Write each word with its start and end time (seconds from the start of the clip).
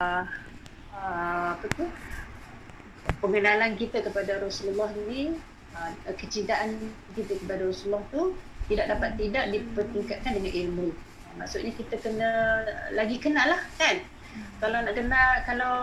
uh, 0.00 0.24
apa 0.96 1.66
tu 1.76 1.84
pengenalan 3.20 3.76
kita 3.76 4.00
kepada 4.00 4.40
Rasulullah 4.40 4.88
ni 4.96 5.36
uh, 5.76 5.92
kecintaan 6.16 6.72
kita 7.12 7.36
kepada 7.44 7.68
Rasulullah 7.68 8.00
tu 8.08 8.32
tidak 8.72 8.96
dapat 8.96 9.20
tidak 9.20 9.50
dipertingkatkan 9.52 10.40
dengan 10.40 10.52
ilmu. 10.56 10.88
Maksudnya 11.36 11.74
kita 11.74 12.00
kena 12.00 12.30
lagi 12.96 13.20
kenal 13.20 13.50
lah 13.50 13.62
kan. 13.76 13.98
Kalau 14.62 14.78
nak 14.86 14.94
kenal, 14.94 15.28
kalau 15.42 15.74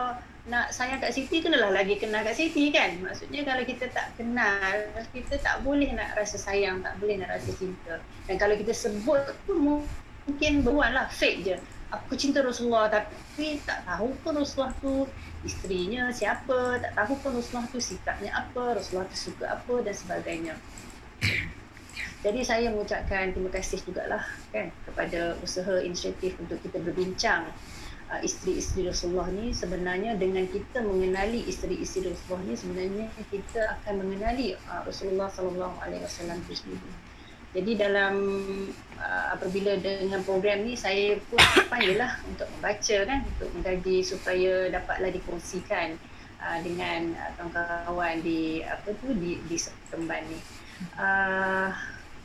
nak 0.48 0.72
sayang 0.72 1.04
kat 1.04 1.12
Siti 1.12 1.44
kenalah 1.44 1.76
lagi 1.76 2.00
kenal 2.00 2.24
kat 2.24 2.40
Siti 2.40 2.72
kan. 2.72 2.96
Maksudnya 3.04 3.44
kalau 3.44 3.68
kita 3.68 3.92
tak 3.92 4.16
kenal, 4.16 4.88
kita 5.12 5.36
tak 5.44 5.68
boleh 5.68 5.92
nak 5.92 6.16
rasa 6.16 6.40
sayang, 6.40 6.80
tak 6.80 6.96
boleh 7.04 7.20
nak 7.20 7.36
rasa 7.36 7.52
cinta. 7.60 8.00
Dan 8.24 8.40
kalau 8.40 8.56
kita 8.56 8.72
sebut 8.72 9.20
pun 9.44 9.84
mungkin 10.24 10.64
beruan 10.64 10.96
lah, 10.96 11.12
fake 11.12 11.40
je 11.44 11.60
aku 11.88 12.20
cinta 12.20 12.44
Rasulullah 12.44 12.92
tapi 12.92 13.64
tak 13.64 13.88
tahu 13.88 14.12
pun 14.20 14.36
Rasulullah 14.36 14.76
tu 14.84 15.08
isterinya 15.48 16.12
siapa, 16.12 16.82
tak 16.84 16.92
tahu 16.98 17.14
pun 17.24 17.32
Rasulullah 17.40 17.68
tu 17.72 17.80
sikapnya 17.80 18.32
apa, 18.36 18.76
Rasulullah 18.76 19.08
tu 19.08 19.18
suka 19.32 19.46
apa 19.48 19.74
dan 19.86 19.96
sebagainya. 19.96 20.54
Jadi 22.26 22.42
saya 22.42 22.74
mengucapkan 22.74 23.32
terima 23.32 23.50
kasih 23.54 23.80
jugalah 23.86 24.26
kan 24.50 24.74
kepada 24.90 25.38
usaha 25.40 25.80
inisiatif 25.80 26.36
untuk 26.42 26.60
kita 26.66 26.82
berbincang 26.82 27.46
uh, 28.10 28.20
isteri-isteri 28.26 28.90
Rasulullah 28.90 29.30
ni 29.30 29.54
sebenarnya 29.54 30.18
dengan 30.18 30.44
kita 30.50 30.82
mengenali 30.82 31.46
isteri-isteri 31.46 32.12
Rasulullah 32.12 32.44
ni 32.44 32.56
sebenarnya 32.58 33.06
kita 33.30 33.80
akan 33.80 34.02
mengenali 34.02 34.58
uh, 34.68 34.82
Rasulullah 34.84 35.30
sallallahu 35.30 35.78
alaihi 35.78 36.04
wasallam 36.04 36.42
itu 36.50 36.58
sendiri. 36.58 37.07
Jadi 37.58 37.74
dalam 37.74 38.14
uh, 39.02 39.26
apabila 39.34 39.82
dengan 39.82 40.22
program 40.22 40.62
ni 40.62 40.78
saya 40.78 41.18
pun 41.26 41.42
panggillah 41.74 42.22
untuk 42.30 42.46
membaca 42.54 42.98
kan 43.02 43.26
untuk 43.26 43.50
mengkaji 43.58 44.06
supaya 44.06 44.70
dapatlah 44.70 45.10
dikongsikan 45.10 45.98
uh, 46.38 46.62
dengan 46.62 47.18
uh, 47.18 47.34
kawan-kawan 47.34 48.22
di 48.22 48.62
apa 48.62 48.94
tu 49.02 49.10
di 49.18 49.42
di 49.50 49.58
Seremban 49.58 50.22
ni. 50.30 50.38
Uh, 51.02 51.74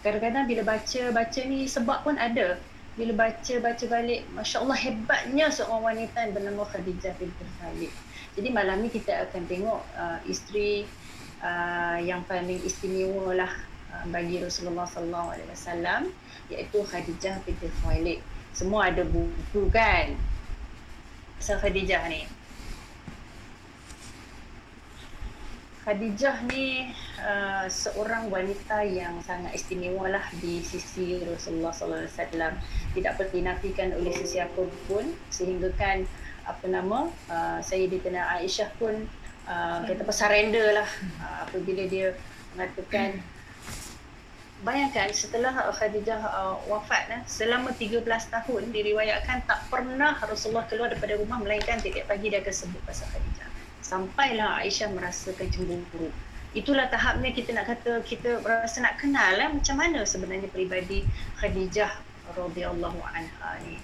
kadang-kadang 0.05 0.44
bila 0.44 0.77
baca 0.77 1.02
baca 1.16 1.41
ni 1.48 1.64
sebab 1.64 2.05
pun 2.05 2.20
ada 2.20 2.61
bila 2.92 3.17
baca 3.17 3.55
baca 3.56 3.84
balik 3.89 4.28
masya-Allah 4.36 4.77
hebatnya 4.77 5.48
seorang 5.48 5.96
wanita 5.96 6.28
yang 6.28 6.36
bernama 6.36 6.69
Khadijah 6.69 7.17
binti 7.17 7.44
Khalid. 7.56 7.92
Jadi 8.36 8.48
malam 8.52 8.84
ni 8.84 8.92
kita 8.92 9.33
akan 9.33 9.48
tengok 9.48 9.80
uh, 9.96 10.20
isteri 10.28 10.84
uh, 11.41 11.96
yang 12.05 12.20
paling 12.28 12.61
istimewa 12.61 13.33
lah 13.33 13.72
bagi 14.09 14.41
Rasulullah 14.41 14.89
sallallahu 14.89 15.37
alaihi 15.37 15.51
wasallam 15.53 16.03
iaitu 16.48 16.81
Khadijah 16.83 17.41
binti 17.45 17.69
Khuwailid. 17.81 18.21
Semua 18.53 18.93
ada 18.93 19.05
buku 19.05 19.69
kan? 19.73 20.17
Pasal 21.41 21.57
Khadijah 21.61 22.05
ni. 22.09 22.29
Khadijah 25.83 26.47
ni 26.47 26.95
uh, 27.19 27.67
seorang 27.67 28.31
wanita 28.31 28.87
yang 28.87 29.19
sangat 29.27 29.51
istimewa 29.57 30.07
lah 30.07 30.23
di 30.39 30.63
sisi 30.63 31.19
Rasulullah 31.27 31.75
sallallahu 31.75 32.07
alaihi 32.07 32.15
wasallam. 32.15 32.53
Tidak 32.95 33.13
dinafikan 33.35 33.89
oleh 33.98 34.15
sesiapa 34.15 34.63
pun 34.87 35.11
sehingga 35.33 35.75
kan 35.75 36.07
apa 36.43 36.67
nama 36.67 37.11
uh, 37.31 37.59
Sayyidatina 37.63 38.39
Aisyah 38.39 38.70
pun 38.79 38.95
uh, 39.47 39.79
kata 39.87 40.07
surrender 40.11 40.75
lah 40.75 40.91
uh, 41.23 41.47
apabila 41.47 41.87
dia 41.87 42.15
mengatakan 42.55 43.23
bayangkan 44.62 45.10
setelah 45.10 45.50
Khadijah 45.74 46.22
uh, 46.22 46.55
wafat 46.70 47.10
eh, 47.10 47.20
selama 47.27 47.74
13 47.74 48.06
tahun 48.06 48.62
diriwayatkan 48.70 49.42
tak 49.46 49.66
pernah 49.66 50.14
Rasulullah 50.22 50.66
keluar 50.70 50.94
daripada 50.94 51.18
rumah 51.18 51.42
melainkan 51.42 51.82
tiap 51.82 52.06
pagi 52.06 52.30
dia 52.30 52.38
akan 52.38 52.55
sebut 52.55 52.83
pasal 52.86 53.10
Khadijah. 53.10 53.48
Sampailah 53.83 54.62
Aisyah 54.62 54.94
merasakan 54.94 55.50
cemburu. 55.50 56.08
Itulah 56.55 56.86
tahapnya 56.86 57.34
kita 57.34 57.50
nak 57.56 57.66
kata 57.74 58.06
kita 58.06 58.38
rasa 58.46 58.86
nak 58.86 59.02
kenal 59.02 59.34
eh, 59.34 59.50
macam 59.50 59.74
mana 59.74 60.06
sebenarnya 60.06 60.46
peribadi 60.46 61.02
Khadijah 61.42 61.90
radhiyallahu 62.39 63.02
anha 63.02 63.51
ni. 63.67 63.83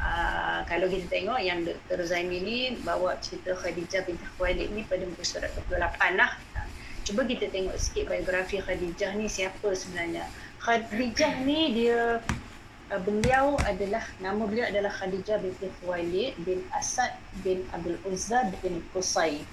Uh, 0.00 0.64
kalau 0.64 0.88
kita 0.88 1.04
tengok 1.12 1.36
yang 1.44 1.60
Dr. 1.66 2.00
Zaini 2.08 2.38
ni 2.40 2.58
bawa 2.80 3.20
cerita 3.20 3.52
Khadijah 3.52 4.08
binti 4.08 4.24
Khuwailid 4.34 4.72
ni 4.72 4.82
pada 4.88 5.04
muka 5.04 5.22
surat 5.26 5.52
28 5.68 6.16
lah 6.16 6.32
cuba 7.06 7.22
kita 7.22 7.46
tengok 7.54 7.78
sikit 7.78 8.10
biografi 8.10 8.58
Khadijah 8.58 9.14
ni 9.14 9.30
siapa 9.30 9.70
sebenarnya. 9.78 10.26
Khadijah 10.58 11.38
ni 11.46 11.70
dia 11.70 12.18
uh, 12.90 13.00
beliau 13.06 13.54
adalah 13.62 14.02
nama 14.18 14.42
beliau 14.42 14.66
adalah 14.66 14.90
Khadijah 14.90 15.38
binti 15.38 15.70
Khuwailid 15.78 16.34
bin 16.42 16.66
Asad 16.74 17.14
bin 17.46 17.62
Abdul 17.70 18.02
Uzza 18.10 18.50
bin 18.58 18.82
Qusay. 18.90 19.46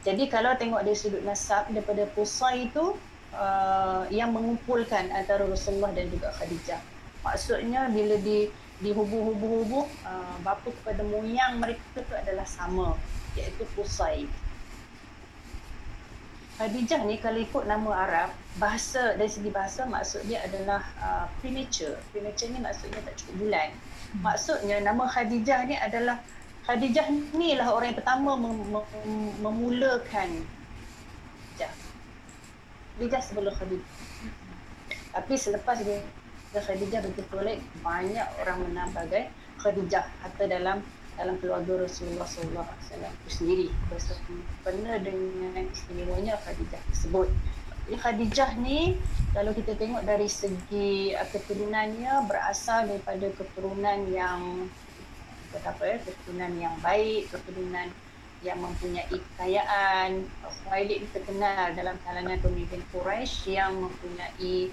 Jadi 0.00 0.32
kalau 0.32 0.56
tengok 0.56 0.80
dari 0.80 0.96
sudut 0.96 1.20
nasab 1.28 1.68
daripada 1.76 2.08
Qusay 2.16 2.72
itu 2.72 2.96
uh, 3.36 4.08
yang 4.08 4.32
mengumpulkan 4.32 5.12
antara 5.12 5.44
Rasulullah 5.44 5.92
dan 5.92 6.08
juga 6.08 6.32
Khadijah. 6.40 6.80
Maksudnya 7.20 7.92
bila 7.92 8.16
di 8.16 8.48
dihubung-hubung-hubung 8.80 9.84
uh, 10.08 10.36
bapa 10.40 10.72
kepada 10.72 11.04
moyang 11.04 11.60
mereka 11.60 11.84
itu 12.00 12.14
adalah 12.16 12.48
sama 12.48 12.96
iaitu 13.36 13.68
Qusay. 13.76 14.24
Khadijah 16.60 17.08
ni 17.08 17.16
kalau 17.16 17.40
ikut 17.40 17.64
nama 17.64 18.04
Arab, 18.04 18.36
bahasa 18.60 19.16
dari 19.16 19.32
segi 19.32 19.48
bahasa 19.48 19.88
maksud 19.88 20.28
dia 20.28 20.44
adalah 20.44 20.84
uh, 21.00 21.24
premature. 21.40 21.96
Premature 22.12 22.52
ni 22.52 22.60
maksudnya 22.60 23.00
tak 23.00 23.16
cukup 23.16 23.48
bulan. 23.48 23.72
Hmm. 23.72 24.20
Maksudnya 24.28 24.76
nama 24.84 25.08
Khadijah 25.08 25.64
ni 25.64 25.80
adalah 25.80 26.20
Khadijah 26.68 27.08
ni 27.32 27.56
lah 27.56 27.72
orang 27.72 27.96
yang 27.96 27.98
pertama 28.04 28.36
mem- 28.36 28.76
mem- 28.76 29.36
memulakan 29.40 30.44
Khadijah. 31.56 31.72
Khadijah 32.92 33.20
sebelum 33.24 33.56
Khadijah. 33.56 33.88
Tapi 35.16 35.34
selepas 35.40 35.80
dia 35.80 36.04
Khadijah 36.52 37.00
begitu 37.08 37.40
banyak 37.80 38.26
orang 38.44 38.68
menambagai 38.68 39.32
Khadijah 39.64 40.04
atau 40.28 40.44
dalam 40.44 40.84
dalam 41.20 41.36
keluarga 41.36 41.84
Rasulullah 41.84 42.24
SAW 42.24 42.64
itu 42.96 43.28
sendiri 43.28 43.66
bersempena 43.92 44.96
dengan 45.04 45.68
istimewanya 45.68 46.40
Khadijah 46.40 46.80
tersebut. 46.88 47.28
Jadi 47.84 47.96
Khadijah 48.00 48.50
ni 48.64 48.96
kalau 49.36 49.52
kita 49.52 49.76
tengok 49.76 50.00
dari 50.08 50.32
segi 50.32 51.12
uh, 51.12 51.28
keturunannya 51.28 52.24
berasal 52.24 52.88
daripada 52.88 53.28
keturunan 53.36 54.08
yang 54.08 54.64
kata 55.52 55.76
apa 55.76 55.82
ya, 55.84 55.96
keturunan 56.08 56.52
yang 56.56 56.74
baik, 56.80 57.28
keturunan 57.28 57.92
yang 58.40 58.56
mempunyai 58.64 59.12
kekayaan. 59.12 60.24
Khuwailid 60.40 61.04
terkenal 61.12 61.76
dalam 61.76 62.00
kalangan 62.08 62.40
pemimpin 62.40 62.80
Quraisy 62.96 63.60
yang 63.60 63.76
mempunyai 63.76 64.72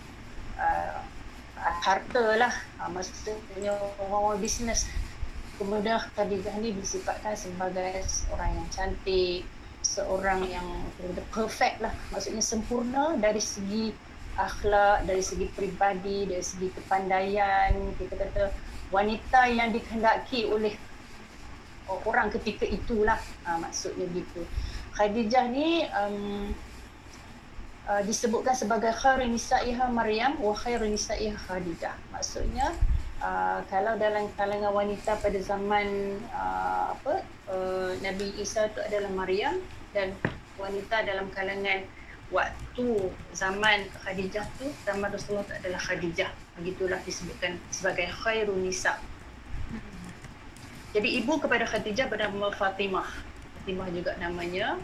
uh, 0.55 1.03
harta 1.83 2.39
lah. 2.39 2.53
Uh, 2.79 2.87
maksudnya 2.95 3.75
orang-orang 3.99 4.39
bisnes 4.39 4.87
kemudian 5.57 5.99
Khadijah 6.15 6.55
ni 6.61 6.73
disifatkan 6.77 7.33
sebagai 7.33 8.05
seorang 8.05 8.55
yang 8.55 8.67
cantik, 8.69 9.41
seorang 9.81 10.45
yang 10.45 10.67
perfect 11.33 11.81
lah. 11.81 11.93
Maksudnya 12.13 12.41
sempurna 12.45 13.17
dari 13.17 13.41
segi 13.41 13.91
akhlak, 14.37 15.09
dari 15.09 15.21
segi 15.25 15.49
peribadi, 15.49 16.29
dari 16.29 16.45
segi 16.45 16.69
kepandaian. 16.71 17.73
Kita 17.97 18.13
kata 18.13 18.53
wanita 18.93 19.49
yang 19.49 19.73
dikehendaki 19.73 20.47
oleh 20.47 20.73
orang 22.05 22.29
ketika 22.31 22.67
itulah 22.67 23.19
ha, 23.47 23.57
maksudnya 23.57 24.05
gitu. 24.11 24.43
Khadijah 24.93 25.45
ni 25.49 25.85
um, 25.93 26.51
uh, 27.87 28.01
disebutkan 28.03 28.53
sebagai 28.53 28.91
khairun 28.91 29.31
nisa'iha 29.31 29.87
Maryam 29.87 30.35
wa 30.41 30.51
khairun 30.51 30.91
nisa'iha 30.91 31.37
Khadijah. 31.47 31.95
Maksudnya 32.11 32.75
uh, 33.21 33.59
kalau 33.69 33.97
dalam 33.97 34.29
kalangan 34.37 34.73
wanita 34.73 35.17
pada 35.21 35.39
zaman 35.41 36.19
uh, 36.33 36.93
apa 36.93 37.23
uh, 37.49 37.91
Nabi 38.01 38.33
Isa 38.37 38.69
itu 38.69 38.79
adalah 38.81 39.09
Maryam 39.13 39.57
dan 39.93 40.13
wanita 40.57 41.05
dalam 41.05 41.29
kalangan 41.33 41.85
waktu 42.27 42.87
zaman 43.31 43.87
Khadijah 44.03 44.43
tu 44.59 44.67
zaman 44.83 45.07
Rasulullah 45.09 45.47
tu 45.47 45.55
adalah 45.55 45.79
Khadijah. 45.79 46.31
Begitulah 46.59 46.99
disebutkan 47.05 47.55
sebagai 47.71 48.09
khairun 48.25 48.65
nisa. 48.65 48.99
Jadi 50.91 51.21
ibu 51.21 51.37
kepada 51.37 51.63
Khadijah 51.67 52.09
bernama 52.09 52.49
Fatimah. 52.51 53.07
Fatimah 53.61 53.87
juga 53.93 54.17
namanya. 54.17 54.75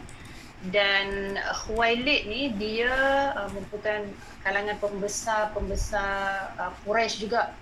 Dan 0.64 1.36
Khuwailid 1.36 2.24
ni 2.24 2.48
dia 2.56 2.88
uh, 3.36 3.52
merupakan 3.52 4.00
kalangan 4.40 4.80
pembesar-pembesar 4.80 6.56
uh, 6.56 6.72
Quraisy 6.88 7.28
juga 7.28 7.52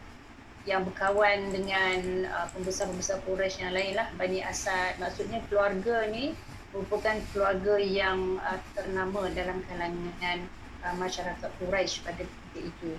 yang 0.68 0.86
berkawan 0.86 1.50
dengan 1.50 2.26
uh, 2.30 2.46
pembesar-pembesar 2.54 3.22
Quraisy 3.26 3.66
yang 3.66 3.74
lain 3.74 3.92
lah 3.98 4.08
Bani 4.14 4.40
Asad 4.42 4.98
maksudnya 5.02 5.42
keluarga 5.50 6.06
ni 6.06 6.36
merupakan 6.70 7.18
keluarga 7.34 7.74
yang 7.82 8.38
uh, 8.40 8.58
ternama 8.78 9.26
dalam 9.34 9.58
kalangan 9.66 10.38
uh, 10.86 10.94
masyarakat 10.96 11.50
Quraisy 11.58 12.06
pada 12.06 12.22
ketika 12.22 12.60
itu 12.62 12.92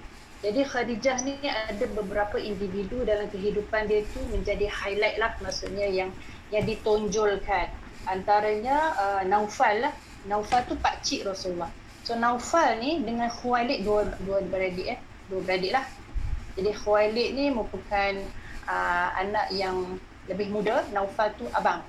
jadi 0.43 0.67
Khadijah 0.67 1.23
ni 1.23 1.39
ada 1.47 1.87
beberapa 1.95 2.35
individu 2.35 3.07
dalam 3.07 3.31
kehidupan 3.31 3.87
dia 3.87 4.03
tu 4.11 4.19
menjadi 4.27 4.67
highlight 4.67 5.15
lah 5.15 5.31
maksudnya 5.39 5.87
yang 5.87 6.11
yang 6.51 6.67
ditonjolkan. 6.67 7.71
Antaranya 8.03 8.91
uh, 8.99 9.21
Naufal 9.23 9.87
lah. 9.87 9.95
Naufal 10.27 10.67
tu 10.67 10.75
pak 10.75 10.99
cik 10.99 11.23
Rasulullah. 11.23 11.71
So 12.03 12.19
Naufal 12.19 12.75
ni 12.83 12.99
dengan 13.07 13.31
Khuwailid 13.31 13.87
dua 13.87 14.03
dua 14.27 14.43
beradik 14.43 14.99
eh. 14.99 14.99
Dua 15.31 15.39
beradik 15.47 15.79
lah. 15.79 15.87
Jadi 16.53 16.71
Khuwailid 16.73 17.29
ni 17.33 17.45
merupakan 17.49 18.13
uh, 18.69 19.07
anak 19.17 19.49
yang 19.53 19.97
lebih 20.29 20.53
muda. 20.53 20.85
Naufal 20.93 21.33
tu 21.35 21.49
abang. 21.53 21.81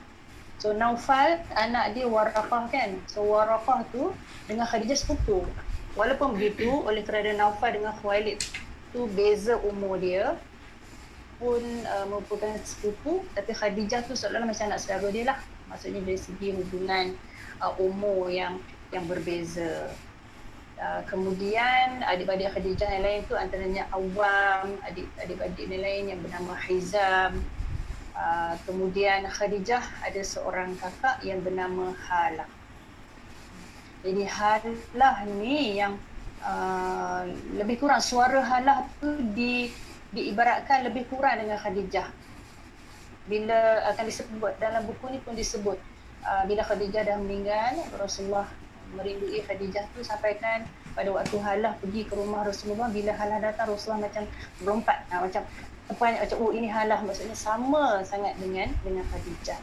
So 0.58 0.72
Naufal 0.72 1.43
anak 1.52 1.93
dia 1.93 2.08
Warakah 2.08 2.70
kan. 2.72 2.96
So 3.11 3.26
Warakah 3.28 3.84
tu 3.93 4.14
dengan 4.49 4.64
Khadijah 4.64 4.96
sepupu. 4.96 5.44
Walaupun 5.94 6.34
begitu 6.34 6.69
oleh 6.69 7.05
kerana 7.05 7.37
Naufal 7.37 7.76
dengan 7.76 7.94
Khuwailid 8.00 8.40
tu 8.94 9.11
beza 9.11 9.58
umur 9.66 9.99
dia 9.99 10.38
pun 11.43 11.60
uh, 11.90 12.06
merupakan 12.06 12.55
sepupu 12.62 13.26
tapi 13.34 13.50
Khadijah 13.50 14.06
tu 14.06 14.14
seolah-olah 14.14 14.55
macam 14.55 14.70
anak 14.70 14.78
saudara 14.78 15.10
dia 15.10 15.25
lah 15.26 15.38
maksudnya 15.67 16.00
dari 16.06 16.14
segi 16.14 16.55
hubungan 16.55 17.19
uh, 17.58 17.75
umur 17.82 18.31
yang 18.31 18.62
yang 18.94 19.02
berbeza 19.10 19.90
uh, 20.80 21.02
kemudian 21.06 22.02
adik-adik 22.06 22.50
Khadijah 22.54 22.88
yang 22.88 23.04
lain 23.04 23.20
tu 23.26 23.34
antaranya 23.34 23.84
Awam 23.92 24.78
adik 24.86 25.06
adik-adik 25.20 25.66
yang 25.68 25.82
lain 25.82 26.04
yang 26.14 26.20
bernama 26.22 26.54
Hizam 26.64 27.32
uh, 28.14 28.54
kemudian 28.64 29.26
Khadijah 29.28 29.82
ada 30.02 30.20
seorang 30.22 30.74
kakak 30.78 31.22
yang 31.26 31.42
bernama 31.42 31.94
Halah 32.08 32.48
jadi 34.04 34.28
Halah 34.28 35.24
ni 35.40 35.80
yang 35.80 35.96
uh, 36.44 37.24
lebih 37.56 37.80
kurang 37.80 38.04
suara 38.04 38.44
Halah 38.44 38.84
tu 39.00 39.08
di 39.32 39.72
diibaratkan 40.14 40.86
lebih 40.86 41.08
kurang 41.10 41.42
dengan 41.42 41.58
Khadijah. 41.58 42.06
Bila 43.24 43.82
akan 43.90 44.04
disebut 44.04 44.52
dalam 44.60 44.84
buku 44.84 45.10
ni 45.10 45.18
pun 45.24 45.32
disebut 45.32 45.80
uh, 46.22 46.44
bila 46.44 46.62
Khadijah 46.62 47.02
dah 47.08 47.16
meninggal, 47.16 47.80
Rasulullah 47.96 48.46
merindui 48.94 49.43
Khadijah 49.43 49.85
tu 49.93 50.00
sampaikan 50.00 50.64
pada 50.94 51.11
waktu 51.11 51.37
Halah 51.43 51.75
pergi 51.82 52.06
ke 52.06 52.14
rumah 52.14 52.46
Rasulullah 52.46 52.88
bila 52.88 53.12
Halah 53.14 53.43
datang 53.43 53.75
Rasulullah 53.75 54.06
macam 54.06 54.25
berlompat 54.62 54.96
uh, 55.11 55.20
macam 55.26 55.43
apa 55.85 56.05
macam 56.25 56.37
oh 56.41 56.50
ini 56.55 56.70
Halah 56.70 57.02
maksudnya 57.05 57.37
sama 57.37 58.00
sangat 58.06 58.38
dengan 58.38 58.70
dengan 58.87 59.05
Khadijah. 59.11 59.61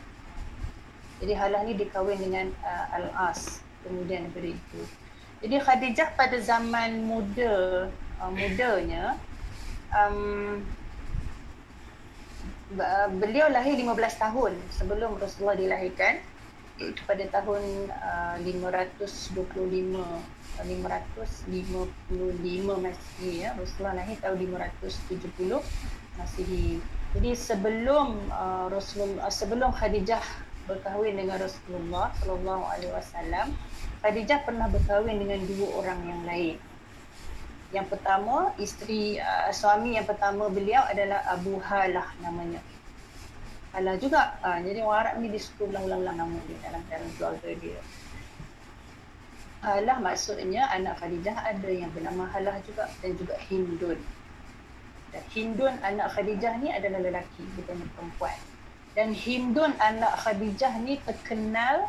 Jadi 1.23 1.33
Halah 1.33 1.61
ni 1.65 1.73
dikahwin 1.79 2.19
dengan 2.19 2.51
uh, 2.61 2.85
Al-As 2.99 3.63
kemudian 3.87 4.27
daripada 4.29 4.49
itu. 4.51 4.81
Jadi 5.41 5.55
Khadijah 5.57 6.13
pada 6.13 6.37
zaman 6.37 7.07
muda 7.07 7.87
uh, 8.21 8.31
mudanya 8.31 9.17
um, 9.89 10.61
beliau 13.19 13.51
lahir 13.51 13.75
15 13.75 13.91
tahun 14.15 14.53
sebelum 14.71 15.19
Rasulullah 15.19 15.59
dilahirkan 15.59 16.23
pada 17.07 17.25
tahun 17.29 17.61
uh, 17.89 18.37
525 18.41 19.97
555 20.61 22.85
Masihi 22.85 23.31
ya. 23.45 23.49
Rasulullah 23.57 23.95
lahir 24.03 24.17
tahun 24.21 24.37
570 24.45 25.57
Masihi 26.19 26.81
jadi 27.11 27.35
sebelum 27.35 28.31
uh, 28.31 28.71
Rasulullah 28.71 29.27
sebelum 29.27 29.75
Khadijah 29.75 30.23
berkahwin 30.63 31.19
dengan 31.19 31.43
Rasulullah 31.43 32.07
sallallahu 32.23 32.63
alaihi 32.71 32.93
wasallam 32.95 33.51
Khadijah 33.99 34.47
pernah 34.47 34.71
berkahwin 34.71 35.19
dengan 35.19 35.43
dua 35.43 35.67
orang 35.75 35.99
yang 36.07 36.21
lain. 36.23 36.55
Yang 37.71 37.87
pertama, 37.95 38.51
isteri 38.59 39.19
uh, 39.19 39.51
suami 39.51 39.99
yang 39.99 40.07
pertama 40.07 40.47
beliau 40.47 40.87
adalah 40.87 41.19
Abu 41.27 41.59
Halah 41.59 42.07
namanya. 42.23 42.63
Halah 43.71 43.95
juga. 43.95 44.35
Uh, 44.43 44.59
jadi 44.67 44.83
orang 44.83 45.15
Arab 45.15 45.23
ni 45.23 45.31
dia 45.31 45.39
suka 45.39 45.63
ulang-ulang 45.63 46.19
nama 46.19 46.37
dia 46.43 46.59
dalam 46.59 46.83
dalam 46.91 47.09
keluarga 47.15 47.49
dia. 47.55 47.79
Halah 49.63 49.97
maksudnya 50.03 50.67
anak 50.75 50.99
Khadijah 50.99 51.37
ada 51.39 51.69
yang 51.71 51.87
bernama 51.95 52.27
Halah 52.27 52.59
juga 52.67 52.91
dan 52.99 53.15
juga 53.15 53.39
Hindun. 53.47 53.99
Dan 55.15 55.23
Hindun 55.31 55.73
anak 55.79 56.07
Khadijah 56.17 56.59
ni 56.59 56.67
adalah 56.67 56.99
lelaki 56.99 57.47
bukan 57.55 57.79
perempuan. 57.95 58.35
Dan 58.91 59.15
Hindun 59.15 59.71
anak 59.79 60.19
Khadijah 60.19 60.75
ni 60.83 60.99
terkenal 61.07 61.87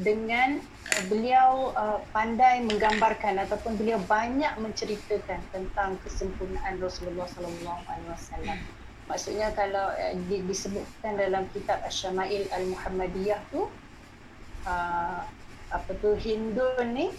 dengan 0.00 0.56
uh, 0.64 1.02
beliau 1.12 1.76
uh, 1.76 2.00
pandai 2.16 2.64
menggambarkan 2.64 3.44
ataupun 3.44 3.76
beliau 3.76 4.00
banyak 4.08 4.56
menceritakan 4.56 5.40
tentang 5.52 6.00
kesempurnaan 6.00 6.80
Rasulullah 6.80 7.28
sallallahu 7.28 7.80
alaihi 7.92 8.08
wasallam. 8.08 8.60
Maksudnya 9.06 9.54
kalau 9.54 9.94
uh, 9.94 10.14
di, 10.26 10.42
disebutkan 10.50 11.14
dalam 11.14 11.46
kitab 11.54 11.78
Asy-Syama'il 11.86 12.50
Al-Muhammadiyah 12.50 13.40
tu 13.54 13.70
uh, 14.66 15.20
apa 15.70 15.90
tu 16.02 16.14
Hindun 16.18 16.86
ni 16.94 17.10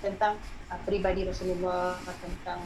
tentang 0.00 0.36
uh, 0.68 0.80
peribadi 0.84 1.24
Rasulullah 1.28 1.96
tentang 2.20 2.60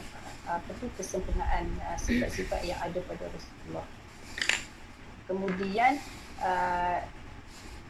uh, 0.47 0.59
apa 0.59 0.71
tu 0.79 0.91
kesempurnaan 0.99 1.71
uh, 1.87 1.97
sifat-sifat 1.99 2.67
yang 2.67 2.79
ada 2.83 2.99
pada 3.07 3.27
Rasulullah. 3.31 3.87
Kemudian 5.25 5.97
uh, 6.43 6.99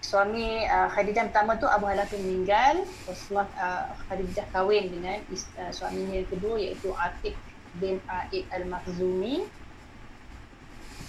suami 0.05 0.69
uh, 0.69 0.85
Khadijah 0.93 1.33
pertama 1.33 1.57
tu 1.57 1.65
Abu 1.65 1.89
Halah 1.89 2.05
tu 2.05 2.21
meninggal 2.21 2.85
Rasulullah 3.09 3.49
uh, 3.57 3.89
Khadijah 4.05 4.45
kahwin 4.53 4.93
dengan 4.93 5.17
uh, 5.33 5.71
suaminya 5.73 6.21
yang 6.21 6.29
kedua 6.29 6.55
iaitu 6.61 6.93
Atik 6.93 7.33
bin 7.79 7.99
Aid 8.07 8.45
Al-Makhzumi. 8.51 9.45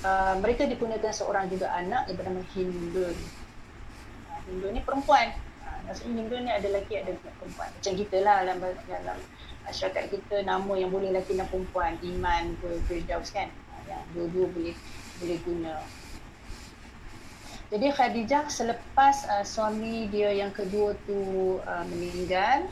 Uh, 0.04 0.36
mereka 0.44 0.68
dipunyakan 0.68 1.10
seorang 1.10 1.48
juga 1.48 1.72
anak 1.72 2.06
yang 2.06 2.20
bernama 2.20 2.44
Hindun 2.52 3.16
uh, 4.28 4.38
Hindun 4.44 4.76
ni 4.76 4.82
perempuan. 4.84 5.32
Uh, 5.64 5.78
maksudnya 5.88 6.20
Hindun 6.20 6.40
ni 6.46 6.52
ada 6.52 6.66
lelaki 6.68 7.00
ada 7.00 7.16
perempuan. 7.16 7.68
Macam 7.72 7.92
kita 7.96 8.16
lah 8.20 8.36
dalam, 8.44 8.58
dalam 8.86 9.18
masyarakat 9.66 10.04
kita 10.12 10.36
nama 10.44 10.72
yang 10.76 10.92
boleh 10.92 11.10
lelaki 11.10 11.34
dan 11.34 11.48
perempuan. 11.48 11.96
Iman 12.04 12.54
ke 12.60 12.68
Firdaus 12.86 13.32
kan? 13.32 13.48
Uh, 13.72 13.82
yang 13.88 14.02
dua-dua 14.12 14.46
boleh 14.52 14.74
boleh 15.16 15.38
guna. 15.42 15.74
Jadi 17.66 17.86
Khadijah 17.90 18.46
selepas 18.46 19.26
uh, 19.26 19.42
suami 19.42 20.06
dia 20.06 20.30
yang 20.30 20.54
kedua 20.54 20.94
tu 21.02 21.58
uh, 21.66 21.84
meninggal, 21.90 22.70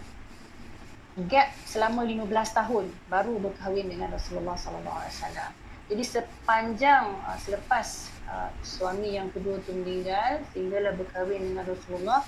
gap 1.31 1.55
selama 1.63 2.03
15 2.03 2.27
tahun 2.31 2.85
baru 3.07 3.39
berkahwin 3.39 3.87
dengan 3.87 4.11
Rasulullah 4.11 4.59
sallallahu 4.59 4.99
alaihi 4.99 5.15
wasallam. 5.15 5.51
Jadi 5.85 6.03
sepanjang 6.03 7.07
uh, 7.23 7.39
selepas 7.39 7.87
uh, 8.27 8.51
suami 8.67 9.15
yang 9.15 9.31
kedua 9.31 9.63
tu 9.63 9.77
meninggal 9.77 10.43
sehinggalah 10.51 10.97
berkahwin 10.99 11.55
dengan 11.55 11.63
Rasulullah 11.71 12.25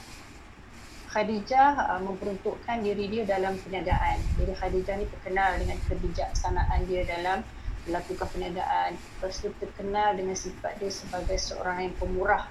Khadijah 1.11 1.97
uh, 1.97 2.01
memperuntukkan 2.05 2.85
diri 2.85 3.11
dia 3.11 3.25
dalam 3.27 3.59
perniagaan. 3.59 4.23
Jadi 4.39 4.53
Khadijah 4.55 4.95
ni 5.03 5.07
terkenal 5.11 5.51
dengan 5.59 5.79
kebijaksanaan 5.89 6.81
dia 6.87 7.03
dalam 7.09 7.43
melakukan 7.91 8.29
perniagaan. 8.31 8.95
Lepas 8.95 9.43
tu 9.43 9.51
terkenal 9.59 10.15
dengan 10.15 10.39
sifat 10.39 10.79
dia 10.79 10.93
sebagai 10.93 11.41
seorang 11.41 11.91
yang 11.91 11.95
pemurah 11.99 12.47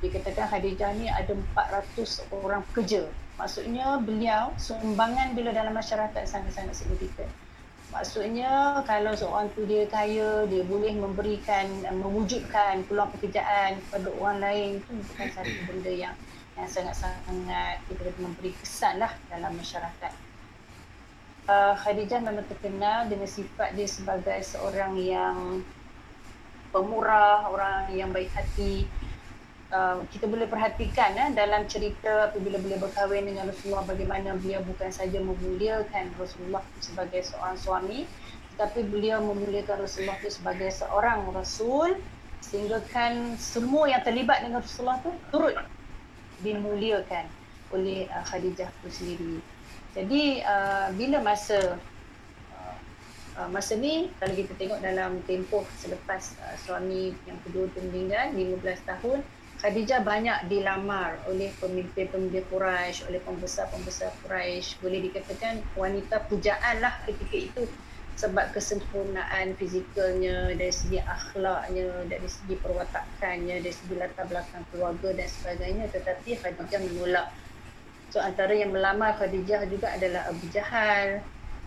dikatakan 0.00 0.48
Khadijah 0.48 0.90
ni 0.96 1.08
ada 1.08 1.32
400 1.56 2.30
orang 2.30 2.62
pekerja. 2.72 3.08
Maksudnya 3.40 3.96
beliau 4.04 4.52
sumbangan 4.60 5.32
beliau 5.32 5.56
dalam 5.56 5.72
masyarakat 5.72 6.28
sangat-sangat 6.28 6.76
signifikan. 6.76 7.24
Maksudnya 7.88 8.84
kalau 8.84 9.16
seorang 9.16 9.48
tu 9.56 9.64
dia 9.64 9.88
kaya, 9.88 10.44
dia 10.46 10.62
boleh 10.62 10.92
memberikan, 10.94 11.66
mewujudkan 11.88 12.84
peluang 12.84 13.08
pekerjaan 13.16 13.80
kepada 13.88 14.08
orang 14.20 14.38
lain 14.44 14.68
itu 14.78 14.92
bukan 14.92 15.28
satu 15.32 15.52
benda 15.66 15.90
yang 15.90 16.14
yang 16.54 16.68
sangat-sangat 16.68 17.80
kita 17.88 18.12
memberi 18.20 18.52
kesan 18.60 19.00
lah 19.00 19.10
dalam 19.32 19.56
masyarakat. 19.56 20.12
Uh, 21.48 21.74
Khadijah 21.80 22.20
memang 22.20 22.46
terkenal 22.46 23.08
dengan 23.08 23.26
sifat 23.26 23.72
dia 23.74 23.88
sebagai 23.88 24.38
seorang 24.44 24.94
yang 25.00 25.64
pemurah, 26.70 27.48
orang 27.50 27.90
yang 27.90 28.14
baik 28.14 28.30
hati, 28.30 28.86
Uh, 29.70 30.02
kita 30.10 30.26
boleh 30.26 30.50
perhatikan 30.50 31.14
eh, 31.14 31.30
dalam 31.30 31.62
cerita 31.70 32.26
apabila 32.26 32.58
beliau 32.58 32.82
berkahwin 32.82 33.22
dengan 33.22 33.46
Rasulullah 33.46 33.86
bagaimana 33.86 34.34
beliau 34.34 34.66
bukan 34.66 34.90
saja 34.90 35.22
memuliakan 35.22 36.10
Rasulullah 36.18 36.58
sebagai 36.82 37.22
seorang 37.22 37.54
suami 37.54 38.02
tetapi 38.58 38.90
beliau 38.90 39.22
memuliakan 39.22 39.86
Rasulullah 39.86 40.18
itu 40.18 40.42
sebagai 40.42 40.74
seorang 40.74 41.22
Rasul 41.30 42.02
sehingga 42.42 42.82
kan 42.90 43.38
semua 43.38 43.86
yang 43.86 44.02
terlibat 44.02 44.42
dengan 44.42 44.58
Rasulullah 44.58 44.98
tu 45.06 45.14
turut 45.30 45.54
dimuliakan 46.42 47.30
oleh 47.70 48.10
uh, 48.10 48.24
Khadijah 48.26 48.68
itu 48.68 48.88
sendiri. 48.90 49.34
Jadi 49.94 50.42
uh, 50.42 50.90
bila 50.98 51.22
masa 51.22 51.78
uh, 53.38 53.48
masa 53.48 53.78
ni 53.78 54.10
kalau 54.18 54.34
kita 54.34 54.52
tengok 54.58 54.82
dalam 54.82 55.22
tempoh 55.24 55.62
selepas 55.78 56.34
uh, 56.42 56.56
suami 56.58 57.14
yang 57.24 57.38
kedua 57.46 57.70
tu 57.70 57.78
meninggal 57.86 58.34
15 58.34 58.90
tahun 58.90 59.18
Khadijah 59.60 60.00
banyak 60.00 60.48
dilamar 60.48 61.20
oleh 61.28 61.52
pemimpin-pemimpin 61.60 62.48
Quraisy, 62.48 63.12
oleh 63.12 63.20
pembesar-pembesar 63.20 64.08
Quraisy. 64.24 64.80
Boleh 64.80 65.04
dikatakan 65.04 65.60
wanita 65.76 66.24
pujaan 66.32 66.80
lah 66.80 66.96
ketika 67.04 67.36
itu 67.36 67.62
sebab 68.16 68.56
kesempurnaan 68.56 69.52
fizikalnya 69.60 70.56
dari 70.56 70.72
segi 70.72 70.96
akhlaknya 71.04 72.08
dari 72.08 72.28
segi 72.28 72.56
perwatakannya 72.56 73.60
dari 73.60 73.72
segi 73.72 73.94
latar 74.00 74.32
belakang 74.32 74.64
keluarga 74.72 75.12
dan 75.12 75.28
sebagainya. 75.28 75.84
Tetapi 75.92 76.40
Khadijah 76.40 76.80
menolak. 76.80 77.28
So 78.08 78.16
antara 78.16 78.56
yang 78.56 78.72
melamar 78.72 79.20
Khadijah 79.20 79.68
juga 79.68 79.92
adalah 79.92 80.24
Abu 80.32 80.48
Jahal 80.48 81.20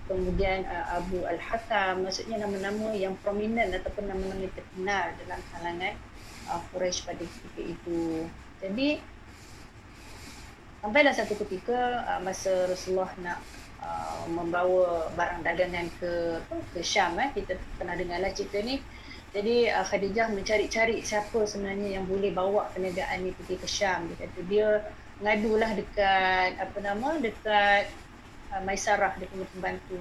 kemudian 0.10 0.66
uh, 0.66 0.98
Abu 0.98 1.30
Al-Hakam. 1.30 2.10
Maksudnya 2.10 2.42
nama-nama 2.42 2.90
yang 2.98 3.14
prominent 3.22 3.70
ataupun 3.70 4.10
nama-nama 4.10 4.42
yang 4.42 4.56
terkenal 4.58 5.06
dalam 5.22 5.40
kalangan 5.54 5.94
uh, 6.50 6.62
Quraisy 6.72 7.06
pada 7.08 7.24
ketika 7.24 7.62
itu. 7.62 8.28
Jadi 8.60 9.00
sampailah 10.84 11.14
satu 11.16 11.34
ketika 11.48 12.08
uh, 12.08 12.22
masa 12.24 12.68
Rasulullah 12.72 13.12
nak 13.22 13.40
Uh, 13.84 14.24
membawa 14.32 15.12
barang 15.12 15.44
dagangan 15.44 15.92
ke 16.00 16.40
ke 16.72 16.80
Syam 16.80 17.20
eh 17.20 17.36
kita 17.36 17.60
pernah 17.76 18.00
dengarlah 18.00 18.32
cerita 18.32 18.64
ni. 18.64 18.80
Jadi 19.36 19.68
uh, 19.68 19.84
Khadijah 19.84 20.32
mencari-cari 20.32 21.04
siapa 21.04 21.44
sebenarnya 21.44 22.00
yang 22.00 22.08
boleh 22.08 22.32
bawa 22.32 22.72
perniagaan 22.72 23.28
ni 23.28 23.36
pergi 23.36 23.60
ke 23.60 23.68
Syam. 23.68 24.08
Dia 24.08 24.24
kata 24.24 24.40
dia 24.48 24.68
ngadulah 25.20 25.76
dekat 25.76 26.64
apa 26.64 26.78
nama 26.80 27.20
dekat 27.20 27.92
uh, 28.56 28.64
Maisarah 28.64 29.20
dia 29.20 29.28
punya 29.28 29.52
pembantu. 29.52 30.00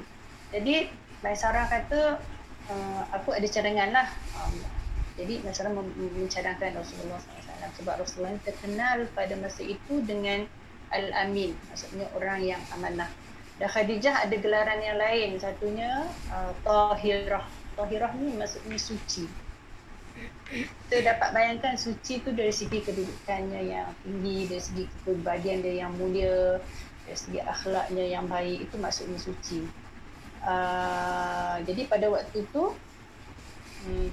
Jadi 0.54 0.86
Maisarah 1.26 1.66
kata 1.66 2.22
uh, 2.70 3.02
aku 3.10 3.34
ada 3.34 3.50
cadangan 3.50 3.90
lah 3.90 4.08
um, 4.46 4.62
jadi 5.18 5.44
Maisarah 5.44 5.72
mencadangkan 5.96 6.72
Rasulullah 6.76 7.20
SAW 7.20 7.72
sebab 7.78 7.94
Rasulullah 8.00 8.32
terkenal 8.42 9.04
pada 9.12 9.36
masa 9.36 9.60
itu 9.64 10.00
dengan 10.04 10.44
Al-Amin 10.92 11.56
maksudnya 11.68 12.08
orang 12.16 12.40
yang 12.44 12.60
amanah 12.72 13.08
dan 13.62 13.70
Khadijah 13.70 14.26
ada 14.26 14.36
gelaran 14.42 14.80
yang 14.82 14.98
lain. 14.98 15.38
Satunya 15.38 16.08
uh, 16.34 16.50
Tahirah. 16.66 17.46
Tahirah 17.78 18.10
ni 18.18 18.34
maksudnya 18.34 18.74
suci. 18.74 19.30
Kita 20.50 20.96
dapat 20.98 21.30
bayangkan 21.30 21.78
suci 21.78 22.20
tu 22.26 22.34
dari 22.34 22.50
segi 22.50 22.82
kedudukannya 22.84 23.60
yang 23.70 23.88
tinggi, 24.04 24.50
dari 24.50 24.62
segi 24.62 24.84
kepribadian 24.84 25.64
dia 25.64 25.74
yang 25.86 25.94
mulia, 25.96 26.60
dari 27.06 27.16
segi 27.16 27.38
akhlaknya 27.38 28.04
yang 28.18 28.26
baik. 28.26 28.66
Itu 28.66 28.82
maksudnya 28.82 29.22
suci. 29.22 29.62
Uh, 30.42 31.62
jadi 31.62 31.86
pada 31.86 32.10
waktu 32.10 32.42
tu 32.50 32.74
hmm, 33.86 34.10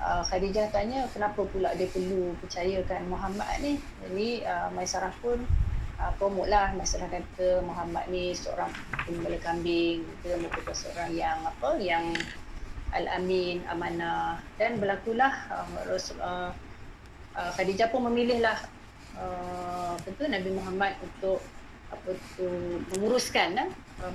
uh, 0.00 0.22
Khadijah 0.24 0.68
tanya 0.72 1.08
kenapa 1.12 1.44
pula 1.48 1.72
dia 1.76 1.88
perlu 1.88 2.36
percayakan 2.40 3.08
Muhammad 3.08 3.48
ni. 3.60 3.80
Jadi 4.04 4.44
uh, 4.44 4.68
Maisarah 4.72 5.12
pun 5.20 5.40
uh, 6.00 6.12
promote 6.20 6.48
lah 6.52 6.72
masalah 6.76 7.08
kata 7.08 7.64
Muhammad 7.64 8.04
ni 8.12 8.32
seorang 8.36 8.70
pembela 9.04 9.38
kambing 9.40 10.04
dia 10.20 10.36
merupakan 10.36 10.76
seorang 10.76 11.12
yang 11.12 11.38
apa 11.44 11.70
yang 11.80 12.04
al-amin 12.94 13.60
amanah 13.68 14.40
dan 14.56 14.78
berlakulah 14.80 15.32
uh, 15.52 15.68
Rasul 15.88 16.16
uh, 16.22 16.52
uh, 17.36 17.50
Khadijah 17.56 17.92
pun 17.92 18.08
memilihlah 18.08 18.56
uh, 19.18 19.94
betul 20.04 20.32
Nabi 20.32 20.50
Muhammad 20.54 20.96
untuk 21.02 21.42
apa 21.86 22.10
tu 22.34 22.48
menguruskan 22.94 23.70
uh, 24.02 24.14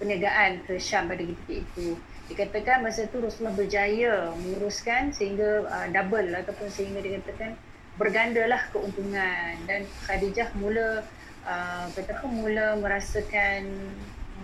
perniagaan 0.00 0.64
ke 0.64 0.80
Syam 0.80 1.10
pada 1.10 1.20
ketika 1.20 1.60
itu 1.60 1.92
dikatakan 2.30 2.86
masa 2.86 3.10
tu 3.10 3.18
Rasulullah 3.18 3.58
berjaya 3.58 4.30
menguruskan 4.38 5.10
sehingga 5.10 5.66
uh, 5.66 5.86
double 5.90 6.30
ataupun 6.30 6.70
sehingga 6.70 7.02
dikatakan 7.02 7.58
bergandalah 7.98 8.70
keuntungan 8.70 9.58
dan 9.66 9.82
Khadijah 10.06 10.54
mula 10.54 11.02
uh, 11.42 11.86
kata 11.90 12.22
mula 12.30 12.78
merasakan 12.78 13.66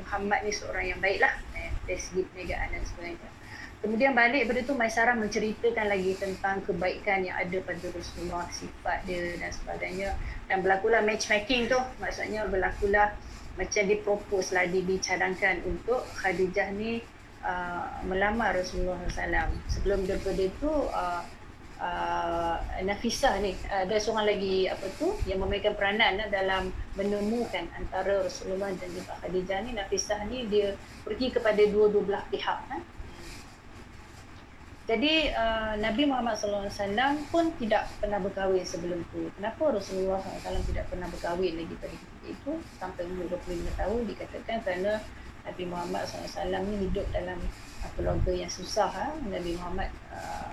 Muhammad 0.03 0.45
ni 0.45 0.53
seorang 0.53 0.93
yang 0.93 1.01
baiklah 1.01 1.33
eh, 1.57 1.71
dari 1.87 2.01
segi 2.03 2.27
perniagaan 2.27 2.69
dan 2.75 2.83
sebagainya. 2.85 3.31
Kemudian 3.77 4.13
balik 4.17 4.49
pada 4.51 4.61
tu 4.65 4.75
Maisarah 4.75 5.15
menceritakan 5.15 5.87
lagi 5.87 6.17
tentang 6.17 6.65
kebaikan 6.65 7.23
yang 7.23 7.37
ada 7.39 7.61
pada 7.61 7.87
Rasulullah, 7.93 8.49
sifat 8.51 9.05
dia 9.05 9.37
dan 9.37 9.53
sebagainya. 9.53 10.11
Dan 10.49 10.65
berlakulah 10.65 11.05
matchmaking 11.05 11.69
tu. 11.69 11.79
Maksudnya 12.01 12.49
berlakulah 12.49 13.15
macam 13.55 13.83
dipropose 13.85 14.57
lah, 14.57 14.65
dicadangkan 14.67 15.61
untuk 15.69 16.03
Khadijah 16.19 16.73
ni 16.73 17.05
uh, 17.47 18.03
melamar 18.03 18.59
Rasulullah 18.59 18.99
SAW. 19.07 19.55
Sebelum 19.71 20.03
daripada 20.05 20.43
itu, 20.43 20.73
uh, 20.91 21.23
uh, 21.81 22.57
Nafisah 22.83 23.41
ni 23.41 23.57
ada 23.69 23.89
uh, 23.89 24.01
seorang 24.01 24.27
lagi 24.29 24.69
apa 24.69 24.87
tu 24.97 25.13
yang 25.29 25.41
memainkan 25.45 25.77
peranan 25.77 26.21
uh, 26.21 26.29
dalam 26.29 26.73
menemukan 26.97 27.69
antara 27.77 28.25
Rasulullah 28.25 28.73
dan 28.77 28.91
juga 28.93 29.17
Khadijah 29.25 29.59
ni 29.65 29.71
Nafisah 29.77 30.21
ni 30.29 30.49
dia 30.49 30.77
pergi 31.05 31.33
kepada 31.33 31.61
dua-dua 31.69 32.03
belah 32.05 32.25
pihak 32.29 32.59
uh. 32.73 32.83
Jadi 34.87 35.35
uh, 35.35 35.75
Nabi 35.83 36.07
Muhammad 36.07 36.39
SAW 36.39 36.71
pun 37.35 37.51
tidak 37.59 37.91
pernah 37.99 38.23
berkahwin 38.23 38.63
sebelum 38.63 39.03
tu. 39.11 39.27
Kenapa 39.35 39.75
Rasulullah 39.75 40.23
SAW 40.23 40.63
tidak 40.63 40.87
pernah 40.87 41.11
berkahwin 41.11 41.59
lagi 41.59 41.75
pada 41.83 41.91
ketika 41.91 42.27
itu 42.31 42.53
sampai 42.79 43.03
umur 43.11 43.27
25 43.35 43.67
tahun 43.75 44.01
dikatakan 44.07 44.57
kerana 44.63 45.03
Nabi 45.47 45.65
Muhammad 45.71 46.03
SAW 46.05 46.67
ni 46.67 46.91
hidup 46.91 47.07
dalam 47.15 47.39
uh, 47.87 47.91
keluarga 47.95 48.33
yang 48.35 48.51
susah. 48.51 48.91
Ha? 48.91 49.15
Nabi 49.31 49.55
Muhammad 49.55 49.89
uh, 50.11 50.51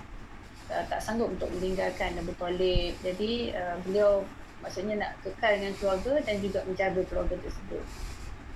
tak 0.70 1.02
sanggup 1.02 1.34
untuk 1.34 1.50
meninggalkan 1.58 2.14
Abu 2.18 2.34
Talib. 2.38 2.94
Jadi 3.02 3.52
uh, 3.58 3.76
beliau 3.82 4.22
maksudnya 4.64 4.96
nak 5.02 5.12
kekal 5.26 5.60
dengan 5.60 5.74
keluarga 5.76 6.14
dan 6.24 6.36
juga 6.40 6.60
menjaga 6.64 7.02
keluarga 7.10 7.36
tersebut. 7.42 7.84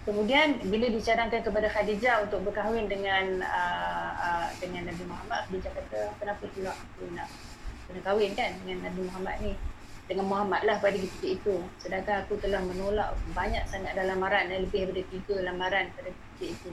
Kemudian 0.08 0.64
bila 0.72 0.88
dicadangkan 0.88 1.44
kepada 1.44 1.68
Khadijah 1.68 2.24
untuk 2.24 2.48
berkahwin 2.48 2.88
dengan 2.88 3.44
uh, 3.44 4.12
uh, 4.16 4.48
dengan 4.64 4.88
Nabi 4.88 5.04
Muhammad, 5.04 5.52
Khadijah 5.52 5.72
kata 5.76 6.00
kenapa 6.16 6.48
pula 6.48 6.72
aku 6.72 7.12
nak 7.12 7.28
kena 7.88 8.02
kahwin 8.04 8.32
kan 8.36 8.52
dengan 8.64 8.88
Nabi 8.88 9.02
Muhammad 9.08 9.36
ni 9.44 9.52
dengan 10.08 10.26
Muhammad 10.32 10.64
lah 10.64 10.80
pada 10.80 10.96
ketika 10.96 11.28
itu 11.28 11.56
sedangkan 11.84 12.24
aku 12.24 12.40
telah 12.40 12.64
menolak 12.64 13.12
banyak 13.36 13.64
sangat 13.68 13.92
dalam 13.96 14.20
lamaran 14.20 14.48
lebih 14.48 14.88
daripada 14.88 15.04
tiga 15.12 15.36
lamaran 15.44 15.86
pada 15.96 16.12
itu. 16.46 16.72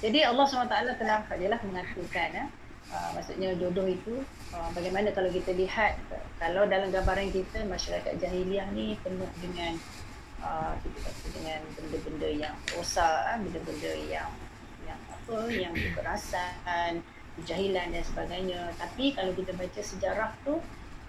Jadi 0.00 0.24
Allah 0.24 0.44
SWT 0.48 0.96
telah 0.96 1.20
adalah 1.28 1.60
mengatakan 1.60 2.30
eh, 2.32 2.48
uh, 2.88 3.10
maksudnya 3.12 3.52
jodoh 3.60 3.84
itu. 3.84 4.24
Uh, 4.50 4.70
bagaimana 4.72 5.12
kalau 5.12 5.28
kita 5.28 5.52
lihat 5.52 6.00
kalau 6.40 6.64
dalam 6.64 6.88
gambaran 6.88 7.28
kita 7.30 7.62
masyarakat 7.68 8.16
jahiliah 8.16 8.64
ni 8.72 8.96
penuh 9.04 9.28
dengan 9.44 9.76
uh, 10.40 10.72
kita 10.80 10.98
kata 11.04 11.26
dengan 11.36 11.60
benda-benda 11.76 12.28
yang 12.32 12.54
rosak 12.72 13.44
benda-benda 13.44 13.92
yang 14.08 14.30
yang 14.88 15.00
apa 15.12 15.36
yang 15.52 15.72
kekerasan 15.76 17.04
kejahilan 17.38 17.92
dan 17.92 18.02
sebagainya. 18.02 18.60
Tapi 18.80 19.12
kalau 19.12 19.36
kita 19.36 19.52
baca 19.52 19.80
sejarah 19.84 20.32
tu 20.48 20.58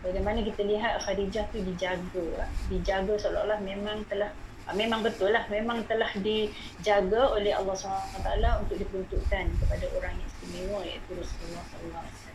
bagaimana 0.03 0.43
kita 0.43 0.67
lihat 0.67 0.99
Khadijah 0.99 1.47
tu 1.55 1.63
dijaga 1.63 2.45
dijaga 2.67 3.13
seolah-olah 3.15 3.63
memang 3.63 4.03
telah 4.11 4.35
Ah, 4.50 4.50
memang 4.73 5.01
betul 5.01 5.33
lah. 5.33 5.45
Memang 5.49 5.83
telah 5.89 6.09
dijaga 6.17 7.35
oleh 7.35 7.51
Allah 7.51 7.75
SWT 7.75 8.29
untuk 8.61 8.75
diperuntukkan 8.77 9.45
kepada 9.59 9.85
orang 9.97 10.13
yang 10.15 10.27
istimewa 10.29 10.79
iaitu 10.85 11.11
Rasulullah 11.17 11.63
SAW 11.65 12.31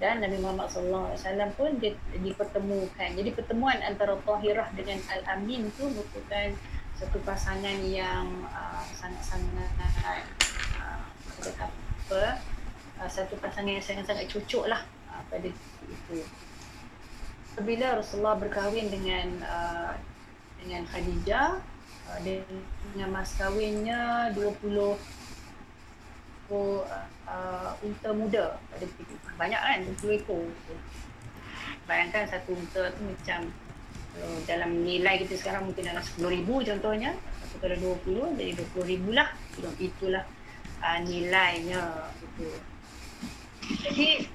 dan 0.00 0.24
Nabi 0.24 0.40
Muhammad 0.40 0.72
SAW 0.72 1.52
pun 1.60 1.76
di, 1.76 1.92
dipertemukan. 2.24 3.08
Jadi 3.12 3.30
pertemuan 3.36 3.76
antara 3.84 4.16
Tahirah 4.24 4.72
dengan 4.72 4.96
Al-Amin 5.12 5.68
tu 5.76 5.92
merupakan 5.92 6.56
satu 6.96 7.20
pasangan 7.20 7.84
yang 7.84 8.24
uh, 8.48 8.84
sangat-sangat 8.96 9.68
uh, 10.80 11.04
apa 12.00 12.40
uh, 12.96 13.10
satu 13.12 13.36
pasangan 13.44 13.76
yang 13.76 13.84
sangat-sangat 13.84 14.24
cocok 14.32 14.72
lah 14.72 14.80
uh, 15.12 15.20
pada 15.28 15.52
itu. 15.52 16.24
Bila 17.60 18.00
Rasulullah 18.00 18.40
berkahwin 18.40 18.88
dengan 18.88 19.44
uh, 19.44 19.92
dengan 20.64 20.82
Khadijah. 20.88 21.60
Uh, 22.10 22.18
dengan 22.90 23.08
mas 23.14 23.30
kahwinnya 23.38 24.34
20 24.34 24.50
uh, 26.50 26.82
uh, 27.30 27.70
unta 27.86 28.10
muda 28.10 28.58
pada 28.66 28.82
ketika 28.82 29.30
banyak 29.38 29.60
kan 29.60 29.78
20 30.02 30.18
ekor. 30.18 30.42
Bayangkan 31.86 32.26
satu 32.26 32.58
unta 32.58 32.90
tu 32.98 33.02
macam 33.06 33.40
uh, 34.18 34.38
dalam 34.50 34.82
nilai 34.82 35.22
kita 35.22 35.38
sekarang 35.38 35.70
mungkin 35.70 35.86
dalam 35.86 36.02
10 36.02 36.18
ribu 36.26 36.58
contohnya 36.66 37.14
satu 37.46 37.56
kali 37.62 37.78
20 37.78 38.38
jadi 38.38 38.52
20 38.58 38.90
ribu 38.90 39.10
lah. 39.14 39.30
Itulah 39.78 40.26
uh, 40.82 40.98
nilainya. 41.06 42.10
Itu. 42.18 42.48
Jadi 43.70 44.26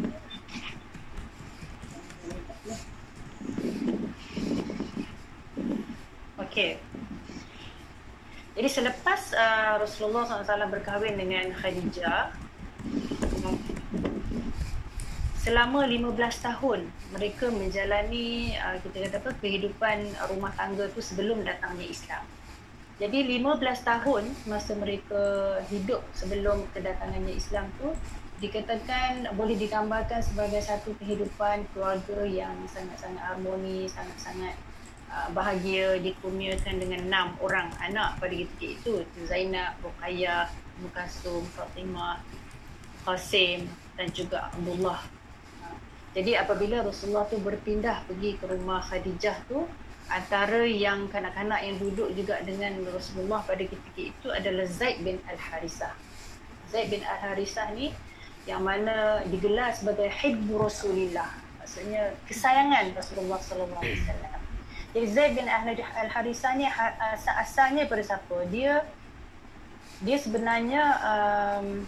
Okey. 6.55 6.79
Jadi 8.55 8.69
selepas 8.71 9.35
uh, 9.35 9.75
Rasulullah 9.75 10.23
SAW 10.23 10.71
berkahwin 10.71 11.19
dengan 11.19 11.51
Khadijah, 11.51 12.31
selama 15.43 15.83
15 15.83 16.15
tahun 16.15 16.87
mereka 17.11 17.51
menjalani 17.51 18.55
uh, 18.55 18.79
kita 18.79 19.03
kata 19.03 19.19
apa 19.19 19.31
kehidupan 19.43 20.15
rumah 20.31 20.55
tangga 20.55 20.87
tu 20.95 21.03
sebelum 21.03 21.43
datangnya 21.43 21.91
Islam. 21.91 22.23
Jadi 23.03 23.35
15 23.35 23.59
tahun 23.83 24.23
masa 24.47 24.79
mereka 24.79 25.59
hidup 25.67 26.07
sebelum 26.15 26.71
kedatangannya 26.71 27.35
Islam 27.35 27.67
tu 27.83 27.91
dikatakan 28.39 29.27
boleh 29.35 29.59
digambarkan 29.59 30.23
sebagai 30.23 30.63
satu 30.63 30.95
kehidupan 31.03 31.67
keluarga 31.75 32.23
yang 32.23 32.55
sangat-sangat 32.71 33.19
harmoni, 33.19 33.91
sangat-sangat 33.91 34.55
uh, 35.11 35.29
bahagia 35.33 35.99
dikurniakan 36.01 36.81
dengan 36.81 36.99
enam 37.05 37.27
orang 37.41 37.69
anak 37.81 38.17
pada 38.21 38.33
ketika 38.33 38.65
itu 38.65 38.93
Zainab, 39.25 39.77
Ruqayyah, 39.81 40.49
Mukasum, 40.81 41.43
Fatimah, 41.55 42.21
Qasim 43.05 43.69
dan 43.95 44.07
juga 44.11 44.49
Abdullah. 44.53 45.01
Uh, 45.61 45.77
jadi 46.17 46.45
apabila 46.45 46.85
Rasulullah 46.85 47.27
tu 47.29 47.37
berpindah 47.41 48.05
pergi 48.09 48.37
ke 48.39 48.45
rumah 48.49 48.81
Khadijah 48.85 49.45
tu 49.49 49.65
antara 50.05 50.61
yang 50.69 51.09
kanak-kanak 51.09 51.65
yang 51.65 51.81
duduk 51.81 52.13
juga 52.13 52.37
dengan 52.45 52.77
Rasulullah 52.93 53.41
pada 53.41 53.65
ketika 53.65 54.01
itu 54.01 54.27
adalah 54.29 54.65
Zaid 54.69 55.01
bin 55.01 55.17
Al-Harisah. 55.25 55.93
Zaid 56.69 56.93
bin 56.93 57.01
Al-Harisah 57.01 57.73
ni 57.73 57.89
yang 58.45 58.61
mana 58.61 59.25
digelar 59.25 59.73
sebagai 59.73 60.05
hibbu 60.09 60.61
Rasulillah. 60.61 61.29
Maksudnya 61.57 62.13
kesayangan 62.29 62.93
Rasulullah 62.93 63.41
sallallahu 63.41 63.81
alaihi 63.81 64.01
wasallam. 64.05 64.34
Zaid 65.03 65.35
bin 65.35 65.43
Al-Harisah 65.51 66.55
ni 66.55 66.63
ha, 66.63 66.95
asalnya 67.43 67.83
pada 67.83 67.99
siapa? 67.99 68.47
Dia 68.47 68.79
dia 69.99 70.15
sebenarnya 70.15 70.83
um, 71.03 71.83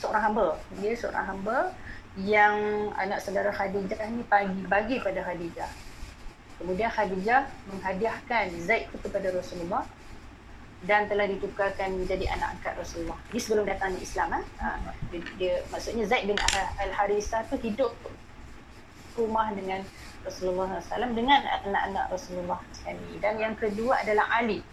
seorang 0.00 0.32
hamba. 0.32 0.48
Dia 0.80 0.96
seorang 0.96 1.24
hamba 1.28 1.76
yang 2.24 2.88
anak 2.96 3.20
saudara 3.20 3.52
Khadijah 3.52 4.00
ni 4.08 4.24
bagi 4.24 4.64
bagi 4.64 4.96
pada 5.04 5.20
Khadijah. 5.20 5.68
Kemudian 6.56 6.88
Khadijah 6.88 7.52
menghadiahkan 7.68 8.56
Zaid 8.64 8.88
kepada 8.88 9.28
Rasulullah 9.28 9.84
dan 10.88 11.04
telah 11.04 11.28
ditukarkan 11.28 12.00
menjadi 12.00 12.32
anak 12.32 12.56
angkat 12.60 12.80
Rasulullah. 12.80 13.16
Ini 13.28 13.40
sebelum 13.40 13.64
datangnya 13.68 14.00
Islam. 14.00 14.40
Ha? 14.40 14.40
Dia, 15.12 15.20
dia, 15.36 15.54
maksudnya 15.68 16.04
Zaid 16.08 16.28
bin 16.28 16.36
Al-Harisah 16.80 17.44
tu 17.52 17.60
hidup 17.60 17.92
rumah 19.16 19.52
dengan 19.52 19.80
Rasulullah 20.24 20.80
SAW 20.80 21.12
dengan 21.12 21.40
anak-anak 21.40 22.04
Rasulullah 22.10 22.60
sekali. 22.72 23.20
Dan 23.20 23.38
yang 23.38 23.54
kedua 23.54 24.00
adalah 24.00 24.28
Ali. 24.40 24.64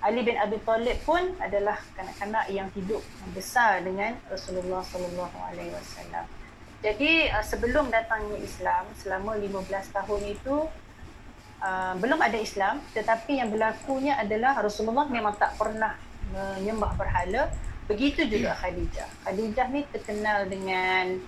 Ali 0.00 0.24
bin 0.24 0.40
Abi 0.40 0.56
Talib 0.64 0.96
pun 1.04 1.36
adalah 1.42 1.76
kanak-kanak 1.92 2.48
yang 2.48 2.72
hidup 2.72 3.04
besar 3.36 3.84
dengan 3.84 4.16
Rasulullah 4.32 4.80
SAW. 4.80 6.24
Jadi 6.80 7.28
sebelum 7.44 7.92
datangnya 7.92 8.40
Islam 8.40 8.88
selama 8.96 9.36
15 9.36 9.68
tahun 9.92 10.22
itu 10.24 10.56
uh, 11.60 11.94
belum 12.00 12.18
ada 12.20 12.40
Islam 12.40 12.80
tetapi 12.96 13.40
yang 13.40 13.52
berlakunya 13.52 14.16
adalah 14.16 14.58
Rasulullah 14.64 15.06
memang 15.06 15.36
tak 15.36 15.54
pernah 15.60 15.94
menyembah 16.32 16.96
berhala 16.96 17.52
begitu 17.84 18.24
juga 18.26 18.54
Khadijah 18.56 19.08
Khadijah 19.26 19.66
ni 19.68 19.82
terkenal 19.90 20.46
dengan 20.46 21.20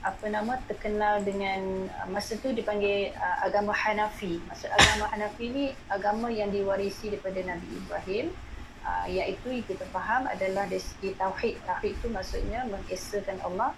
apa 0.00 0.32
nama 0.32 0.56
terkenal 0.64 1.20
dengan 1.20 1.84
uh, 1.92 2.08
masa 2.08 2.32
tu 2.40 2.48
dipanggil 2.56 3.12
uh, 3.12 3.44
agama 3.44 3.76
Hanafi. 3.76 4.40
Maksud 4.48 4.72
agama 4.72 5.04
Hanafi 5.12 5.46
ni 5.52 5.64
agama 5.92 6.32
yang 6.32 6.48
diwarisi 6.48 7.12
daripada 7.12 7.44
Nabi 7.44 7.68
Ibrahim. 7.76 8.26
Uh, 8.80 9.04
iaitu 9.12 9.60
kita 9.68 9.84
faham 9.92 10.24
adalah 10.24 10.64
dari 10.64 10.80
segi 10.80 11.12
tauhid. 11.20 11.60
Tauhid 11.68 11.92
itu 12.00 12.06
maksudnya 12.08 12.64
mengesakan 12.64 13.36
Allah 13.44 13.70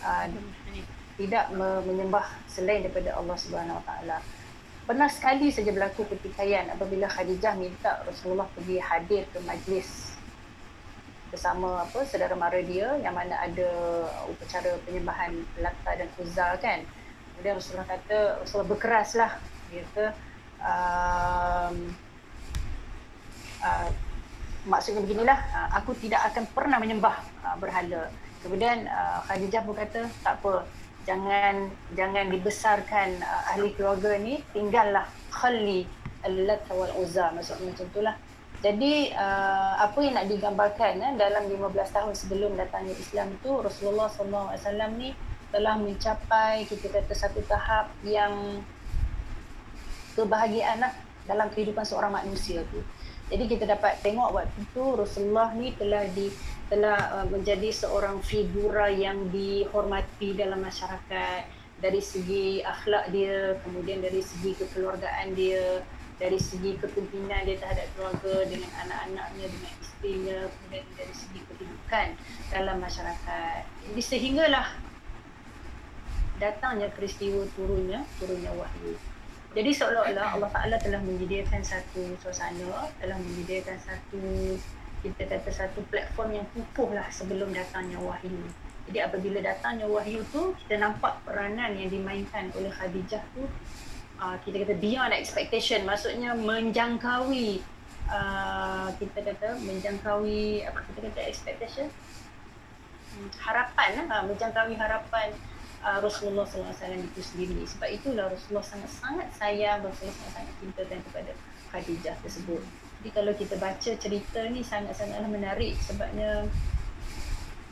uh, 0.00 0.26
tidak 1.20 1.52
menyembah 1.84 2.24
selain 2.48 2.84
daripada 2.84 3.12
Allah 3.16 3.36
Subhanahu 3.36 3.76
Wa 3.80 3.84
Taala. 3.84 4.18
Pernah 4.88 5.10
sekali 5.12 5.52
saja 5.52 5.74
berlaku 5.74 6.08
pertikaian 6.08 6.72
apabila 6.72 7.10
Khadijah 7.10 7.58
minta 7.58 8.00
Rasulullah 8.08 8.48
pergi 8.54 8.80
hadir 8.80 9.28
ke 9.28 9.42
majlis 9.44 10.15
bersama 11.36 11.84
apa 11.84 12.00
saudara 12.08 12.32
mara 12.32 12.56
dia 12.64 12.96
yang 13.04 13.12
mana 13.12 13.36
ada 13.36 13.68
upacara 14.24 14.80
penyembahan 14.88 15.36
Lata 15.60 15.92
dan 15.92 16.08
Uzza 16.16 16.56
kan. 16.56 16.80
Kemudian 17.36 17.60
Rasulullah 17.60 17.84
kata 17.92 18.40
Rasulullah 18.40 18.70
berkeraslah 18.72 19.30
dia 19.68 19.84
kata 19.84 20.06
um, 20.64 21.76
uh, 23.60 23.88
maksudnya 24.64 25.04
beginilah 25.04 25.36
uh, 25.36 25.68
aku 25.76 25.92
tidak 26.00 26.24
akan 26.32 26.48
pernah 26.56 26.80
menyembah 26.80 27.20
uh, 27.44 27.56
berhala. 27.60 28.08
Kemudian 28.40 28.88
uh, 28.88 29.20
Khadijah 29.28 29.60
pun 29.60 29.76
kata 29.76 30.08
tak 30.24 30.40
apa 30.40 30.64
jangan 31.04 31.68
jangan 31.92 32.32
dibesarkan 32.32 33.20
uh, 33.20 33.52
ahli 33.52 33.76
keluarga 33.76 34.16
ni 34.16 34.40
tinggallah 34.56 35.04
khalli 35.28 35.84
al-lat 36.24 36.64
wal 36.72 36.96
uzza 36.96 37.28
maksudnya 37.36 37.76
macam 37.76 37.86
itulah 37.92 38.14
jadi 38.66 39.14
uh, 39.14 39.78
apa 39.78 39.94
yang 40.02 40.18
nak 40.18 40.26
digambarkan 40.26 40.98
eh, 40.98 41.14
dalam 41.14 41.46
15 41.46 41.70
tahun 41.70 42.12
sebelum 42.18 42.58
datangnya 42.58 42.98
Islam 42.98 43.30
itu 43.38 43.62
Rasulullah 43.62 44.10
SAW 44.10 44.90
ni 44.98 45.14
telah 45.54 45.78
mencapai 45.78 46.66
kita 46.66 46.90
kata 46.90 47.14
satu 47.14 47.46
tahap 47.46 47.94
yang 48.02 48.58
kebahagiaan 50.18 50.82
lah 50.82 50.90
dalam 51.30 51.46
kehidupan 51.54 51.86
seorang 51.86 52.10
manusia 52.10 52.66
tu. 52.74 52.82
Jadi 53.30 53.46
kita 53.46 53.70
dapat 53.70 54.02
tengok 54.02 54.34
waktu 54.34 54.58
itu 54.58 54.84
Rasulullah 54.98 55.54
ni 55.54 55.70
telah 55.78 56.02
di 56.10 56.26
telah 56.66 57.22
uh, 57.22 57.26
menjadi 57.30 57.70
seorang 57.70 58.18
figura 58.18 58.90
yang 58.90 59.30
dihormati 59.30 60.34
dalam 60.34 60.58
masyarakat 60.58 61.46
dari 61.78 62.02
segi 62.02 62.66
akhlak 62.66 63.14
dia, 63.14 63.54
kemudian 63.62 64.02
dari 64.02 64.18
segi 64.26 64.58
kekeluargaan 64.58 65.38
dia, 65.38 65.86
dari 66.16 66.40
segi 66.40 66.80
kepimpinan 66.80 67.44
dia 67.44 67.60
terhadap 67.60 67.86
keluarga 67.92 68.48
dengan 68.48 68.72
anak-anaknya, 68.86 69.46
dengan 69.52 69.72
isterinya, 69.84 70.38
kemudian 70.48 70.84
dari 70.96 71.14
segi 71.14 71.40
kehidupan 71.44 72.06
dalam 72.52 72.76
masyarakat. 72.80 73.60
Jadi 73.92 74.02
sehinggalah 74.02 74.68
datangnya 76.40 76.88
peristiwa 76.92 77.44
turunnya, 77.52 78.04
turunnya 78.16 78.52
wahyu. 78.56 78.96
Jadi 79.56 79.70
seolah-olah 79.72 80.36
Allah 80.36 80.50
Ta'ala 80.52 80.76
telah 80.76 81.00
menyediakan 81.00 81.64
satu 81.64 82.12
suasana, 82.20 82.92
telah 83.00 83.16
menyediakan 83.16 83.80
satu 83.80 84.56
kita 85.00 85.28
kata 85.28 85.50
satu 85.52 85.80
platform 85.88 86.40
yang 86.40 86.46
kukuh 86.52 86.92
lah 86.92 87.08
sebelum 87.08 87.52
datangnya 87.52 88.00
wahyu. 88.00 88.48
Jadi 88.86 88.98
apabila 89.02 89.40
datangnya 89.40 89.88
wahyu 89.88 90.20
tu, 90.28 90.52
kita 90.64 90.78
nampak 90.78 91.18
peranan 91.24 91.74
yang 91.74 91.88
dimainkan 91.88 92.52
oleh 92.54 92.70
Khadijah 92.70 93.24
tu, 93.32 93.48
uh, 94.20 94.36
kita 94.44 94.64
kata 94.64 94.74
beyond 94.80 95.12
expectation, 95.12 95.84
maksudnya 95.84 96.32
menjangkaui, 96.36 97.60
uh, 98.08 98.88
kita 98.96 99.18
kata 99.22 99.60
menjangkaui, 99.62 100.64
apa 100.64 100.78
kita 100.92 100.98
kata 101.10 101.20
expectation? 101.26 101.86
Hmm, 103.16 103.28
harapan 103.40 104.08
lah, 104.08 104.24
menjangkaui 104.28 104.76
harapan 104.76 105.32
uh, 105.84 105.98
Rasulullah 106.00 106.44
SAW 106.44 106.72
itu 107.00 107.20
sendiri. 107.22 107.64
Sebab 107.64 107.88
itulah 107.88 108.28
Rasulullah 108.32 108.64
sangat-sangat 108.64 109.28
sayang, 109.36 109.84
Rasulullah 109.84 110.16
sangat-sangat 110.20 110.54
cintakan 110.60 110.98
kepada 111.10 111.32
Khadijah 111.72 112.16
tersebut. 112.24 112.62
Jadi 113.00 113.10
kalau 113.12 113.32
kita 113.36 113.54
baca 113.60 113.90
cerita 113.94 114.40
ni 114.48 114.64
sangat-sangatlah 114.64 115.28
menarik 115.28 115.76
sebabnya 115.84 116.48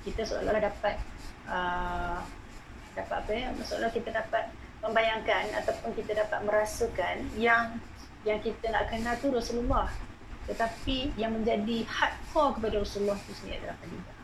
kita 0.04 0.20
seolah-olah 0.20 0.62
dapat 0.68 0.96
uh, 1.48 2.20
dapat 2.94 3.16
apa 3.24 3.32
ya 3.32 3.48
maksudnya 3.56 3.90
kita 3.90 4.14
dapat 4.14 4.52
membayangkan 4.84 5.48
ataupun 5.64 5.96
kita 5.96 6.12
dapat 6.24 6.44
merasakan 6.44 7.24
yang 7.40 7.80
yang 8.28 8.40
kita 8.40 8.68
nak 8.68 8.92
kenal 8.92 9.16
tu 9.16 9.32
Rasulullah 9.32 9.88
tetapi 10.44 11.16
yang 11.16 11.32
menjadi 11.32 11.88
hardcore 11.88 12.60
kepada 12.60 12.76
Rasulullah 12.84 13.16
tu 13.24 13.32
sendiri 13.32 13.64
adalah 13.64 13.76
Khadijah. 13.80 14.16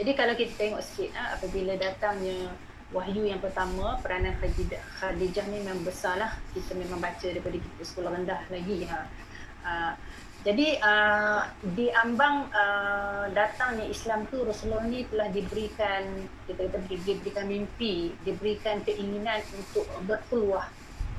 Jadi 0.00 0.10
kalau 0.16 0.34
kita 0.38 0.52
tengok 0.56 0.80
sikit 0.80 1.10
ha, 1.18 1.36
apabila 1.36 1.76
datangnya 1.76 2.54
wahyu 2.94 3.26
yang 3.26 3.42
pertama 3.42 3.98
peranan 4.00 4.32
Khadijah, 4.38 4.80
Khadijah 5.02 5.44
ni 5.50 5.60
memang 5.60 5.82
besar 5.82 6.16
lah 6.16 6.32
kita 6.54 6.72
memang 6.78 7.02
baca 7.02 7.26
daripada 7.26 7.58
kita 7.58 7.82
sekolah 7.82 8.14
rendah 8.14 8.40
lagi 8.48 8.86
ha. 8.86 9.98
Jadi 10.40 10.80
uh, 10.80 11.44
di 11.76 11.92
ambang 11.92 12.48
uh, 12.48 13.28
datangnya 13.36 13.84
Islam 13.84 14.24
tu 14.32 14.40
Rasulullah 14.40 14.88
ni 14.88 15.04
telah 15.12 15.28
diberikan 15.28 16.24
kita 16.48 16.64
kata 16.64 16.80
diberikan 16.88 17.44
mimpi, 17.44 18.16
diberikan 18.24 18.80
keinginan 18.80 19.44
untuk 19.52 19.84
berkeluar. 20.08 20.72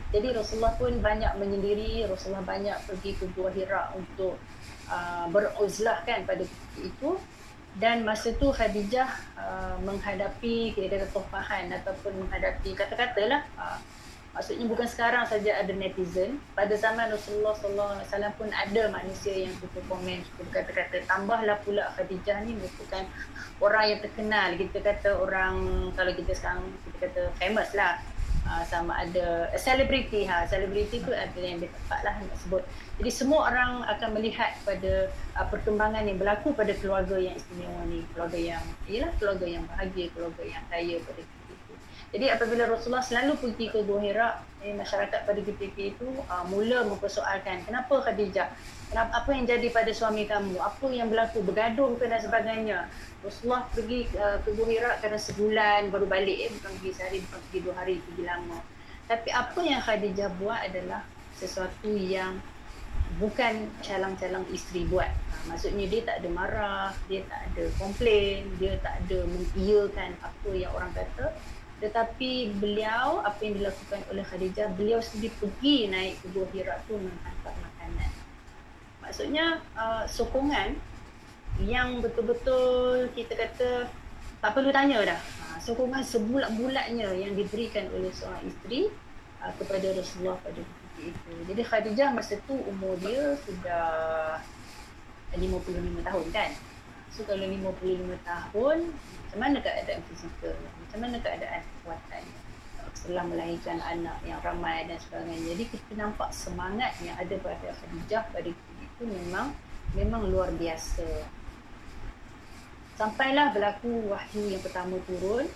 Jadi 0.09 0.33
Rasulullah 0.33 0.73
pun 0.75 0.97
banyak 0.99 1.37
menyendiri, 1.37 2.09
Rasulullah 2.09 2.43
banyak 2.43 2.75
pergi 2.89 3.11
ke 3.15 3.29
Gua 3.37 3.53
Hira 3.53 3.93
untuk 3.93 4.41
uh, 4.89 5.29
beruzlah 5.29 6.01
kan 6.01 6.25
pada 6.25 6.41
itu 6.81 7.15
dan 7.77 8.03
masa 8.03 8.35
tu 8.35 8.51
Khadijah 8.51 9.07
uh, 9.37 9.75
menghadapi 9.85 10.75
kita 10.75 10.97
kata 10.97 11.07
tohpahan 11.13 11.71
ataupun 11.71 12.25
menghadapi 12.25 12.75
kata-kata 12.75 13.21
lah 13.29 13.41
uh, 13.55 13.79
maksudnya 14.31 14.65
bukan 14.67 14.87
sekarang 14.87 15.23
saja 15.27 15.59
ada 15.59 15.71
netizen. 15.75 16.39
Pada 16.55 16.71
zaman 16.75 17.11
Rasulullah 17.11 17.55
sallallahu 17.59 17.91
alaihi 17.99 18.07
wasallam 18.07 18.33
pun 18.39 18.49
ada 18.51 18.81
manusia 18.91 19.33
yang 19.35 19.53
suka 19.59 19.79
komen 19.91 20.23
suka 20.23 20.41
berkata-kata. 20.47 21.03
Tambahlah 21.07 21.59
pula 21.63 21.91
Khadijah 21.95 22.43
ni 22.47 22.55
merupakan 22.55 23.03
orang 23.59 23.85
yang 23.91 23.99
terkenal. 23.99 24.49
Kita 24.55 24.77
kata 24.79 25.09
orang 25.19 25.55
kalau 25.95 26.11
kita 26.15 26.31
sekarang 26.35 26.63
kita 26.87 26.97
kata 27.07 27.21
famous 27.39 27.71
lah. 27.75 27.99
Uh, 28.41 28.65
sama 28.65 28.97
ada 28.97 29.53
selebriti 29.53 30.25
ha 30.25 30.49
selebriti 30.49 30.97
tu 31.05 31.13
ada 31.13 31.37
yang 31.37 31.61
tepat 31.61 32.01
lah 32.01 32.17
nak 32.25 32.37
sebut. 32.41 32.65
Jadi 32.97 33.11
semua 33.13 33.53
orang 33.53 33.85
akan 33.85 34.17
melihat 34.17 34.57
pada 34.65 35.13
uh, 35.37 35.45
perkembangan 35.45 36.09
yang 36.09 36.17
berlaku 36.17 36.49
pada 36.57 36.73
keluarga 36.73 37.21
yang 37.21 37.37
istimewa 37.37 37.85
ni. 37.85 38.01
Keluarga 38.17 38.39
yang 38.41 38.63
ialah 38.89 39.13
keluarga 39.21 39.45
yang 39.45 39.63
bahagia 39.69 40.09
keluarga 40.17 40.41
yang 40.41 40.63
kaya 40.73 40.97
pada 41.05 41.21
itu 41.21 41.40
jadi 42.11 42.35
apabila 42.35 42.67
Rasulullah 42.67 43.03
selalu 43.03 43.39
pergi 43.39 43.71
ke 43.71 43.87
Gua 43.87 44.03
Hira 44.03 44.43
eh, 44.59 44.75
masyarakat 44.75 45.23
pada 45.23 45.39
ketika 45.39 45.79
itu 45.79 46.07
uh, 46.27 46.43
mula 46.51 46.83
mempersoalkan 46.83 47.63
kenapa 47.63 48.03
Khadijah? 48.03 48.51
Kenapa 48.91 49.23
apa 49.23 49.29
yang 49.31 49.47
jadi 49.47 49.71
pada 49.71 49.95
suami 49.95 50.27
kamu? 50.27 50.59
Apa 50.59 50.91
yang 50.91 51.07
berlaku? 51.07 51.39
Bergaduh 51.39 51.95
ke 51.95 52.11
dan 52.11 52.19
sebagainya? 52.19 52.91
Rasulullah 53.23 53.63
pergi 53.71 54.11
uh, 54.19 54.43
ke 54.43 54.51
Gua 54.59 54.67
kerana 54.99 55.15
sebulan 55.15 55.87
baru 55.87 56.03
balik 56.03 56.35
eh 56.35 56.49
bukan 56.51 56.71
pergi 56.83 56.91
sehari 56.91 57.17
bukan 57.23 57.39
pergi 57.47 57.59
dua 57.63 57.73
hari 57.79 57.95
pergi 58.03 58.23
lama. 58.27 58.59
Tapi 59.07 59.29
apa 59.31 59.59
yang 59.63 59.79
Khadijah 59.79 60.29
buat 60.35 60.59
adalah 60.67 61.07
sesuatu 61.39 61.95
yang 61.95 62.43
bukan 63.23 63.71
calang-calang 63.79 64.43
isteri 64.51 64.83
buat. 64.83 65.07
Ha, 65.07 65.47
maksudnya 65.47 65.87
dia 65.87 66.03
tak 66.03 66.19
ada 66.19 66.29
marah 66.31 66.91
dia 67.07 67.23
tak 67.31 67.39
ada 67.47 67.63
komplain 67.79 68.51
dia 68.59 68.75
tak 68.83 68.99
ada 69.07 69.23
mengiyakan 69.31 70.11
apa 70.19 70.49
yang 70.51 70.71
orang 70.75 70.91
kata 70.91 71.31
tetapi 71.81 72.53
beliau 72.61 73.25
apa 73.25 73.41
yang 73.41 73.57
dilakukan 73.57 73.99
oleh 74.13 74.21
Khadijah 74.21 74.69
beliau 74.77 75.01
sendiri 75.01 75.33
pergi 75.41 75.89
naik 75.89 76.21
ke 76.21 76.25
Gua 76.31 76.45
Hira 76.53 76.77
tu 76.85 76.93
menghantar 76.95 77.57
makanan 77.57 78.11
maksudnya 79.01 79.59
uh, 79.73 80.05
sokongan 80.05 80.77
yang 81.59 81.99
betul-betul 81.99 83.11
kita 83.11 83.35
kata 83.35 83.91
tak 84.41 84.51
perlu 84.57 84.73
tanya 84.73 84.97
dah. 85.05 85.19
Ha, 85.21 85.61
sokongan 85.61 86.01
sebulat-bulatnya 86.01 87.13
yang 87.13 87.37
diberikan 87.37 87.85
oleh 87.93 88.09
seorang 88.09 88.41
isteri 88.49 88.89
uh, 89.43 89.53
kepada 89.61 89.93
Rasulullah 89.93 90.39
pada 90.41 90.57
ketika 90.57 91.13
itu. 91.13 91.31
Jadi 91.45 91.61
Khadijah 91.61 92.09
masa 92.09 92.41
tu 92.49 92.57
umur 92.57 92.97
dia 93.03 93.37
sudah 93.45 93.85
55 95.37 96.01
tahun 96.01 96.25
kan. 96.33 96.51
So 97.11 97.27
kalau 97.27 97.43
55 97.43 98.17
tahun, 98.23 98.77
macam 98.95 99.39
mana 99.39 99.57
keadaan 99.59 100.01
fizikal? 100.09 100.55
Macam 100.91 101.07
mana 101.07 101.17
keadaan 101.23 101.63
kekuatan? 101.63 102.23
setelah 103.01 103.25
melahirkan 103.25 103.81
anak 103.81 104.17
yang 104.21 104.37
ramai 104.45 104.85
dan 104.85 105.01
sebagainya. 105.01 105.57
Jadi 105.57 105.63
kita 105.73 105.91
nampak 105.97 106.29
semangat 106.29 106.93
yang 107.01 107.17
ada 107.17 107.33
pada 107.41 107.73
Khadijah 107.73 108.23
pada 108.29 108.49
itu 108.53 109.03
memang 109.03 109.57
memang 109.97 110.29
luar 110.29 110.53
biasa. 110.53 111.25
Sampailah 113.01 113.57
berlaku 113.57 114.05
wahyu 114.05 114.53
yang 114.53 114.61
pertama 114.61 115.01
turun. 115.09 115.49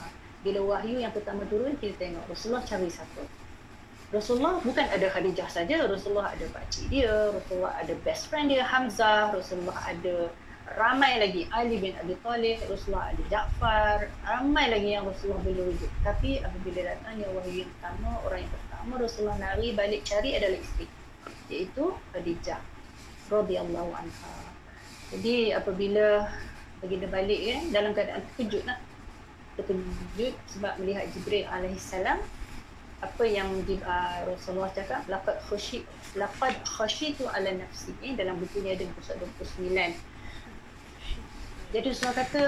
Ha, 0.00 0.08
bila 0.40 0.60
wahyu 0.64 0.96
yang 1.04 1.12
pertama 1.12 1.44
turun, 1.52 1.76
kita 1.76 2.08
tengok 2.08 2.24
Rasulullah 2.32 2.64
cari 2.64 2.88
siapa. 2.88 3.22
Rasulullah 4.12 4.60
bukan 4.64 4.86
ada 4.88 5.06
Khadijah 5.12 5.48
saja, 5.52 5.84
Rasulullah 5.84 6.32
ada 6.32 6.44
pakcik 6.52 6.88
dia, 6.88 7.32
Rasulullah 7.32 7.76
ada 7.80 7.92
best 8.04 8.28
friend 8.28 8.52
dia 8.52 8.64
Hamzah, 8.64 9.32
Rasulullah 9.32 9.76
ada 9.88 10.28
ramai 10.76 11.20
lagi. 11.20 11.48
Ali 11.52 11.78
bin 11.78 11.94
Abi 11.98 12.14
Talib, 12.20 12.58
Rasulullah 12.68 13.12
ada 13.12 13.22
Ja'far, 13.28 13.98
ramai 14.24 14.72
lagi 14.72 14.88
yang 14.94 15.04
Rasulullah 15.06 15.42
boleh 15.44 15.72
rujuk. 15.72 15.92
Tapi 16.02 16.40
apabila 16.40 16.80
datangnya 16.86 17.28
wahyu 17.32 17.66
yang 17.66 17.70
pertama, 17.78 18.08
orang 18.24 18.40
yang 18.44 18.52
pertama 18.52 18.92
Rasulullah 18.98 19.38
nari 19.40 19.68
balik 19.76 20.00
cari 20.02 20.30
adalah 20.36 20.58
isteri, 20.58 20.86
iaitu 21.52 21.84
Khadijah 22.14 22.60
radhiyallahu 23.32 23.90
anha. 23.96 24.34
Jadi 25.12 25.52
apabila 25.52 26.28
baginda 26.80 27.08
balik 27.08 27.40
kan 27.40 27.62
dalam 27.70 27.90
keadaan 27.94 28.22
terkejut 28.32 28.64
lah 28.66 28.80
terkejut 29.54 30.34
sebab 30.48 30.80
melihat 30.80 31.04
Jibril 31.12 31.44
alaihissalam 31.46 32.18
apa 33.02 33.24
yang 33.26 33.50
di, 33.66 33.82
uh, 33.82 34.22
Rasulullah 34.30 34.70
cakap? 34.70 35.02
Laqad 35.10 35.42
khashi 35.50 35.82
laqad 36.14 36.54
khashitu 36.62 37.26
ala 37.26 37.50
nafsi. 37.50 37.90
Eh, 37.98 38.14
dalam 38.14 38.38
buku 38.38 38.62
ni 38.62 38.70
ada 38.70 38.86
pusat 38.94 39.18
29 39.18 39.90
jadi 41.72 41.86
Rasulullah 41.88 42.18
kata 42.20 42.42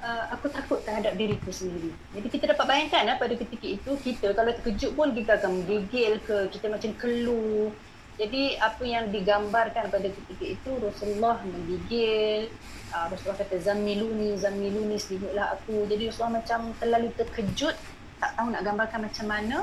uh, 0.00 0.24
aku 0.38 0.46
takut 0.54 0.78
terhadap 0.86 1.18
diriku 1.18 1.50
sendiri 1.50 1.90
jadi 2.14 2.26
kita 2.30 2.44
dapat 2.54 2.64
bayangkan 2.64 3.02
lah, 3.10 3.16
pada 3.18 3.34
ketika 3.34 3.66
itu 3.66 3.90
kita 4.00 4.32
kalau 4.32 4.54
terkejut 4.54 4.94
pun 4.94 5.10
kita 5.12 5.36
akan 5.36 5.62
menggigil 5.62 6.22
ke 6.22 6.36
kita 6.54 6.66
macam 6.70 6.90
keluh 6.96 7.74
jadi 8.18 8.58
apa 8.58 8.82
yang 8.82 9.14
digambarkan 9.14 9.94
pada 9.94 10.10
ketika 10.10 10.42
itu 10.42 10.70
Rasulullah 10.82 11.38
menggigil, 11.46 12.50
uh, 12.90 13.06
Rasulullah 13.06 13.46
kata 13.46 13.62
zammiluni, 13.62 14.34
zammiluni 14.34 14.98
selimutlah 14.98 15.54
aku. 15.54 15.86
Jadi 15.86 16.10
Rasulullah 16.10 16.42
macam 16.42 16.74
terlalu 16.82 17.14
terkejut, 17.14 17.78
tak 18.18 18.30
tahu 18.34 18.50
nak 18.50 18.66
gambarkan 18.66 19.06
macam 19.06 19.26
mana. 19.30 19.58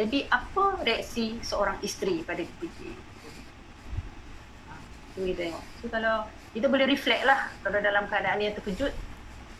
Jadi 0.00 0.24
apa 0.32 0.80
reaksi 0.80 1.36
seorang 1.44 1.76
isteri 1.84 2.24
pada 2.24 2.40
ketika 2.40 2.88
itu? 2.88 3.30
Ha, 4.64 4.72
kita 5.20 5.32
tengok. 5.36 5.64
So 5.84 5.86
kalau 5.92 6.24
kita 6.54 6.70
boleh 6.70 6.86
reflect 6.86 7.26
lah 7.26 7.50
kalau 7.66 7.82
dalam 7.82 8.06
keadaan 8.06 8.38
yang 8.38 8.54
terkejut, 8.54 8.94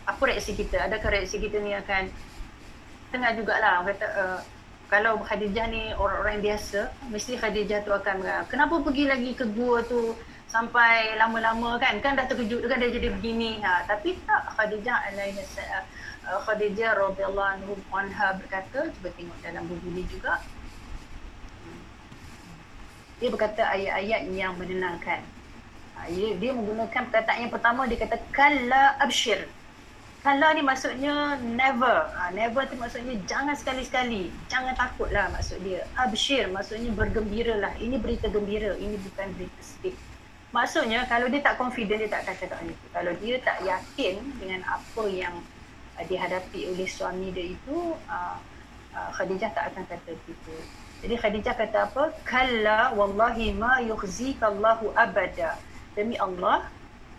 apa 0.06 0.22
reaksi 0.30 0.54
kita? 0.54 0.78
Adakah 0.86 1.10
reaksi 1.18 1.42
kita 1.42 1.58
ni 1.58 1.74
akan 1.74 2.06
tengah 3.10 3.34
jugalah 3.34 3.82
kata 3.82 4.06
uh, 4.14 4.38
kalau 4.86 5.18
Khadijah 5.26 5.66
ni 5.74 5.90
orang-orang 5.96 6.38
biasa, 6.38 6.94
mesti 7.10 7.34
Khadijah 7.34 7.82
tu 7.82 7.90
akan 7.90 8.46
kenapa 8.46 8.78
pergi 8.78 9.10
lagi 9.10 9.34
ke 9.34 9.42
gua 9.50 9.82
tu 9.82 10.14
sampai 10.46 11.18
lama-lama 11.18 11.82
kan? 11.82 11.98
Kan 11.98 12.14
dah 12.14 12.30
terkejut 12.30 12.62
kan 12.70 12.78
dia 12.78 12.94
jadi 12.94 13.10
begini. 13.10 13.58
Ha, 13.58 13.90
tapi 13.90 14.14
tak 14.22 14.54
Khadijah 14.54 15.10
alaihi 15.10 15.42
uh, 16.30 16.40
Khadijah 16.46 16.94
radhiyallahu 16.94 17.50
anhu 17.58 17.72
anha 17.90 18.38
berkata, 18.38 18.86
cuba 18.94 19.08
tengok 19.18 19.38
dalam 19.42 19.66
buku 19.66 19.88
ni 19.90 20.06
juga. 20.06 20.38
Dia 23.18 23.28
berkata 23.34 23.66
ayat-ayat 23.66 24.30
yang 24.30 24.54
menenangkan. 24.54 25.33
Ha, 25.94 26.10
dia, 26.10 26.34
dia 26.36 26.50
menggunakan 26.50 27.02
perkataan 27.10 27.46
yang 27.46 27.52
pertama 27.54 27.86
dia 27.86 27.98
kata 28.02 28.18
kalla 28.34 28.98
abshir. 28.98 29.46
Kala 30.24 30.56
ni 30.56 30.64
maksudnya 30.64 31.36
never. 31.36 32.08
Ha, 32.16 32.32
never 32.32 32.64
tu 32.64 32.80
maksudnya 32.80 33.12
jangan 33.28 33.52
sekali-sekali. 33.52 34.32
Jangan 34.48 34.72
takutlah 34.72 35.28
maksud 35.28 35.60
dia. 35.60 35.84
Abshir 36.00 36.48
maksudnya 36.48 36.88
bergembiralah. 36.96 37.76
Ini 37.76 38.00
berita 38.00 38.32
gembira. 38.32 38.72
Ini 38.80 38.96
bukan 39.04 39.26
berita 39.36 39.60
sedih. 39.60 39.92
Maksudnya 40.54 41.04
kalau 41.10 41.26
dia 41.28 41.42
tak 41.42 41.58
confident 41.60 41.98
dia 41.98 42.08
tak 42.08 42.24
akan 42.24 42.34
cakap 42.40 42.58
itu. 42.62 42.86
Kalau 42.94 43.12
dia 43.20 43.36
tak 43.42 43.58
yakin 43.66 44.14
dengan 44.38 44.62
apa 44.64 45.02
yang 45.10 45.34
uh, 45.98 46.04
dihadapi 46.06 46.72
oleh 46.72 46.86
suami 46.86 47.28
dia 47.34 47.52
itu, 47.52 47.98
uh, 48.06 48.38
uh, 48.94 49.10
Khadijah 49.12 49.50
tak 49.50 49.74
akan 49.74 49.84
kata 49.92 50.14
itu. 50.14 50.56
Jadi 51.04 51.14
Khadijah 51.20 51.52
kata 51.58 51.90
apa? 51.90 52.16
Kalla 52.24 52.94
wallahi 52.96 53.52
ma 53.52 53.82
yukhzika 53.82 54.48
Allahu 54.48 54.94
abada. 54.96 55.60
Demi 55.94 56.18
Allah, 56.18 56.66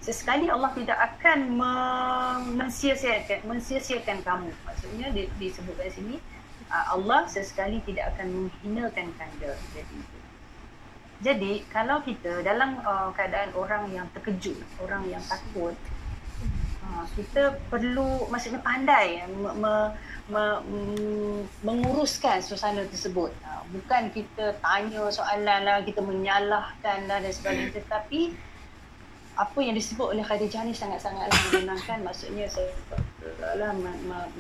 sesekali 0.03 0.51
Allah 0.51 0.71
tidak 0.75 0.99
akan 0.99 1.39
mensia-siakan 2.59 3.47
mensia-siakan 3.47 4.21
kamu. 4.21 4.51
Maksudnya 4.67 5.07
di, 5.15 5.31
disebutkan 5.39 5.89
sini 5.89 6.15
uh, 6.69 6.85
Allah 6.97 7.25
sesekali 7.29 7.81
tidak 7.85 8.15
akan 8.15 8.49
menghinakan 8.49 9.07
kanda 9.17 9.53
jadi 9.73 9.99
jadi 11.23 11.53
kalau 11.71 12.03
kita 12.03 12.43
dalam 12.43 12.81
uh, 12.83 13.09
keadaan 13.15 13.55
orang 13.55 13.87
yang 13.93 14.07
terkejut 14.11 14.59
orang 14.83 15.07
yang 15.07 15.23
takut 15.25 15.73
uh, 16.83 17.05
kita 17.15 17.55
perlu 17.71 18.27
maksudnya 18.27 18.59
pandai 18.59 19.23
me, 19.31 19.49
me, 19.55 19.73
me, 20.27 20.43
menguruskan 21.61 22.41
suasana 22.41 22.85
tersebut. 22.89 23.29
Bukan 23.65 24.13
kita 24.13 24.57
tanya 24.61 25.09
soalan 25.09 25.65
lah 25.65 25.81
kita 25.81 26.01
menyalahkan 26.01 27.09
dan 27.09 27.25
sebagainya. 27.29 27.73
Tetapi 27.81 28.33
apa 29.35 29.59
yang 29.59 29.75
disebut 29.75 30.15
oleh 30.15 30.23
Khadijah 30.23 30.63
ni 30.63 30.71
sangat-sangatlah 30.71 31.39
menyenangkan 31.51 31.99
maksudnya 32.07 32.47
seolah 32.47 33.75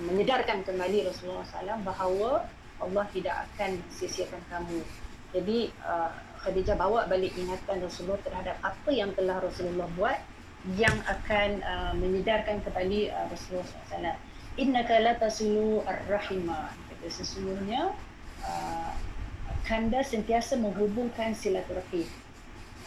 menyedarkan 0.07 0.63
kembali 0.63 1.07
Rasulullah 1.07 1.43
SAW 1.43 1.83
bahawa 1.83 2.47
Allah 2.79 3.05
tidak 3.11 3.35
akan 3.51 3.79
sia-siakan 3.91 4.39
kamu. 4.51 4.79
Jadi 5.35 5.71
uh, 5.83 6.11
Khadijah 6.43 6.79
bawa 6.79 7.07
balik 7.11 7.35
ingatan 7.35 7.83
Rasulullah 7.83 8.19
terhadap 8.23 8.55
apa 8.63 8.89
yang 8.91 9.11
telah 9.15 9.43
Rasulullah 9.43 9.87
buat 9.99 10.19
yang 10.79 10.95
akan 11.05 11.49
uh, 11.61 11.93
menyedarkan 11.99 12.63
kembali 12.63 13.11
uh, 13.11 13.27
Rasulullah 13.31 13.67
SAW. 13.67 14.15
Innaka 14.55 15.03
la 15.03 15.19
tasulu 15.19 15.83
ar-rahimah. 15.83 16.71
Kata 16.71 17.07
sesungguhnya 17.11 17.91
uh, 18.47 18.91
kanda 19.67 19.99
sentiasa 19.99 20.55
menghubungkan 20.55 21.35
silaturahim. 21.35 22.07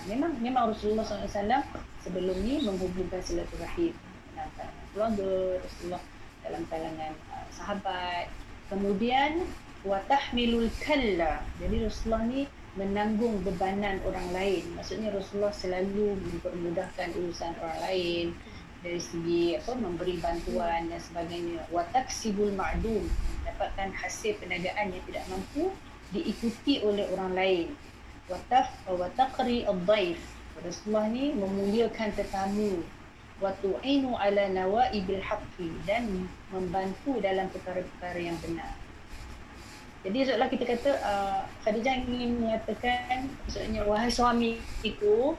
Memang 0.06 0.38
memang 0.38 0.70
Rasulullah 0.70 1.02
SAW 1.02 1.66
sebelum 2.06 2.36
ni 2.46 2.62
menghubungkan 2.62 3.18
silaturahim 3.18 3.90
dalam 4.38 4.50
kalangan 4.54 4.84
keluarga 4.94 5.30
Rasulullah 5.66 6.02
dalam 6.46 6.62
kalangan 6.70 7.12
uh, 7.34 7.46
sahabat. 7.50 8.26
Kemudian 8.70 9.42
watahmilul 9.82 10.70
kalla. 10.78 11.42
Jadi 11.58 11.76
Rasulullah 11.82 12.22
ni 12.30 12.40
menanggung 12.78 13.42
bebanan 13.42 13.98
orang 14.06 14.28
lain. 14.30 14.62
Maksudnya 14.78 15.10
Rasulullah 15.10 15.50
selalu 15.50 16.14
mempermudahkan 16.14 17.18
urusan 17.18 17.58
orang 17.58 17.78
lain 17.82 18.26
dari 18.78 19.02
segi 19.02 19.58
apa 19.58 19.74
memberi 19.74 20.22
bantuan 20.22 20.86
dan 20.86 21.00
sebagainya. 21.02 21.66
Wa 21.74 21.82
taksibul 21.90 22.54
ma'dum. 22.54 23.02
Dapatkan 23.42 23.90
hasil 23.98 24.38
perniagaan 24.38 24.94
yang 24.94 25.02
tidak 25.10 25.24
mampu 25.26 25.74
diikuti 26.14 26.80
oleh 26.86 27.04
orang 27.12 27.32
lain 27.34 27.66
wa 28.28 28.38
taf 28.52 28.68
wa 28.88 29.08
taqri 29.16 29.64
ad-dhaif 29.64 30.20
Rasulullah 30.60 31.08
ni 31.08 31.32
memuliakan 31.32 32.12
tetamu 32.12 32.84
wa 33.38 33.54
tu'inu 33.62 34.18
ala 34.18 34.50
nawaibil 34.50 35.22
haqqi 35.22 35.70
dan 35.86 36.28
membantu 36.52 37.22
dalam 37.22 37.46
perkara-perkara 37.48 38.18
yang 38.18 38.38
benar 38.44 38.74
jadi 40.06 40.30
seolah 40.30 40.46
kita 40.46 40.64
kata 40.64 40.90
uh, 41.02 41.42
Khadijah 41.66 42.06
ingin 42.06 42.38
mengatakan 42.38 43.26
maksudnya 43.42 43.82
wahai 43.82 44.06
suami 44.06 44.62
itu 44.86 45.34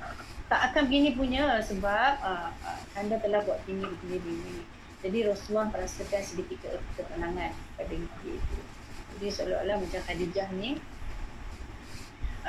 tak 0.51 0.73
akan 0.73 0.91
begini 0.91 1.15
punya 1.15 1.63
sebab 1.63 2.19
uh, 2.19 2.51
uh, 2.51 2.79
anda 2.99 3.15
telah 3.23 3.39
buat 3.47 3.63
ini 3.71 3.87
begini 3.87 4.17
begini. 4.19 4.61
Jadi 4.99 5.31
Rasulullah 5.31 5.71
merasakan 5.71 6.19
sedikit 6.19 6.75
ketenangan 6.99 7.55
pada 7.79 7.95
dia 7.95 8.33
itu. 8.35 8.57
Jadi 9.15 9.27
seolah-olah 9.31 9.79
macam 9.79 10.01
Khadijah 10.03 10.49
ni 10.59 10.75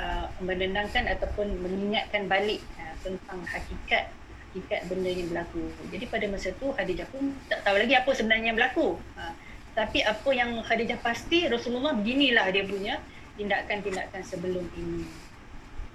uh, 0.01 0.25
menenangkan 0.41 1.05
ataupun 1.05 1.61
mengingatkan 1.61 2.25
balik 2.25 2.65
uh, 2.81 2.93
tentang 3.05 3.45
hakikat 3.45 4.09
hakikat 4.49 4.89
benda 4.89 5.13
yang 5.13 5.29
berlaku. 5.29 5.63
Jadi 5.93 6.05
pada 6.09 6.25
masa 6.27 6.49
tu 6.57 6.73
Khadijah 6.73 7.07
pun 7.07 7.37
tak 7.47 7.61
tahu 7.61 7.77
lagi 7.77 7.93
apa 7.93 8.09
sebenarnya 8.11 8.51
yang 8.51 8.57
berlaku. 8.57 8.97
Uh, 9.13 9.33
tapi 9.77 10.01
apa 10.01 10.29
yang 10.33 10.59
Khadijah 10.65 10.99
pasti 10.99 11.47
Rasulullah 11.47 11.95
beginilah 11.95 12.49
dia 12.49 12.65
punya 12.67 12.99
tindakan-tindakan 13.39 14.21
sebelum 14.27 14.65
ini. 14.75 15.07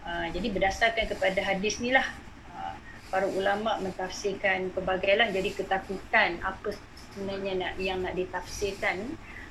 Ah, 0.06 0.30
jadi 0.30 0.54
berdasarkan 0.54 1.10
kepada 1.10 1.42
hadis 1.42 1.82
ni 1.82 1.90
lah 1.90 2.06
uh, 2.54 2.78
para 3.10 3.26
ulama 3.26 3.74
mentafsirkan 3.82 4.70
pelbagai 4.70 5.18
lah 5.18 5.34
jadi 5.34 5.50
ketakutan 5.50 6.38
apa 6.46 6.70
sebenarnya 7.10 7.52
nak, 7.58 7.72
yang 7.82 7.98
nak 8.06 8.14
ditafsirkan 8.14 9.02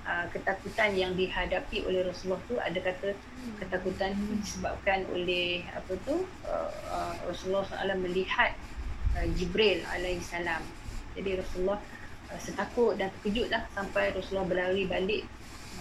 uh, 0.05 0.25
ketakutan 0.31 0.93
yang 0.93 1.11
dihadapi 1.17 1.83
oleh 1.83 2.05
Rasulullah 2.05 2.41
tu 2.47 2.55
ada 2.61 2.79
kata 2.79 3.17
ketakutan 3.59 4.13
disebabkan 4.39 5.03
oleh 5.11 5.65
apa 5.73 5.93
tu 6.05 6.23
uh, 6.47 6.69
uh, 6.93 7.13
Rasulullah 7.27 7.65
SAW 7.65 7.97
melihat 7.99 8.53
uh, 9.17 9.27
Jibril 9.35 9.81
alaihissalam 9.89 10.61
jadi 11.17 11.41
Rasulullah 11.41 11.81
uh, 12.29 12.39
setakut 12.39 12.95
dan 13.01 13.09
terkejut 13.19 13.49
lah 13.49 13.65
sampai 13.73 14.13
Rasulullah 14.13 14.47
berlari 14.47 14.85
balik 14.85 15.23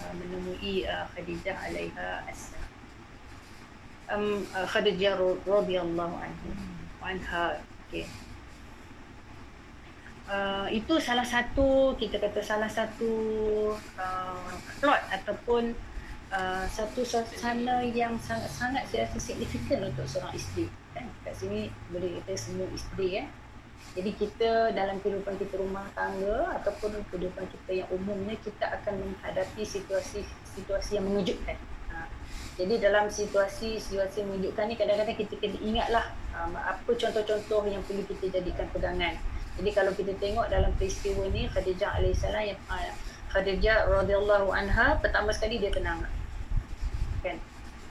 uh, 0.01 0.11
menemui 0.17 0.83
uh, 0.89 1.05
Khadijah 1.13 1.57
alaiha 1.61 2.25
assalam 2.25 2.69
um, 4.09 4.41
uh, 4.51 4.67
Khadijah 4.67 5.17
radhiyallahu 5.45 6.15
anhu 6.17 6.49
anha 7.05 7.61
okay. 7.85 8.09
Uh, 10.25 10.65
itu 10.73 10.97
salah 10.97 11.21
satu 11.21 11.93
kita 12.01 12.17
kata 12.17 12.41
salah 12.41 12.65
satu 12.65 13.13
uh, 13.93 14.49
plot 14.81 15.01
ataupun 15.13 15.77
uh, 16.33 16.65
satu 16.65 17.05
suasana 17.05 17.85
yang 17.85 18.17
sangat 18.17 18.49
sangat 18.49 18.89
signifikan 19.21 19.85
untuk 19.85 20.09
seorang 20.09 20.33
isteri 20.33 20.65
kan? 20.97 21.05
Kat 21.21 21.37
sini 21.37 21.69
boleh 21.93 22.17
kita 22.17 22.33
semua 22.33 22.65
isteri 22.73 23.21
ya 23.21 23.25
jadi 23.93 24.11
kita 24.17 24.73
dalam 24.73 24.97
kehidupan 24.99 25.37
kita 25.37 25.61
rumah 25.61 25.85
tangga 25.93 26.57
ataupun 26.57 27.05
kehidupan 27.13 27.45
kita 27.47 27.85
yang 27.85 27.87
umumnya 27.93 28.33
kita 28.41 28.65
akan 28.81 28.97
menghadapi 28.97 29.61
situasi 29.61 30.25
situasi 30.43 30.97
yang 30.97 31.05
mengejutkan. 31.05 31.55
Jadi 32.55 32.79
dalam 32.79 33.11
situasi 33.11 33.75
situasi 33.75 34.23
menunjukkan 34.23 34.71
ni 34.71 34.75
kadang-kadang 34.79 35.19
kita 35.19 35.35
kena 35.43 35.59
ingatlah 35.59 36.05
um, 36.31 36.55
apa 36.55 36.87
contoh-contoh 36.87 37.67
yang 37.67 37.83
perlu 37.83 37.99
kita 38.07 38.31
jadikan 38.31 38.63
pegangan. 38.71 39.19
Jadi 39.55 39.69
kalau 39.71 39.91
kita 39.95 40.13
tengok 40.19 40.51
dalam 40.51 40.71
peristiwa 40.75 41.23
ni 41.31 41.47
Khadijah 41.47 41.99
alaihissalam 41.99 42.43
yang 42.51 42.59
uh, 42.67 42.95
Khadijah 43.31 43.87
radhiyallahu 43.87 44.51
anha 44.51 44.99
pertama 44.99 45.31
sekali 45.31 45.59
dia 45.59 45.71
tenang. 45.71 46.03
Kan? 47.23 47.39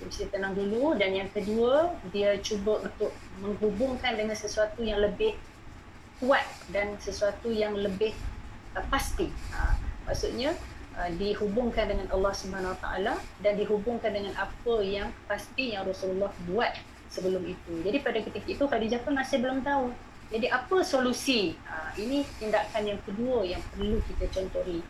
Dia 0.01 0.05
mesti 0.05 0.29
tenang 0.29 0.53
dulu 0.53 0.97
dan 1.01 1.17
yang 1.17 1.29
kedua 1.33 1.97
dia 2.13 2.37
cuba 2.45 2.85
untuk 2.85 3.13
menghubungkan 3.41 4.17
dengan 4.17 4.37
sesuatu 4.37 4.85
yang 4.85 5.01
lebih 5.01 5.37
kuat 6.21 6.45
dan 6.69 6.95
sesuatu 7.01 7.49
yang 7.49 7.73
lebih 7.77 8.13
uh, 8.77 8.85
pasti. 8.93 9.29
Uh, 9.53 9.75
maksudnya 10.09 10.53
Uh, 10.95 11.11
dihubungkan 11.19 11.91
dengan 11.91 12.07
Allah 12.15 12.31
Subhanahu 12.31 12.71
Wa 12.71 12.79
Taala 12.79 13.19
dan 13.43 13.59
dihubungkan 13.59 14.15
dengan 14.15 14.31
apa 14.39 14.79
yang 14.79 15.11
pasti 15.27 15.75
yang 15.75 15.83
Rasulullah 15.83 16.31
buat 16.47 16.71
sebelum 17.11 17.43
itu. 17.51 17.83
Jadi 17.83 17.99
pada 17.99 18.23
ketika 18.23 18.47
itu 18.47 18.63
Khadijah 18.63 19.03
pun 19.03 19.19
masih 19.19 19.43
belum 19.43 19.67
tahu. 19.67 19.91
Jadi 20.35 20.51
apa 20.51 20.83
solusi? 20.83 21.55
Uh, 21.63 21.95
ini 21.95 22.27
tindakan 22.43 22.83
yang 22.91 22.99
kedua 23.07 23.47
yang 23.47 23.63
perlu 23.71 24.03
kita 24.11 24.27
contohi. 24.35 24.83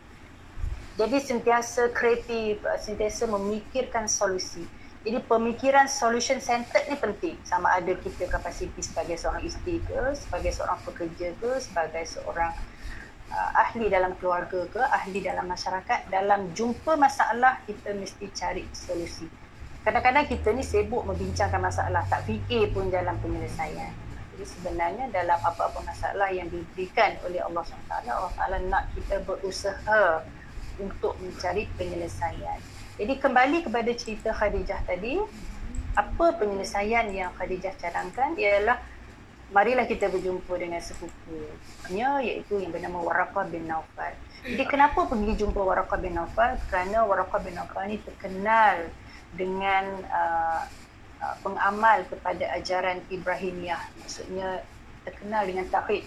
Jadi 0.96 1.18
sentiasa 1.20 1.92
kreatif, 1.92 2.64
uh, 2.64 2.80
sentiasa 2.80 3.28
memikirkan 3.28 4.08
solusi. 4.08 4.64
Jadi 5.04 5.20
pemikiran 5.20 5.84
solution 5.84 6.40
centered 6.40 6.88
ni 6.88 6.96
penting. 6.96 7.36
Sama 7.44 7.76
ada 7.76 7.92
kita 7.92 8.24
kapasiti 8.24 8.80
sebagai 8.80 9.20
seorang 9.20 9.44
isteri 9.44 9.84
ke, 9.84 10.16
sebagai 10.16 10.48
seorang 10.48 10.80
pekerja 10.80 11.36
ke, 11.36 11.60
sebagai 11.60 12.08
seorang 12.08 12.56
uh, 13.28 13.50
ahli 13.68 13.92
dalam 13.92 14.16
keluarga 14.16 14.64
ke 14.64 14.80
ahli 14.80 15.20
dalam 15.20 15.44
masyarakat 15.44 16.08
dalam 16.08 16.56
jumpa 16.56 16.96
masalah 16.96 17.60
kita 17.68 17.92
mesti 17.92 18.32
cari 18.32 18.64
solusi 18.72 19.26
kadang-kadang 19.84 20.24
kita 20.24 20.48
ni 20.56 20.64
sibuk 20.64 21.04
membincangkan 21.04 21.60
masalah 21.60 22.00
tak 22.08 22.24
fikir 22.24 22.72
pun 22.72 22.88
dalam 22.88 23.20
penyelesaian 23.20 24.03
jadi 24.34 24.44
sebenarnya 24.50 25.06
dalam 25.14 25.38
apa-apa 25.38 25.78
masalah 25.86 26.28
yang 26.34 26.50
diberikan 26.50 27.14
oleh 27.22 27.38
Allah 27.38 27.62
SWT 27.62 27.92
Allah 28.10 28.32
Taala 28.34 28.58
nak 28.66 28.90
kita 28.98 29.22
berusaha 29.22 30.26
untuk 30.82 31.14
mencari 31.22 31.70
penyelesaian 31.78 32.58
jadi 32.98 33.14
kembali 33.18 33.62
kepada 33.62 33.90
cerita 33.94 34.34
Khadijah 34.34 34.82
tadi 34.86 35.18
apa 35.94 36.26
penyelesaian 36.34 37.06
yang 37.14 37.30
Khadijah 37.38 37.78
cadangkan 37.78 38.34
ialah 38.34 38.78
marilah 39.54 39.86
kita 39.86 40.10
berjumpa 40.10 40.50
dengan 40.58 40.82
sepupunya 40.82 42.18
iaitu 42.26 42.58
yang 42.58 42.74
bernama 42.74 43.06
Waraqah 43.06 43.46
bin 43.46 43.70
Naufal. 43.70 44.10
Jadi 44.42 44.64
kenapa 44.66 45.06
pergi 45.06 45.38
jumpa 45.38 45.62
Waraqah 45.62 45.98
bin 46.02 46.18
Naufal? 46.18 46.58
Kerana 46.66 47.06
Waraqah 47.06 47.38
bin 47.46 47.54
Naufal 47.54 47.86
ni 47.86 48.02
terkenal 48.02 48.90
dengan 49.38 49.84
uh, 50.10 50.66
uh, 51.24 51.34
pengamal 51.40 52.04
kepada 52.04 52.44
ajaran 52.52 53.00
Ibrahimiyah. 53.08 53.80
Maksudnya 54.04 54.60
terkenal 55.08 55.48
dengan 55.48 55.64
tauhid. 55.72 56.04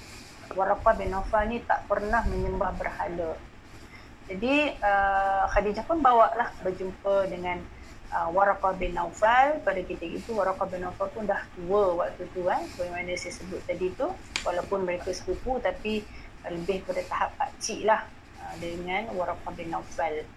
Waraqah 0.54 0.96
bin 0.96 1.12
Naufal 1.12 1.50
ni 1.52 1.60
tak 1.66 1.84
pernah 1.90 2.24
menyembah 2.24 2.72
berhala. 2.78 3.36
Jadi 4.30 4.76
uh, 4.80 5.44
Khadijah 5.52 5.84
pun 5.84 6.00
bawa 6.00 6.32
lah 6.36 6.52
berjumpa 6.64 7.28
dengan 7.28 7.60
uh, 8.12 8.30
Waraqah 8.32 8.76
bin 8.76 8.96
Naufal 8.96 9.60
pada 9.64 9.80
ketika 9.80 10.08
itu 10.08 10.36
Waraqah 10.36 10.68
bin 10.68 10.84
Naufal 10.84 11.12
pun 11.12 11.24
dah 11.28 11.44
tua 11.56 11.96
waktu 12.04 12.28
tu 12.32 12.44
kan 12.48 12.64
bagaimana 12.76 13.16
saya 13.16 13.34
sebut 13.40 13.60
tadi 13.68 13.92
tu 13.96 14.08
walaupun 14.44 14.84
mereka 14.84 15.12
sepupu 15.12 15.60
tapi 15.64 16.04
lebih 16.48 16.84
pada 16.88 17.04
tahap 17.08 17.32
pakcik 17.40 17.88
lah 17.88 18.04
uh, 18.44 18.56
dengan 18.60 19.12
Waraqah 19.16 19.52
bin 19.56 19.72
Naufal 19.72 20.28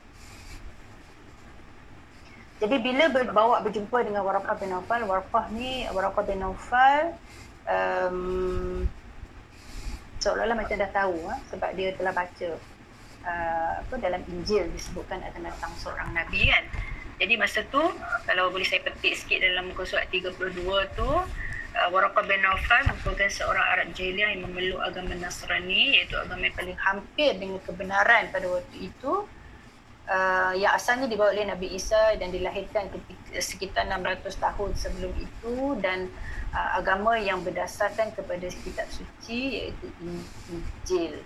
jadi 2.60 2.76
bila 2.76 3.04
bawa 3.32 3.64
berjumpa 3.64 4.04
dengan 4.04 4.20
Waraqah 4.20 4.60
bin 4.60 4.68
Naufal 4.68 5.00
Waraqah 5.08 5.48
ni 5.56 5.88
Waraqah 5.88 6.22
bin 6.28 6.44
Naufal 6.44 7.16
um, 7.64 8.84
seolah-olah 10.20 10.56
macam 10.56 10.76
dah 10.76 10.90
tahu 10.92 11.16
ha, 11.24 11.40
sebab 11.48 11.72
dia 11.72 11.96
telah 11.96 12.12
baca 12.12 12.48
uh, 13.24 13.72
apa 13.80 13.94
dalam 13.96 14.20
Injil 14.28 14.68
disebutkan 14.76 15.24
akan 15.24 15.48
datang 15.48 15.72
seorang 15.80 16.12
Nabi 16.12 16.52
kan. 16.52 16.64
Jadi 17.20 17.36
masa 17.36 17.64
tu 17.68 17.80
kalau 18.28 18.52
boleh 18.52 18.64
saya 18.64 18.84
petik 18.84 19.16
sikit 19.16 19.40
dalam 19.40 19.72
muka 19.72 19.84
surat 19.88 20.08
32 20.12 20.60
tu 20.96 21.08
uh, 21.08 21.88
Waraqah 21.88 22.24
bin 22.28 22.44
Nawfal 22.44 22.84
merupakan 22.92 23.28
seorang 23.32 23.64
Arab 23.64 23.88
jahiliah 23.96 24.36
yang 24.36 24.44
memeluk 24.48 24.84
agama 24.84 25.16
Nasrani 25.16 25.96
iaitu 25.96 26.16
agama 26.20 26.44
yang 26.44 26.56
paling 26.56 26.78
hampir 26.80 27.30
dengan 27.40 27.60
kebenaran 27.64 28.28
pada 28.28 28.46
waktu 28.52 28.92
itu 28.92 29.12
uh, 30.10 30.52
yang 30.58 30.74
asalnya 30.74 31.06
dibawa 31.06 31.30
oleh 31.30 31.46
Nabi 31.46 31.70
Isa 31.70 32.18
dan 32.18 32.34
dilahirkan 32.34 32.90
sekitar 33.38 33.86
600 33.86 34.26
tahun 34.26 34.70
sebelum 34.74 35.12
itu 35.14 35.54
dan 35.78 36.10
uh, 36.50 36.82
agama 36.82 37.14
yang 37.16 37.40
berdasarkan 37.46 38.10
kepada 38.12 38.50
kitab 38.50 38.90
suci 38.90 39.62
iaitu 39.62 39.86
Injil. 40.50 41.22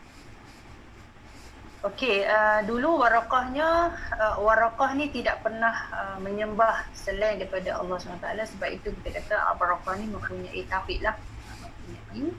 Okey, 1.84 2.24
uh, 2.24 2.64
dulu 2.64 2.96
warakahnya, 2.96 3.92
uh, 4.16 4.40
warakah 4.40 4.96
ni 4.96 5.12
tidak 5.12 5.44
pernah 5.44 5.76
uh, 5.92 6.16
menyembah 6.16 6.88
selain 6.96 7.36
daripada 7.36 7.76
Allah 7.76 8.00
SWT 8.00 8.56
sebab 8.56 8.68
itu 8.72 8.88
kita 9.04 9.20
kata 9.20 9.52
warakah 9.60 9.92
ni 10.00 10.08
mempunyai 10.08 10.64
tauhid 10.64 11.04
lah. 11.04 11.12
Mempunyai. 11.60 12.32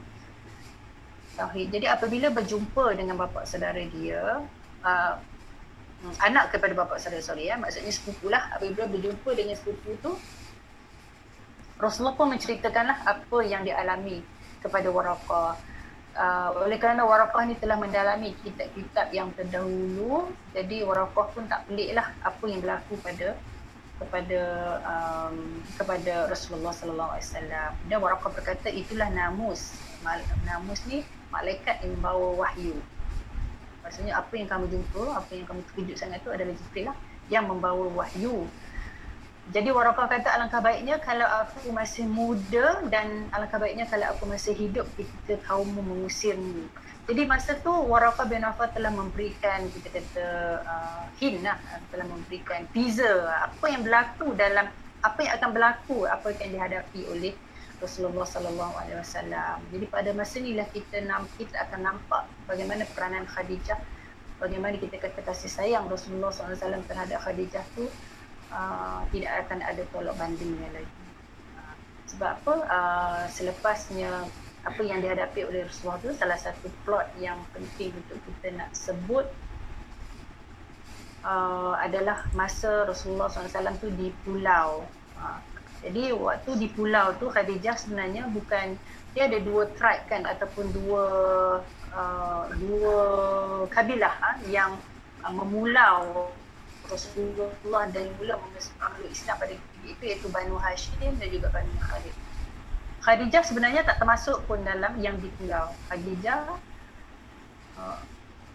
Jadi 1.69 1.86
apabila 1.86 2.31
berjumpa 2.34 2.95
dengan 2.97 3.21
bapa 3.21 3.45
saudara 3.45 3.77
dia, 3.86 4.41
uh, 4.81 5.13
anak 6.21 6.53
kepada 6.53 6.73
bapa 6.77 6.99
saudara 7.01 7.23
sorry 7.23 7.49
ya, 7.49 7.55
maksudnya 7.55 7.91
sepupu 7.91 8.27
lah. 8.29 8.51
Apabila 8.53 8.89
berjumpa 8.89 9.29
dengan 9.33 9.55
sepupu 9.57 9.97
tu, 10.01 10.11
Rasulullah 11.75 12.15
pun 12.15 12.31
menceritakanlah 12.31 13.03
apa 13.03 13.37
yang 13.43 13.67
dialami 13.67 14.23
kepada 14.63 14.87
warakah 14.89 15.53
uh, 16.15 16.49
oleh 16.63 16.79
kerana 16.79 17.03
Waraqah 17.03 17.43
ni 17.45 17.55
telah 17.59 17.77
mendalami 17.77 18.31
kitab-kitab 18.41 19.11
yang 19.11 19.29
terdahulu 19.35 20.31
jadi 20.55 20.87
Waraqah 20.87 21.25
pun 21.35 21.43
tak 21.45 21.67
pelik 21.67 21.93
lah 21.93 22.15
apa 22.23 22.43
yang 22.47 22.63
berlaku 22.63 22.95
pada 23.03 23.35
kepada 23.95 24.41
um, 24.83 25.63
kepada 25.79 26.27
Rasulullah 26.27 26.75
sallallahu 26.75 27.15
alaihi 27.15 27.27
wasallam. 27.31 27.71
Dan 27.87 27.97
Waraqah 28.03 28.31
berkata 28.31 28.67
itulah 28.67 29.07
namus. 29.11 29.75
Namus 30.43 30.83
ni 30.87 31.03
malaikat 31.31 31.83
yang 31.83 31.95
membawa 31.99 32.47
wahyu 32.47 32.75
maksudnya 33.86 34.17
apa 34.17 34.34
yang 34.34 34.50
kamu 34.50 34.65
jumpa 34.65 35.04
apa 35.13 35.32
yang 35.38 35.45
kamu 35.45 35.62
terkejut 35.69 35.98
sangat 36.02 36.19
tu 36.26 36.34
adalah 36.34 36.58
Jibril 36.58 36.89
lah 36.89 36.98
yang 37.30 37.45
membawa 37.45 37.86
wahyu 37.93 38.50
jadi 39.54 39.69
Warakah 39.69 40.10
kata 40.10 40.34
alangkah 40.34 40.58
baiknya 40.58 40.98
kalau 40.98 41.30
aku 41.30 41.69
masih 41.69 42.10
muda 42.10 42.82
dan 42.89 43.30
alangkah 43.30 43.62
baiknya 43.62 43.86
kalau 43.86 44.10
aku 44.10 44.26
masih 44.26 44.58
hidup 44.58 44.89
ketika 44.98 45.38
kaummu 45.45 45.86
mengusirmu. 45.86 46.65
Jadi 47.06 47.21
masa 47.30 47.54
tu 47.62 47.69
Warakah 47.69 48.26
bin 48.26 48.41
Affan 48.41 48.74
telah 48.74 48.89
memberikan 48.89 49.69
kita 49.69 49.93
kata 49.93 50.26
uh, 50.65 51.06
hint 51.21 51.45
lah, 51.45 51.62
telah 51.93 52.10
memberikan 52.10 52.65
teaser 52.74 53.21
apa 53.30 53.65
yang 53.69 53.86
berlaku 53.86 54.34
dalam 54.34 54.65
apa 55.06 55.19
yang 55.21 55.38
akan 55.38 55.50
berlaku, 55.54 56.10
apa 56.10 56.34
yang 56.41 56.58
dihadapi 56.58 57.02
oleh 57.13 57.38
Rasulullah 57.81 58.23
sallallahu 58.23 58.73
alaihi 58.79 58.99
wasallam. 58.99 59.59
Jadi 59.71 59.85
pada 59.91 60.09
masa 60.15 60.39
inilah 60.39 60.67
kita 60.71 61.03
kita 61.35 61.55
akan 61.67 61.79
nampak 61.83 62.23
bagaimana 62.47 62.88
peranan 62.95 63.27
Khadijah, 63.27 63.79
bagaimana 64.39 64.79
kita 64.79 64.95
kata 64.99 65.19
kasih 65.23 65.51
sayang 65.51 65.91
Rasulullah 65.91 66.31
sallallahu 66.31 66.55
alaihi 66.55 66.63
wasallam 66.63 66.83
terhadap 66.88 67.19
Khadijah 67.23 67.65
tu 67.75 67.85
uh, 68.51 69.01
tidak 69.11 69.31
akan 69.45 69.59
ada 69.63 69.83
tolak 69.91 70.15
bandingnya 70.15 70.69
lagi. 70.71 71.03
Uh, 71.59 71.75
sebab 72.07 72.29
apa? 72.41 72.55
Uh, 72.71 73.23
selepasnya 73.27 74.11
apa 74.65 74.81
yang 74.81 74.97
dihadapi 74.97 75.45
oleh 75.45 75.67
Rasulullah 75.69 76.01
itu 76.01 76.11
salah 76.17 76.39
satu 76.41 76.67
plot 76.88 77.05
yang 77.21 77.38
penting 77.53 77.93
untuk 77.93 78.17
kita 78.25 78.49
nak 78.57 78.73
sebut 78.73 79.29
uh, 81.21 81.77
adalah 81.77 82.25
masa 82.33 82.89
Rasulullah 82.89 83.29
SAW 83.29 83.77
tu 83.77 83.93
di 83.93 84.09
pulau. 84.25 84.81
Uh, 85.21 85.38
jadi 85.86 86.17
waktu 86.17 86.52
di 86.58 86.67
pulau 86.74 87.13
tu 87.21 87.30
Khadijah 87.30 87.78
sebenarnya 87.78 88.26
bukan 88.34 88.74
dia 89.13 89.30
ada 89.30 89.38
dua 89.38 89.69
tribe 89.78 90.04
kan 90.10 90.26
ataupun 90.26 90.65
dua 90.74 91.06
uh, 91.93 92.43
dua 92.58 92.98
kabilah 93.69 94.12
uh, 94.17 94.38
yang 94.50 94.74
uh, 95.21 95.30
memulau 95.30 96.34
Rasulullah 96.89 97.86
dan 97.93 98.10
mula 98.17 98.38
memeluk 98.38 99.10
Islam 99.10 99.36
pada 99.38 99.54
itu 99.86 100.04
iaitu 100.06 100.28
Banu 100.34 100.58
Hashim 100.58 101.17
dan 101.21 101.28
juga 101.30 101.54
Banu 101.54 101.69
Khalid. 101.82 102.15
Khadijah 103.06 103.45
sebenarnya 103.45 103.86
tak 103.86 104.02
termasuk 104.02 104.41
pun 104.50 104.62
dalam 104.65 104.98
yang 104.98 105.17
ditinggal. 105.21 105.69
Khadijah 105.89 106.58
uh, 107.78 108.02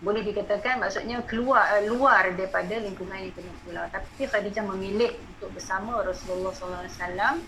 boleh 0.01 0.25
dikatakan 0.25 0.81
maksudnya 0.81 1.21
keluar 1.29 1.77
uh, 1.77 1.85
luar 1.85 2.33
daripada 2.33 2.81
lingkungan 2.81 3.21
yang 3.21 3.33
kena 3.37 3.53
pulau. 3.65 3.85
Tapi 3.93 4.25
Khadijah 4.25 4.65
memilih 4.65 5.13
untuk 5.37 5.53
bersama 5.53 6.01
Rasulullah 6.01 6.57
SAW 6.57 7.41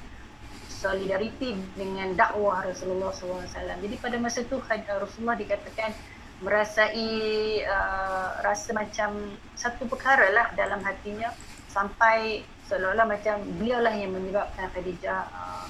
solidariti 0.69 1.57
dengan 1.79 2.13
dakwah 2.13 2.67
Rasulullah 2.67 3.15
SAW. 3.15 3.49
Jadi 3.57 3.97
pada 3.97 4.17
masa 4.21 4.45
itu 4.45 4.61
Rasulullah 4.69 5.39
dikatakan 5.39 5.95
merasai 6.43 7.63
uh, 7.65 8.43
rasa 8.43 8.75
macam 8.75 9.39
satu 9.55 9.87
perkara 9.87 10.29
lah 10.35 10.47
dalam 10.59 10.83
hatinya 10.83 11.31
sampai 11.71 12.43
seolah-olah 12.67 13.07
macam 13.07 13.41
beliau 13.57 13.79
lah 13.79 13.95
yang 13.95 14.13
menyebabkan 14.13 14.69
Khadijah 14.75 15.23
uh, 15.31 15.67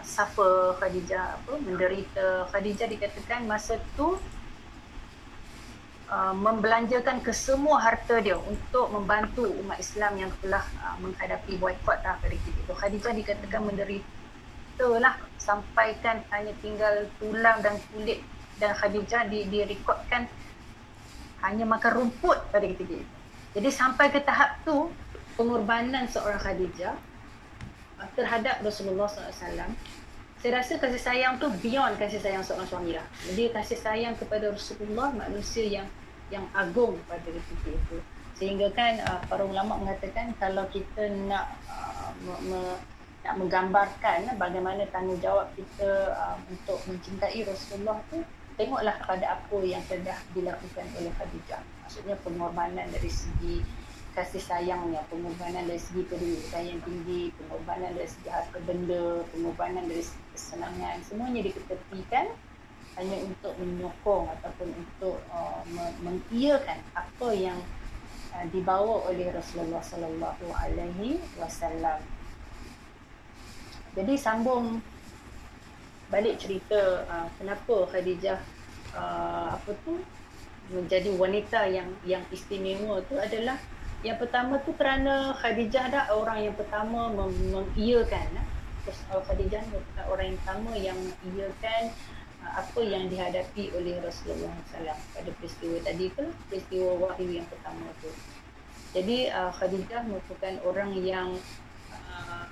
suffer 0.00 0.74
Khadijah 0.80 1.38
apa 1.38 1.52
menderita 1.60 2.48
Khadijah 2.48 2.88
dikatakan 2.88 3.44
masa 3.44 3.76
tu 3.94 4.16
uh, 6.08 6.34
membelanjakan 6.34 7.20
kesemua 7.20 7.80
harta 7.80 8.20
dia 8.20 8.36
untuk 8.36 8.90
membantu 8.92 9.48
umat 9.64 9.78
Islam 9.78 10.16
yang 10.16 10.32
telah 10.40 10.64
uh, 10.82 10.96
menghadapi 11.00 11.56
boykot 11.60 11.98
lah 12.02 12.16
pada 12.18 12.34
ketika 12.34 12.58
itu 12.58 12.72
Khadijah 12.74 13.12
dikatakan 13.14 13.60
menderita 13.64 14.88
lah 14.98 15.14
sampaikan 15.36 16.24
hanya 16.32 16.52
tinggal 16.60 17.08
tulang 17.20 17.60
dan 17.60 17.76
kulit 17.92 18.24
dan 18.58 18.74
Khadijah 18.74 19.30
di 19.30 19.46
direkodkan 19.46 20.26
hanya 21.46 21.62
makan 21.62 21.92
rumput 22.02 22.50
pada 22.50 22.66
ketika 22.66 22.98
itu. 22.98 23.14
Jadi 23.54 23.68
sampai 23.70 24.10
ke 24.10 24.20
tahap 24.20 24.58
tu 24.66 24.90
pengorbanan 25.38 26.10
seorang 26.10 26.40
Khadijah 26.42 26.94
uh, 28.02 28.08
terhadap 28.18 28.60
Rasulullah 28.64 29.06
SAW 29.06 29.70
saya 30.38 30.62
rasa 30.62 30.78
kasih 30.78 31.02
sayang 31.02 31.34
tu 31.42 31.50
beyond 31.58 31.98
kasih 31.98 32.22
sayang 32.22 32.46
seorang 32.46 32.70
suami 32.70 32.94
lah. 32.94 33.02
Jadi 33.26 33.50
kasih 33.50 33.78
sayang 33.78 34.14
kepada 34.14 34.54
Rasulullah 34.54 35.10
manusia 35.10 35.66
yang 35.66 35.86
yang 36.30 36.46
agung 36.54 36.94
pada 37.10 37.26
ketika 37.26 37.74
itu. 37.74 37.98
Sehingga 38.38 38.70
kan 38.70 39.02
uh, 39.02 39.18
para 39.26 39.42
ulama 39.42 39.82
mengatakan 39.82 40.30
kalau 40.38 40.62
kita 40.70 41.10
nak 41.26 41.58
uh, 41.66 42.14
me, 42.22 42.78
nak 43.26 43.34
menggambarkan 43.34 44.30
bagaimana 44.38 44.86
tanggungjawab 44.94 45.50
kita 45.58 46.14
uh, 46.14 46.38
untuk 46.46 46.78
mencintai 46.86 47.42
Rasulullah 47.42 47.98
tu 48.06 48.22
tengoklah 48.54 48.94
kepada 49.02 49.42
apa 49.42 49.58
yang 49.66 49.82
telah 49.90 50.18
dilakukan 50.38 50.86
oleh 51.02 51.10
Khadijah. 51.18 51.62
Maksudnya 51.82 52.14
pengorbanan 52.22 52.86
dari 52.94 53.10
segi 53.10 53.66
kasih 54.14 54.42
sayangnya, 54.42 55.02
pengorbanan 55.10 55.66
dari 55.66 55.78
segi 55.78 56.02
pendidikan 56.06 56.62
yang 56.66 56.80
tinggi, 56.82 57.30
pengorbanan 57.38 57.94
dari 57.94 58.06
segi 58.10 58.28
harta 58.30 58.58
benda, 58.66 59.22
pengorbanan 59.30 59.86
dari 59.86 60.02
segi 60.02 60.27
kesenangan, 60.38 61.02
semuanya 61.02 61.42
diketepikan 61.42 62.30
hanya 62.94 63.16
untuk 63.26 63.58
menyokong 63.58 64.30
ataupun 64.38 64.70
untuk 64.70 65.18
uh, 65.34 65.66
mengiyakan 65.98 66.78
apa 66.94 67.28
yang 67.34 67.58
uh, 68.30 68.46
dibawa 68.54 69.10
oleh 69.10 69.34
Rasulullah 69.34 69.82
sallallahu 69.82 70.46
alaihi 70.54 71.18
wasallam. 71.34 71.98
Jadi 73.98 74.14
sambung 74.14 74.78
balik 76.06 76.38
cerita 76.38 77.02
uh, 77.10 77.26
kenapa 77.34 77.90
Khadijah 77.90 78.38
uh, 78.94 79.58
apa 79.58 79.70
tu 79.82 79.98
menjadi 80.70 81.10
wanita 81.18 81.66
yang 81.66 81.90
yang 82.06 82.22
istimewa 82.30 83.02
tu 83.10 83.18
adalah 83.18 83.58
yang 84.06 84.14
pertama 84.14 84.62
tu 84.62 84.70
kerana 84.78 85.34
Khadijah 85.34 85.90
dah 85.90 86.04
orang 86.14 86.46
yang 86.46 86.54
pertama 86.54 87.10
mengiyakan 87.10 88.26
terus 88.34 88.57
uh, 89.12 89.22
Khadijah 89.24 89.62
merupakan 89.70 90.04
orang 90.08 90.26
yang 90.32 90.38
pertama 90.42 90.72
yang 90.76 90.98
mengiyakan 90.98 91.82
uh, 92.44 92.52
apa 92.64 92.80
yang 92.84 93.04
dihadapi 93.08 93.72
oleh 93.76 94.00
Rasulullah 94.00 94.54
SAW 94.72 94.98
pada 95.14 95.30
peristiwa 95.40 95.76
tadi 95.84 96.06
tu 96.12 96.24
peristiwa 96.48 96.90
wahyu 96.98 97.40
yang 97.42 97.48
pertama 97.48 97.86
tu. 98.00 98.10
Jadi 98.96 99.28
uh, 99.28 99.52
Khadijah 99.52 100.02
merupakan 100.08 100.54
orang 100.64 100.96
yang 101.00 101.28
uh, 101.92 102.44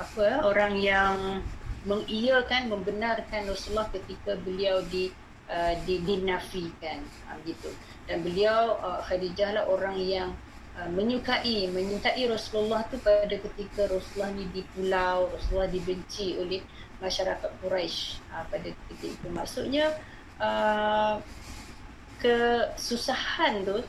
apa 0.00 0.44
orang 0.44 0.80
yang 0.80 1.44
mengiyakan 1.82 2.70
membenarkan 2.70 3.50
Rasulullah 3.50 3.90
ketika 3.90 4.38
beliau 4.40 4.80
di 4.88 5.10
uh, 5.50 5.74
di 5.84 6.00
dinafikan. 6.02 7.02
Uh, 7.28 7.36
gitu. 7.44 7.70
Dan 8.06 8.22
beliau 8.22 8.78
uh, 8.80 9.00
Khadijah 9.04 9.56
lah 9.56 9.64
orang 9.68 9.98
yang 9.98 10.32
uh, 10.78 10.88
menyukai 10.92 11.68
menyintai 11.68 12.22
Rasulullah 12.28 12.84
tu 12.88 12.96
pada 13.00 13.32
ketika 13.32 13.88
Rasulullah 13.88 14.32
ni 14.32 14.48
di 14.52 14.62
pulau 14.72 15.28
Rasulullah 15.32 15.68
dibenci 15.68 16.36
oleh 16.38 16.62
masyarakat 17.02 17.50
Quraisy. 17.60 18.22
Uh, 18.30 18.44
pada 18.48 18.68
ketika 18.70 19.06
itu. 19.10 19.26
Maksudnya 19.28 19.92
uh, 20.38 21.18
kesusahan 22.22 23.66
tu 23.66 23.82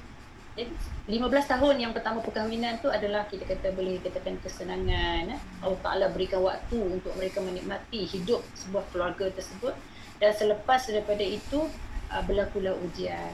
jadi 0.53 0.69
15 1.09 1.49
tahun 1.49 1.75
yang 1.81 1.91
pertama 1.97 2.21
perkahwinan 2.21 2.77
tu 2.77 2.85
adalah 2.85 3.25
kita 3.25 3.41
kata 3.43 3.73
boleh 3.73 3.97
katakan 4.05 4.37
kesenangan 4.37 5.33
eh. 5.33 5.41
Allah 5.65 5.79
Taala 5.81 6.05
berikan 6.13 6.45
waktu 6.45 6.77
untuk 6.77 7.09
mereka 7.17 7.41
menikmati 7.41 8.05
hidup 8.05 8.45
sebuah 8.53 8.85
keluarga 8.93 9.33
tersebut. 9.33 9.73
Dan 10.21 10.31
selepas 10.31 10.85
daripada 10.87 11.25
itu 11.25 11.65
uh, 12.13 12.23
berlakulah 12.23 12.77
ujian 12.85 13.33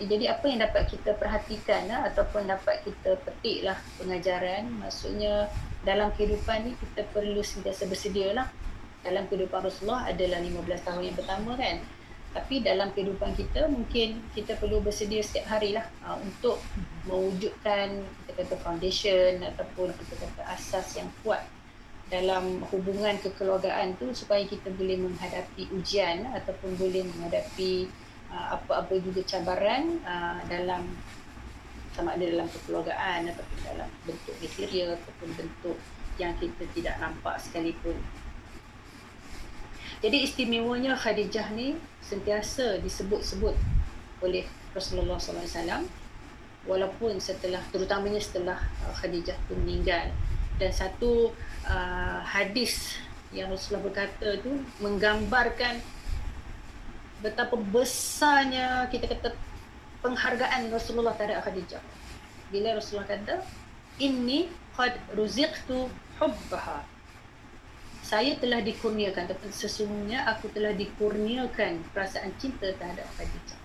jadi 0.00 0.36
apa 0.36 0.44
yang 0.48 0.60
dapat 0.60 0.92
kita 0.92 1.16
perhatikan 1.16 1.88
lah, 1.88 2.08
ataupun 2.12 2.44
dapat 2.48 2.84
kita 2.84 3.16
petik 3.24 3.64
lah 3.64 3.78
pengajaran 3.96 4.68
maksudnya 4.80 5.48
dalam 5.80 6.12
kehidupan 6.12 6.68
ni 6.68 6.72
kita 6.76 7.08
perlu 7.08 7.40
sentiasa 7.40 7.88
bersedia 7.88 8.36
lah 8.36 8.48
dalam 9.00 9.24
kehidupan 9.32 9.64
Rasulullah 9.64 10.12
adalah 10.12 10.44
15 10.44 10.86
tahun 10.86 11.02
yang 11.08 11.16
pertama 11.16 11.56
kan. 11.56 11.76
Tapi 12.30 12.62
dalam 12.62 12.94
kehidupan 12.94 13.34
kita 13.34 13.66
mungkin 13.66 14.22
kita 14.38 14.54
perlu 14.54 14.78
bersedia 14.78 15.18
setiap 15.18 15.50
hari 15.50 15.74
lah 15.74 15.82
uh, 16.06 16.14
untuk 16.22 16.62
mewujudkan 17.10 18.06
kita 18.22 18.30
kata 18.38 18.54
foundation 18.62 19.42
ataupun 19.42 19.90
kita 19.98 20.14
kata 20.14 20.42
asas 20.54 20.94
yang 20.94 21.10
kuat 21.26 21.42
dalam 22.06 22.62
hubungan 22.70 23.18
kekeluargaan 23.18 23.98
tu 23.98 24.14
supaya 24.14 24.46
kita 24.46 24.70
boleh 24.74 24.98
menghadapi 24.98 25.74
ujian 25.74 26.26
ataupun 26.30 26.78
boleh 26.78 27.06
menghadapi 27.06 27.90
apa-apa 28.30 28.94
juga 29.02 29.20
cabaran 29.26 29.98
uh, 30.06 30.38
dalam 30.46 30.86
sama 31.90 32.14
ada 32.14 32.22
dalam 32.22 32.46
kekeluargaan 32.46 33.26
ataupun 33.34 33.58
dalam 33.66 33.90
bentuk 34.06 34.34
material 34.38 34.94
ataupun 34.94 35.28
bentuk 35.34 35.76
yang 36.16 36.32
kita 36.38 36.64
tidak 36.70 36.94
nampak 37.02 37.34
sekalipun. 37.42 37.98
Jadi 40.00 40.24
istimewanya 40.24 40.96
Khadijah 40.96 41.52
ni 41.52 41.76
sentiasa 42.00 42.80
disebut-sebut 42.80 43.52
oleh 44.24 44.48
Rasulullah 44.72 45.20
SAW 45.20 45.84
walaupun 46.64 47.20
setelah 47.20 47.60
terutamanya 47.68 48.22
setelah 48.22 48.56
uh, 48.86 48.94
Khadijah 48.94 49.36
tu 49.50 49.58
meninggal. 49.58 50.14
Dan 50.60 50.70
satu 50.72 51.32
uh, 51.64 52.20
hadis 52.20 53.00
yang 53.32 53.48
Rasulullah 53.48 53.88
berkata 53.88 54.36
tu 54.44 54.60
menggambarkan 54.80 55.80
betapa 57.20 57.56
besarnya 57.56 58.88
kita 58.88 59.08
kata 59.08 59.36
penghargaan 60.00 60.72
Rasulullah 60.72 61.12
terhadap 61.16 61.44
Khadijah. 61.44 61.82
Bila 62.48 62.76
Rasulullah 62.76 63.08
kata, 63.08 63.44
"Inni 64.00 64.48
qad 64.74 64.96
ruziqtu 65.12 65.88
hubbaha." 66.18 67.00
saya 68.10 68.34
telah 68.42 68.58
dikurniakan 68.58 69.30
tapi 69.30 69.54
sesungguhnya 69.54 70.26
aku 70.26 70.50
telah 70.50 70.74
dikurniakan 70.74 71.78
perasaan 71.94 72.34
cinta 72.42 72.74
terhadap 72.74 73.06
Khadijah. 73.14 73.60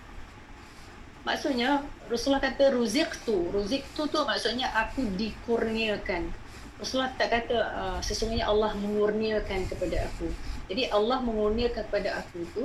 Maksudnya 1.26 1.82
Rasulullah 2.06 2.46
kata 2.46 2.70
ruzik 2.70 3.10
tu, 3.26 3.50
ruzik 3.50 3.82
tu 3.98 4.06
maksudnya 4.06 4.70
aku 4.70 5.02
dikurniakan. 5.18 6.30
Rasulullah 6.78 7.10
tak 7.18 7.34
kata 7.34 7.58
uh, 7.58 7.98
sesungguhnya 7.98 8.46
Allah 8.46 8.70
mengurniakan 8.78 9.66
kepada 9.66 10.06
aku. 10.06 10.30
Jadi 10.70 10.94
Allah 10.94 11.18
mengurniakan 11.26 11.82
kepada 11.90 12.22
aku 12.22 12.46
tu 12.54 12.64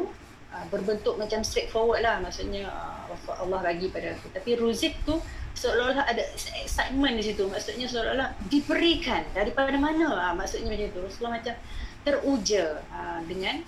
uh, 0.54 0.66
berbentuk 0.70 1.16
macam 1.18 1.42
straightforward 1.42 2.04
lah. 2.04 2.20
Maksudnya 2.22 2.68
uh, 2.70 3.34
Allah 3.40 3.60
bagi 3.64 3.90
pada 3.90 4.14
aku. 4.16 4.30
Tapi 4.32 4.60
ruzik 4.60 5.02
tu 5.04 5.18
seolah-olah 5.58 6.06
ada 6.08 6.24
excitement 6.64 7.16
di 7.18 7.24
situ. 7.24 7.44
Maksudnya 7.48 7.88
seolah-olah 7.90 8.30
diberikan 8.48 9.26
daripada 9.36 9.76
mana? 9.76 10.08
Ha, 10.12 10.26
maksudnya 10.32 10.72
macam 10.72 10.88
itu 10.88 11.00
Rasulullah 11.00 11.36
macam 11.40 11.56
teruja 12.02 12.82
dengan 13.30 13.62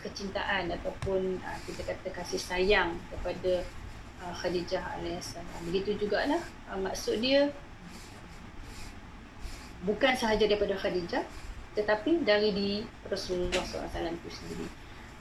kecintaan 0.00 0.72
ataupun 0.72 1.40
kita 1.68 1.84
kata 1.84 2.08
kasih 2.12 2.40
sayang 2.40 2.96
kepada 3.12 3.64
ha, 4.20 4.32
Khadijah 4.32 4.80
alaihissalam 4.80 5.60
begitu 5.68 5.96
jugalah 6.00 6.40
maksud 6.72 7.20
dia 7.22 7.52
bukan 9.86 10.14
sahaja 10.16 10.48
daripada 10.48 10.74
Khadijah 10.74 11.22
tetapi 11.78 12.26
dari 12.26 12.50
di 12.50 12.70
Rasulullah 13.06 13.62
SAW 13.62 13.86
itu 13.86 14.30
sendiri 14.34 14.66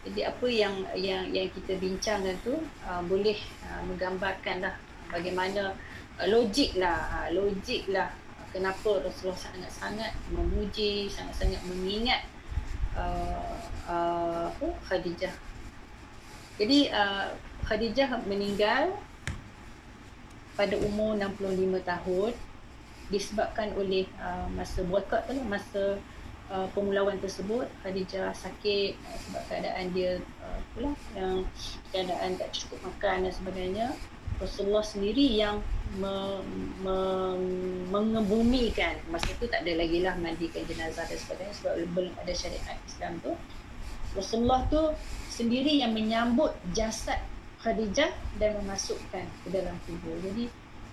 jadi 0.07 0.31
apa 0.31 0.47
yang 0.47 0.75
yang 0.95 1.27
yang 1.35 1.51
kita 1.51 1.75
bincangkan 1.75 2.35
tu 2.39 2.55
uh, 2.87 3.03
boleh 3.03 3.35
uh, 3.67 3.81
menggambarkanlah 3.83 4.79
bagaimana 5.11 5.75
uh, 6.15 6.27
logik 6.31 6.79
lah 6.79 6.95
ha, 6.95 7.17
logik 7.35 7.91
lah 7.91 8.07
kenapa 8.55 9.03
Rasulullah 9.03 9.37
sangat-sangat 9.51 10.11
memuji 10.31 11.11
sangat-sangat 11.11 11.59
mengingat 11.67 12.23
uh, 12.95 13.59
uh, 13.87 14.47
Khadijah. 14.87 15.35
Jadi 16.57 16.89
uh, 16.89 17.35
Khadijah 17.67 18.17
meninggal 18.25 18.95
pada 20.57 20.73
umur 20.81 21.13
65 21.19 21.85
tahun 21.85 22.31
disebabkan 23.13 23.71
oleh 23.77 24.09
uh, 24.17 24.49
masa 24.51 24.81
boykot 24.83 25.21
tu 25.29 25.37
lah, 25.37 25.45
masa 25.45 26.01
uh, 26.51 26.67
pemulawan 26.75 27.17
tersebut 27.19 27.67
Khadijah 27.83 28.31
sakit 28.35 28.95
uh, 28.97 29.17
sebab 29.27 29.41
keadaan 29.51 29.85
dia 29.91 30.21
uh, 30.43 30.59
pula 30.73 30.91
yang 31.15 31.43
keadaan 31.91 32.35
tak 32.39 32.49
cukup 32.55 32.79
makan 32.87 33.27
dan 33.27 33.33
sebagainya. 33.33 33.87
Rasulullah 34.37 34.85
sendiri 34.85 35.33
yang 35.33 35.65
me, 35.97 36.45
me, 36.85 36.97
mengebumikan. 37.89 39.01
Masa 39.09 39.33
itu 39.33 39.49
tak 39.49 39.65
ada 39.65 39.73
lagi 39.73 40.05
lah 40.05 40.13
mandikan 40.21 40.61
jenazah 40.69 41.09
dan 41.09 41.17
sebagainya 41.17 41.53
sebab 41.57 41.73
belum 41.97 42.13
ada 42.21 42.33
syariat 42.37 42.77
Islam 42.85 43.17
tu. 43.25 43.33
Rasulullah 44.13 44.61
tu 44.69 44.93
sendiri 45.33 45.81
yang 45.81 45.97
menyambut 45.97 46.53
jasad 46.77 47.17
Khadijah 47.65 48.13
dan 48.37 48.61
memasukkan 48.61 49.25
ke 49.25 49.47
dalam 49.49 49.73
kubur 49.89 50.13
jadi 50.21 50.45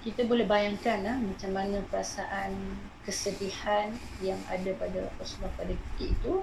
kita 0.05 0.29
boleh 0.29 0.45
bayangkan 0.45 1.01
lah, 1.01 1.17
macam 1.17 1.51
mana 1.57 1.81
perasaan 1.89 2.77
kesedihan 3.05 3.93
yang 4.25 4.41
ada 4.49 4.73
pada 4.77 5.09
Rasulullah 5.21 5.53
pada 5.57 5.73
ketika 5.73 6.05
itu. 6.11 6.35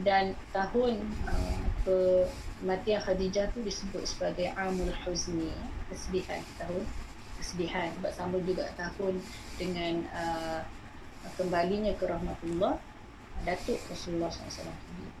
Dan 0.00 0.38
tahun 0.54 1.02
uh, 1.26 1.60
kematian 1.84 3.02
Khadijah 3.02 3.50
tu 3.52 3.60
disebut 3.60 4.06
sebagai 4.06 4.54
Amul 4.54 4.94
Huzni 5.04 5.52
kesedihan 5.92 6.40
tahun 6.56 6.82
kesedihan. 7.36 7.88
Sebab 8.00 8.12
sama 8.14 8.36
juga 8.44 8.70
tahun 8.78 9.20
dengan 9.60 10.06
uh, 10.14 10.62
kembalinya 11.36 11.92
ke 11.98 12.08
rahmatullah 12.08 12.80
Datuk 13.44 13.80
Rasulullah 13.88 14.32
SAW 14.32 15.19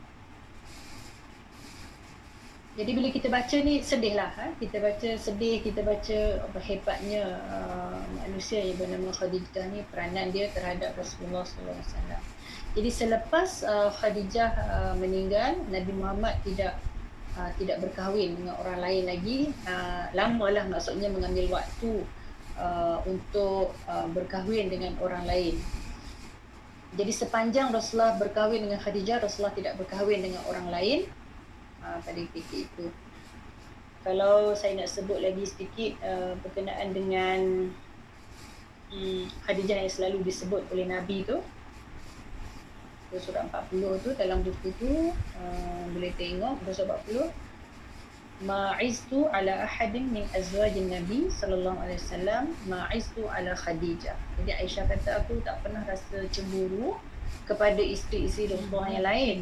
jadi 2.78 2.90
bila 2.94 3.08
kita 3.10 3.26
baca 3.26 3.56
ni 3.62 3.82
sedih 3.82 4.14
lah 4.14 4.30
ha? 4.30 4.54
kita 4.62 4.78
baca 4.78 5.10
sedih 5.18 5.58
kita 5.58 5.82
baca 5.82 6.18
apa 6.46 6.58
hebatnya 6.62 7.24
uh, 7.50 7.98
manusia 8.22 8.62
yang 8.62 8.78
bernama 8.78 9.10
Khadijah 9.10 9.66
ni 9.74 9.82
peranan 9.90 10.30
dia 10.30 10.46
terhadap 10.54 10.94
Rasulullah 10.94 11.42
SAW 11.42 12.22
jadi 12.70 12.90
selepas 12.90 13.66
uh, 13.66 13.90
Khadijah 13.90 14.50
uh, 14.54 14.94
meninggal 14.94 15.58
Nabi 15.66 15.90
Muhammad 15.90 16.38
tidak 16.46 16.78
uh, 17.34 17.50
tidak 17.58 17.82
berkahwin 17.82 18.38
dengan 18.38 18.54
orang 18.62 18.78
lain 18.78 19.02
lagi. 19.10 19.38
Uh, 19.66 20.06
lamalah 20.14 20.70
maksudnya 20.70 21.10
mengambil 21.10 21.58
waktu 21.58 22.06
uh, 22.54 23.02
untuk 23.10 23.74
uh, 23.90 24.06
berkahwin 24.14 24.70
dengan 24.70 24.94
orang 25.02 25.26
lain. 25.26 25.58
Jadi 26.94 27.10
sepanjang 27.14 27.70
Rasulullah 27.74 28.18
berkahwin 28.18 28.66
dengan 28.66 28.78
Khadijah 28.82 29.22
Rasulullah 29.22 29.54
tidak 29.54 29.74
berkahwin 29.78 30.26
dengan 30.26 30.42
orang 30.46 30.70
lain 30.70 31.06
uh, 31.90 31.98
pada 31.98 32.20
ketika 32.30 32.56
itu. 32.70 32.86
Kalau 34.00 34.54
saya 34.54 34.78
nak 34.78 34.88
sebut 34.88 35.18
lagi 35.18 35.44
sedikit 35.44 35.98
uh, 36.06 36.32
berkenaan 36.40 36.94
dengan 36.94 37.40
um, 38.94 39.22
Khadijah 39.44 39.82
yang 39.82 39.92
selalu 39.92 40.22
disebut 40.22 40.62
oleh 40.70 40.86
Nabi 40.86 41.26
tu 41.26 41.42
surat 43.18 43.42
40 43.50 44.06
tu 44.06 44.10
dalam 44.14 44.38
buku 44.46 44.70
tu 44.78 45.10
uh, 45.10 45.82
boleh 45.90 46.14
tengok 46.14 46.62
surat 46.70 47.02
40 47.10 47.26
ma'iztu 48.40 49.28
ala 49.28 49.68
ahadin 49.68 50.08
min 50.08 50.24
azwajin 50.32 50.88
nabi 50.88 51.28
sallallahu 51.28 51.76
alaihi 51.76 52.00
wasallam 52.00 52.44
ma'iztu 52.64 53.28
ala 53.28 53.52
khadijah. 53.52 54.16
Jadi 54.40 54.64
Aisyah 54.64 54.88
kata 54.88 55.20
aku 55.20 55.44
tak 55.44 55.60
pernah 55.60 55.84
rasa 55.84 56.24
cemburu 56.32 56.96
kepada 57.50 57.82
isteri-isteri 57.82 58.54
Rasulullah 58.54 58.88
yang 58.94 59.04
lain 59.04 59.36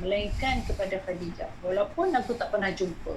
melainkan 0.00 0.64
kepada 0.64 0.96
Khadijah 1.04 1.52
walaupun 1.60 2.16
aku 2.16 2.32
tak 2.40 2.48
pernah 2.48 2.72
jumpa 2.72 3.12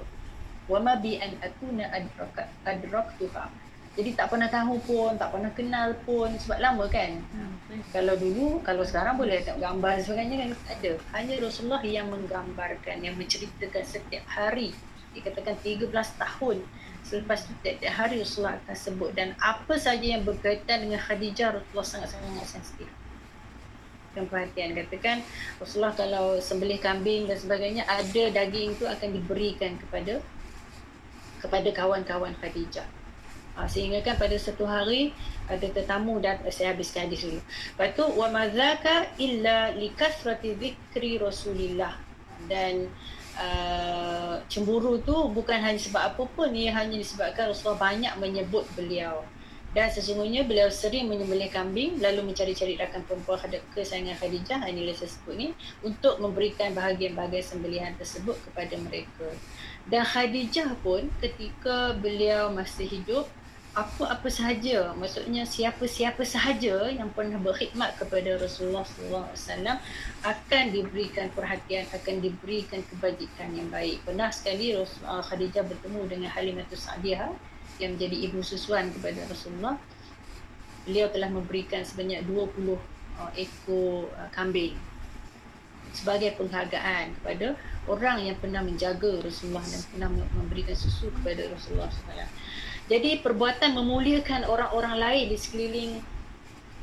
wa 0.67 0.79
ma 0.83 0.99
bi 0.99 1.15
an 1.15 1.39
akuna 1.39 1.87
adrakat 1.87 2.51
adraktuha 2.67 3.47
jadi 3.95 4.11
tak 4.11 4.27
pernah 4.27 4.51
tahu 4.51 4.75
pun, 4.83 5.15
tak 5.15 5.31
pernah 5.31 5.47
kenal 5.55 5.95
pun 6.03 6.27
sebab 6.35 6.59
lama 6.59 6.83
kan. 6.91 7.15
Hmm. 7.31 7.79
Kalau 7.95 8.19
dulu, 8.19 8.59
kalau 8.59 8.83
sekarang 8.83 9.15
boleh 9.15 9.39
tak 9.39 9.55
gambar 9.55 10.03
sebagainya 10.03 10.35
kan 10.43 10.51
ada. 10.67 10.91
Hanya 11.15 11.39
Rasulullah 11.39 11.79
yang 11.79 12.11
menggambarkan, 12.11 12.99
yang 12.99 13.15
menceritakan 13.15 13.87
setiap 13.87 14.27
hari. 14.27 14.75
Dikatakan 15.15 15.55
13 15.63 15.95
tahun 15.95 16.59
selepas 17.07 17.47
itu 17.47 17.53
setiap 17.61 17.93
hari 17.93 18.19
Rasulullah 18.19 18.59
akan 18.65 18.75
sebut 18.75 19.15
dan 19.15 19.31
apa 19.37 19.77
saja 19.79 20.03
yang 20.03 20.27
berkaitan 20.27 20.83
dengan 20.83 20.99
Khadijah 20.99 21.55
Rasulullah 21.55 21.87
sangat-sangat 21.87 22.47
sensitif. 22.49 22.89
Dan 24.15 24.31
perhatian 24.31 24.71
katakan 24.71 25.19
Rasulullah 25.59 25.93
kalau 25.93 26.39
sembelih 26.39 26.79
kambing 26.79 27.27
dan 27.27 27.35
sebagainya 27.35 27.83
ada 27.85 28.23
daging 28.31 28.79
itu 28.79 28.87
akan 28.87 29.09
diberikan 29.11 29.75
kepada 29.75 30.23
kepada 31.43 31.69
kawan-kawan 31.75 32.33
Khadijah. 32.39 32.87
Ha, 33.55 33.71
sehingga 33.71 34.03
kan 34.03 34.19
pada 34.19 34.35
satu 34.35 34.67
hari 34.67 35.15
ada 35.47 35.63
tetamu 35.63 36.19
dan 36.19 36.43
saya 36.51 36.75
habiskan 36.75 37.07
hadis 37.07 37.23
dulu. 37.23 37.39
Lepas 37.39 37.89
tu 37.95 38.05
wa 38.17 38.27
madzaka 38.27 39.07
illa 39.15 39.71
likathrati 39.71 40.59
dzikri 40.59 41.15
Rasulillah 41.21 41.95
dan 42.51 42.91
uh, 43.39 44.43
cemburu 44.51 44.99
tu 45.03 45.15
bukan 45.31 45.55
hanya 45.55 45.79
sebab 45.79 46.01
apa 46.03 46.23
pun 46.35 46.51
ia 46.51 46.75
hanya 46.75 46.99
disebabkan 46.99 47.51
Rasulullah 47.51 47.79
banyak 47.79 48.13
menyebut 48.19 48.67
beliau. 48.75 49.23
Dan 49.75 49.91
sesungguhnya 49.91 50.47
beliau 50.47 50.71
sering 50.71 51.11
menyembelih 51.11 51.51
kambing 51.51 51.99
lalu 51.99 52.31
mencari-cari 52.31 52.79
rakan 52.79 53.03
perempuan 53.03 53.43
kesayangan 53.75 54.15
Khadijah 54.15 54.63
inilah 54.71 54.95
saya 54.95 55.11
sebut 55.11 55.35
ni 55.35 55.47
untuk 55.83 56.15
memberikan 56.23 56.71
bahagian-bahagian 56.71 57.43
sembelihan 57.43 57.91
tersebut 57.99 58.39
kepada 58.47 58.79
mereka. 58.79 59.27
Dan 59.91 60.07
Khadijah 60.07 60.79
pun 60.79 61.11
ketika 61.19 61.91
beliau 61.99 62.55
masih 62.55 62.87
hidup 62.87 63.27
apa-apa 63.75 64.31
sahaja 64.31 64.95
maksudnya 64.95 65.43
siapa-siapa 65.43 66.23
sahaja 66.23 66.87
yang 66.87 67.11
pernah 67.11 67.35
berkhidmat 67.35 67.99
kepada 67.99 68.39
Rasulullah 68.39 68.87
SAW 68.87 69.75
akan 70.23 70.63
diberikan 70.71 71.27
perhatian 71.35 71.83
akan 71.91 72.23
diberikan 72.23 72.79
kebajikan 72.87 73.51
yang 73.51 73.67
baik 73.67 73.99
pernah 74.07 74.31
sekali 74.31 74.71
Rasulullah 74.71 75.19
Khadijah 75.19 75.67
bertemu 75.67 76.01
dengan 76.07 76.31
Halimatus 76.31 76.87
Sa'diyah 76.87 77.35
yang 77.81 77.99
menjadi 77.99 78.31
ibu 78.31 78.39
susuan 78.41 78.91
kepada 78.93 79.25
Rasulullah 79.27 79.75
beliau 80.85 81.09
telah 81.09 81.29
memberikan 81.33 81.81
sebanyak 81.81 82.23
20 82.29 82.77
uh, 83.17 83.31
ekor 83.33 84.07
uh, 84.15 84.29
kambing 84.31 84.77
sebagai 85.95 86.35
penghargaan 86.35 87.15
kepada 87.21 87.55
orang 87.87 88.27
yang 88.27 88.35
pernah 88.37 88.59
menjaga 88.59 89.23
Rasulullah 89.23 89.63
dan 89.63 89.81
pernah 89.89 90.09
memberikan 90.35 90.75
susu 90.75 91.07
kepada 91.21 91.47
Rasulullah 91.47 91.87
SAW. 91.87 92.27
Jadi 92.85 93.23
perbuatan 93.23 93.73
memuliakan 93.73 94.45
orang-orang 94.45 94.95
lain 94.99 95.25
di 95.31 95.37
sekeliling 95.39 95.93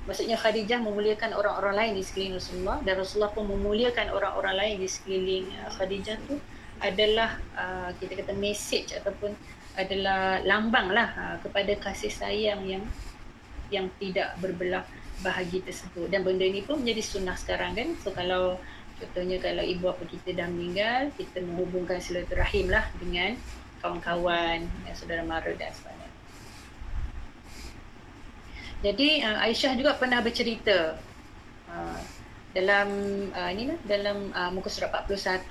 Maksudnya 0.03 0.35
Khadijah 0.35 0.83
memuliakan 0.83 1.31
orang-orang 1.31 1.75
lain 1.79 1.93
di 1.95 2.03
sekeliling 2.03 2.35
Rasulullah 2.35 2.83
dan 2.83 2.99
Rasulullah 2.99 3.31
pun 3.31 3.47
memuliakan 3.47 4.11
orang-orang 4.11 4.55
lain 4.59 4.75
di 4.83 4.89
sekeliling 4.91 5.47
uh, 5.63 5.71
Khadijah 5.79 6.19
tu 6.27 6.43
adalah 6.83 7.39
uh, 7.55 7.95
kita 8.03 8.19
kata 8.19 8.35
message 8.35 8.91
ataupun 8.99 9.31
adalah 9.77 10.45
lambang 10.45 10.93
lah 10.93 11.09
uh, 11.17 11.37
kepada 11.41 11.73
kasih 11.81 12.13
sayang 12.13 12.61
yang 12.69 12.85
yang 13.73 13.89
tidak 13.97 14.37
berbelah 14.37 14.85
bahagi 15.25 15.65
tersebut. 15.65 16.13
Dan 16.13 16.27
benda 16.29 16.45
ni 16.45 16.61
pun 16.61 16.85
menjadi 16.85 17.01
sunnah 17.01 17.37
sekarang 17.39 17.73
kan? 17.73 17.89
So 18.05 18.13
kalau 18.13 18.61
contohnya 19.01 19.41
kalau 19.41 19.65
ibu 19.65 19.89
apa 19.89 20.05
kita 20.05 20.37
dah 20.37 20.47
meninggal 20.47 21.11
kita 21.17 21.41
menghubungkan 21.43 21.99
silaturahim 21.99 22.69
lah 22.69 22.87
dengan 23.01 23.35
kawan-kawan 23.83 24.63
dan 24.63 24.95
saudara 24.95 25.25
mara 25.27 25.51
dan 25.57 25.73
sebagainya. 25.75 26.11
Jadi 28.83 29.09
uh, 29.23 29.39
Aisyah 29.47 29.73
juga 29.79 29.95
pernah 29.95 30.19
bercerita 30.21 30.99
uh, 31.71 32.01
dalam 32.53 32.89
uh, 33.33 33.49
ini 33.49 33.73
lah 33.73 33.79
dalam 33.89 34.29
uh, 34.37 34.51
muka 34.53 34.69
surat 34.69 34.93
41 35.09 35.49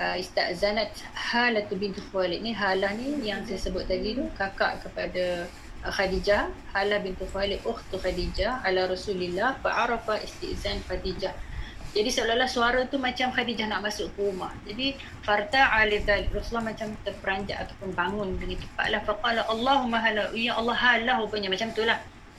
uh, 0.00 0.16
istazanat 0.16 0.92
Halah 1.12 1.64
bintu 1.72 2.00
Khuwailid 2.12 2.44
ni 2.44 2.52
Halah 2.52 2.92
ni 2.96 3.26
yang 3.26 3.42
saya 3.44 3.58
sebut 3.60 3.88
tadi 3.88 4.16
tu 4.16 4.24
kakak 4.36 4.84
kepada 4.84 5.48
uh, 5.84 5.92
Khadijah. 5.92 6.52
Halah 6.72 7.00
bintu 7.00 7.24
Khuwailid 7.28 7.64
ukhtu 7.64 7.96
Khadijah 8.00 8.64
ala 8.64 8.88
Rasulillah 8.88 9.58
fa'arafa 9.60 10.20
istizan 10.22 10.80
Khadijah. 10.86 11.34
Jadi 11.96 12.12
seolah-olah 12.12 12.50
suara 12.50 12.84
tu 12.84 13.00
macam 13.00 13.32
Khadijah 13.32 13.72
nak 13.72 13.80
masuk 13.80 14.12
ke 14.12 14.28
rumah. 14.28 14.52
Jadi 14.68 14.92
farta 15.24 15.72
alidal 15.80 16.28
Rasulullah 16.28 16.76
macam 16.76 16.92
terperanjat 17.00 17.56
ataupun 17.64 17.96
bangun 17.96 18.36
dengan 18.36 18.60
cepatlah 18.60 19.00
faqala 19.00 19.40
Allahumma 19.48 20.04
hala 20.04 20.28
ya 20.36 20.60
Allah 20.60 20.76
halah 20.76 21.24
rupanya. 21.24 21.48
Macam 21.48 21.72
tu 21.72 21.88
lah. 21.88 21.96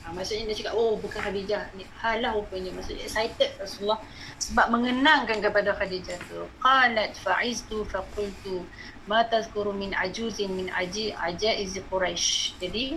Ha, 0.08 0.16
maksudnya 0.16 0.48
dia 0.48 0.64
cakap, 0.64 0.72
oh 0.72 0.96
bukan 0.96 1.20
Khadijah. 1.20 1.68
Ni 1.76 1.84
halah 2.00 2.32
rupanya. 2.32 2.72
Maksudnya 2.72 3.04
excited 3.04 3.52
Rasulullah. 3.60 4.00
Sebab 4.40 4.72
mengenangkan 4.72 5.44
kepada 5.44 5.76
Khadijah 5.76 6.16
tu. 6.32 6.48
Qalat 6.64 7.12
fa'iztu 7.20 7.84
faqultu 7.84 8.64
ma 9.04 9.20
tazkuru 9.28 9.76
min 9.76 9.92
ajuzin 9.92 10.48
min 10.48 10.72
aji 10.72 11.12
ajaiz 11.12 11.76
Quraisy. 11.92 12.56
Jadi, 12.56 12.96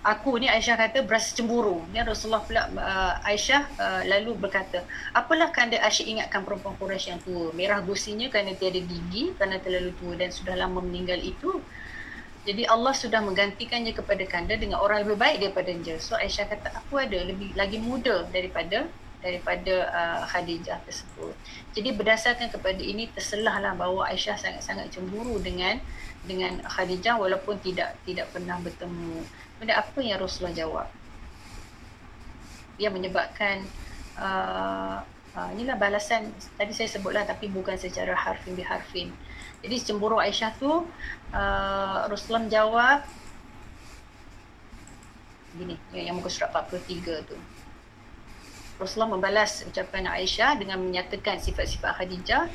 aku 0.00 0.40
ni 0.40 0.48
Aisyah 0.48 0.80
kata 0.80 1.04
berasa 1.04 1.36
cemburu. 1.36 1.84
Ni 1.92 2.00
Rasulullah 2.00 2.40
pula 2.48 2.62
uh, 2.72 3.20
Aisyah 3.20 3.62
uh, 3.76 4.02
lalu 4.08 4.32
berkata, 4.32 4.80
apalah 5.12 5.52
kanda 5.52 5.76
asyik 5.84 6.08
ingatkan 6.08 6.40
perempuan 6.40 6.72
Quraisy 6.80 7.12
yang 7.12 7.20
tua? 7.20 7.52
Merah 7.52 7.84
gusinya 7.84 8.32
kerana 8.32 8.56
tiada 8.56 8.80
gigi, 8.80 9.36
kerana 9.36 9.60
terlalu 9.60 9.92
tua 10.00 10.16
dan 10.16 10.32
sudah 10.32 10.56
lama 10.56 10.80
meninggal 10.80 11.20
itu. 11.20 11.60
Jadi 12.44 12.68
Allah 12.68 12.92
sudah 12.92 13.24
menggantikannya 13.24 13.96
kepada 13.96 14.20
kanda 14.28 14.52
dengan 14.60 14.84
orang 14.84 15.08
lebih 15.08 15.16
baik 15.16 15.36
daripada 15.40 15.72
dia. 15.72 15.96
So 15.96 16.12
Aisyah 16.20 16.44
kata 16.52 16.76
aku 16.76 17.00
ada 17.00 17.16
lebih 17.24 17.56
lagi 17.56 17.80
muda 17.80 18.28
daripada 18.28 18.84
daripada 19.24 19.88
uh, 19.88 20.20
Khadijah 20.28 20.84
tersebut. 20.84 21.32
Jadi 21.72 21.96
berdasarkan 21.96 22.52
kepada 22.52 22.76
ini 22.84 23.08
terselahlah 23.08 23.72
bahawa 23.72 24.12
Aisyah 24.12 24.36
sangat-sangat 24.36 24.92
cemburu 24.92 25.40
dengan 25.40 25.80
dengan 26.28 26.60
Khadijah 26.60 27.16
walaupun 27.16 27.56
tidak 27.64 27.96
tidak 28.04 28.28
pernah 28.28 28.60
bertemu. 28.60 29.24
Benda 29.56 29.80
apa 29.80 29.98
yang 30.04 30.20
Rasulullah 30.20 30.52
jawab? 30.52 30.88
Dia 32.76 32.92
menyebabkan 32.92 33.64
uh, 34.20 35.00
uh, 35.32 35.48
inilah 35.56 35.80
balasan 35.80 36.28
tadi 36.60 36.76
saya 36.76 36.92
sebutlah 36.92 37.24
tapi 37.24 37.48
bukan 37.48 37.80
secara 37.80 38.12
harfin 38.12 38.52
biharfin. 38.52 39.08
Jadi 39.64 39.76
cemburu 39.80 40.20
Aisyah 40.20 40.52
tu 40.60 40.68
uh, 41.32 41.98
Rasulullah 42.12 42.44
menjawab 42.44 42.98
gini 45.56 45.80
yang 45.96 46.20
muka 46.20 46.28
surat 46.28 46.52
43 46.52 47.24
tu. 47.24 47.36
Rasulullah 48.76 49.16
membalas 49.16 49.64
ucapan 49.64 50.10
Aisyah 50.10 50.60
dengan 50.60 50.82
menyatakan 50.84 51.40
sifat-sifat 51.40 51.96
Khadijah 51.96 52.50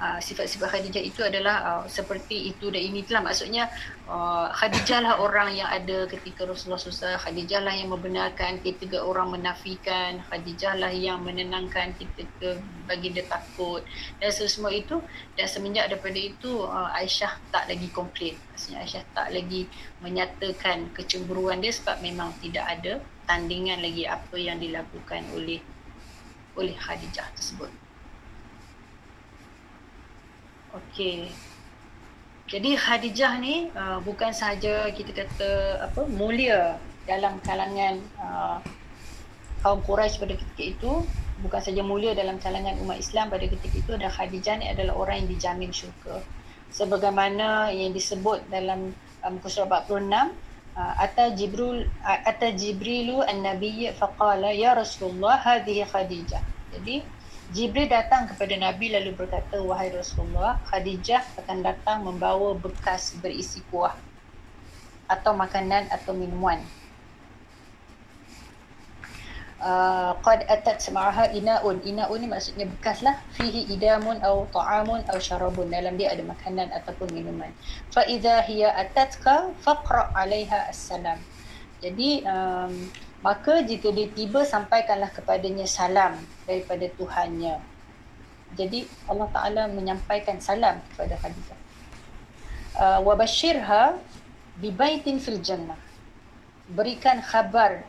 uh, 0.00 0.18
sifat-sifat 0.18 0.72
Khadijah 0.72 1.04
itu 1.04 1.20
adalah 1.20 1.56
uh, 1.62 1.84
seperti 1.84 2.50
itu 2.50 2.72
dan 2.72 2.80
ini 2.80 3.04
telah. 3.04 3.20
Maksudnya 3.20 3.68
uh, 4.08 4.48
Khadijah 4.50 5.04
lah 5.04 5.14
orang 5.20 5.52
yang 5.54 5.68
ada 5.68 6.08
ketika 6.08 6.48
Rasulullah 6.48 6.80
susah. 6.80 7.20
Khadijah 7.20 7.60
lah 7.60 7.76
yang 7.76 7.92
membenarkan 7.92 8.64
ketika 8.64 9.04
orang 9.04 9.36
menafikan. 9.36 10.24
Khadijah 10.32 10.80
lah 10.80 10.90
yang 10.90 11.20
menenangkan 11.22 11.92
ketika 12.00 12.56
bagi 12.88 13.12
dia 13.12 13.28
takut. 13.28 13.84
Dan 14.18 14.32
semua 14.32 14.72
itu 14.72 14.98
dan 15.36 15.46
semenjak 15.46 15.92
daripada 15.92 16.18
itu 16.18 16.64
uh, 16.64 16.90
Aisyah 16.96 17.36
tak 17.52 17.68
lagi 17.68 17.86
komplain. 17.92 18.34
Maksudnya 18.56 18.82
Aisyah 18.82 19.04
tak 19.12 19.28
lagi 19.36 19.68
menyatakan 20.00 20.90
kecemburuan 20.96 21.60
dia 21.60 21.70
sebab 21.70 22.00
memang 22.00 22.32
tidak 22.40 22.64
ada 22.66 22.92
tandingan 23.28 23.84
lagi 23.84 24.08
apa 24.08 24.34
yang 24.40 24.58
dilakukan 24.58 25.22
oleh 25.36 25.60
oleh 26.58 26.74
Khadijah 26.74 27.30
tersebut. 27.36 27.79
Okey. 31.00 31.32
Jadi 32.52 32.76
Khadijah 32.76 33.40
ni 33.40 33.72
uh, 33.72 34.04
bukan 34.04 34.36
sahaja 34.36 34.84
kita 34.92 35.16
kata 35.16 35.80
apa 35.80 36.04
mulia 36.12 36.76
dalam 37.08 37.40
kalangan 37.40 38.04
uh, 38.20 38.60
kaum 39.64 39.80
Quraisy 39.80 40.20
pada 40.20 40.36
ketika 40.36 40.60
itu, 40.76 40.92
bukan 41.40 41.56
saja 41.56 41.80
mulia 41.80 42.12
dalam 42.12 42.36
kalangan 42.36 42.76
umat 42.84 43.00
Islam 43.00 43.32
pada 43.32 43.48
ketika 43.48 43.80
itu 43.80 43.92
dan 43.96 44.12
Khadijah 44.12 44.60
ni 44.60 44.68
adalah 44.68 44.92
orang 44.92 45.24
yang 45.24 45.28
dijamin 45.32 45.72
syurga. 45.72 46.20
Sebagaimana 46.68 47.72
yang 47.72 47.96
disebut 47.96 48.44
dalam 48.52 48.92
um, 49.24 49.40
surat 49.48 49.88
46 49.88 50.04
uh, 50.04 50.94
ata 51.00 51.32
Jibril 51.32 51.88
uh, 52.04 52.20
ata 52.28 52.52
Jibrilu 52.52 53.24
an-nabiy 53.24 53.88
faqala 53.96 54.52
ya 54.52 54.76
Rasulullah 54.76 55.40
hadhihi 55.40 55.80
Khadijah. 55.80 56.44
Jadi 56.76 57.19
Jibril 57.50 57.90
datang 57.90 58.30
kepada 58.30 58.54
Nabi 58.54 58.94
lalu 58.94 59.10
berkata, 59.18 59.58
Wahai 59.58 59.90
Rasulullah, 59.90 60.62
Khadijah 60.70 61.34
akan 61.42 61.66
datang 61.66 62.06
membawa 62.06 62.54
bekas 62.54 63.18
berisi 63.18 63.58
kuah 63.74 63.98
atau 65.10 65.34
makanan 65.34 65.90
atau 65.90 66.14
minuman. 66.14 66.62
Uh, 69.60 70.16
qad 70.24 70.46
atat 70.46 70.78
sama'aha 70.78 71.34
ina'un. 71.34 71.82
Ina'un 71.82 72.22
ni 72.22 72.30
maksudnya 72.30 72.70
bekas 72.70 73.02
lah. 73.02 73.18
Fihi 73.34 73.66
idamun 73.74 74.22
atau 74.22 74.46
ta'amun 74.54 75.02
atau 75.10 75.18
syarabun. 75.18 75.68
Dalam 75.68 75.98
dia 75.98 76.14
ada 76.14 76.22
makanan 76.22 76.70
ataupun 76.70 77.10
minuman. 77.10 77.50
Fa'idha 77.90 78.46
hiya 78.46 78.72
atatka 78.78 79.52
faqra' 79.60 80.14
alaiha 80.14 80.70
assalam. 80.70 81.18
Jadi, 81.82 82.22
um, 82.24 82.88
maka 83.20 83.60
jika 83.60 83.92
dia 83.92 84.08
tiba 84.08 84.48
sampaikanlah 84.48 85.12
kepadanya 85.12 85.68
salam 85.68 86.16
daripada 86.48 86.88
Tuhannya. 86.96 87.60
Jadi 88.56 88.88
Allah 89.06 89.28
Taala 89.30 89.62
menyampaikan 89.70 90.40
salam 90.42 90.80
kepada 90.94 91.14
Khadijah. 91.20 91.58
Uh, 92.80 92.98
wa 93.04 93.14
bashirha 93.14 94.00
bi 94.56 94.72
baitin 94.72 95.20
fil 95.20 95.38
jannah. 95.44 95.78
Berikan 96.70 97.20
khabar 97.20 97.84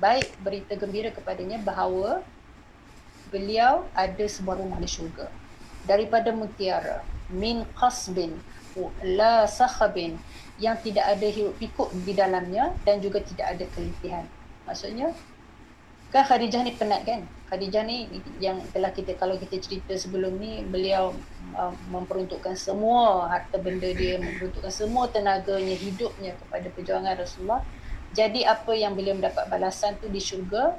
baik 0.00 0.32
berita 0.40 0.72
gembira 0.80 1.12
kepadanya 1.12 1.60
bahawa 1.60 2.24
beliau 3.28 3.84
ada 3.92 4.24
sebuah 4.24 4.56
rumah 4.56 4.80
di 4.80 4.88
syurga 4.88 5.28
daripada 5.84 6.32
mutiara 6.32 7.04
min 7.28 7.68
qasbin 7.76 8.32
la 9.04 9.44
sakhabin 9.44 10.16
yang 10.60 10.76
tidak 10.84 11.08
ada 11.08 11.26
hiruk 11.26 11.56
pikuk 11.56 11.88
di 12.04 12.12
dalamnya 12.12 12.76
dan 12.84 13.00
juga 13.00 13.24
tidak 13.24 13.56
ada 13.56 13.64
kelitihan. 13.72 14.24
Maksudnya 14.68 15.16
kan 16.12 16.22
Khadijah 16.28 16.60
ni 16.62 16.72
penat 16.76 17.02
kan? 17.08 17.24
Khadijah 17.48 17.82
ni 17.82 18.06
yang 18.38 18.60
telah 18.70 18.92
kita 18.94 19.16
kalau 19.16 19.34
kita 19.40 19.58
cerita 19.58 19.96
sebelum 19.96 20.38
ni 20.38 20.62
beliau 20.62 21.16
uh, 21.56 21.74
memperuntukkan 21.90 22.54
semua 22.54 23.26
harta 23.26 23.58
benda 23.58 23.90
dia, 23.90 24.20
memperuntukkan 24.20 24.70
semua 24.70 25.08
tenaganya, 25.10 25.74
hidupnya 25.74 26.36
kepada 26.36 26.66
perjuangan 26.70 27.14
Rasulullah. 27.18 27.64
Jadi 28.12 28.44
apa 28.44 28.74
yang 28.74 28.94
beliau 28.94 29.16
mendapat 29.16 29.48
balasan 29.48 29.96
tu 30.02 30.10
di 30.10 30.18
syurga 30.18 30.76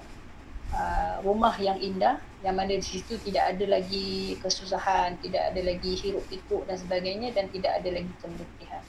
uh, 0.76 1.16
rumah 1.24 1.56
yang 1.60 1.80
indah 1.80 2.20
yang 2.42 2.58
mana 2.58 2.74
di 2.74 2.84
situ 2.84 3.22
tidak 3.22 3.56
ada 3.56 3.66
lagi 3.78 4.36
kesusahan, 4.42 5.14
tidak 5.22 5.54
ada 5.54 5.62
lagi 5.62 5.94
hiruk 5.94 6.26
pikuk 6.26 6.66
dan 6.66 6.76
sebagainya 6.76 7.30
dan 7.38 7.48
tidak 7.54 7.78
ada 7.78 7.90
lagi 7.94 8.14
kelitihan. 8.18 8.84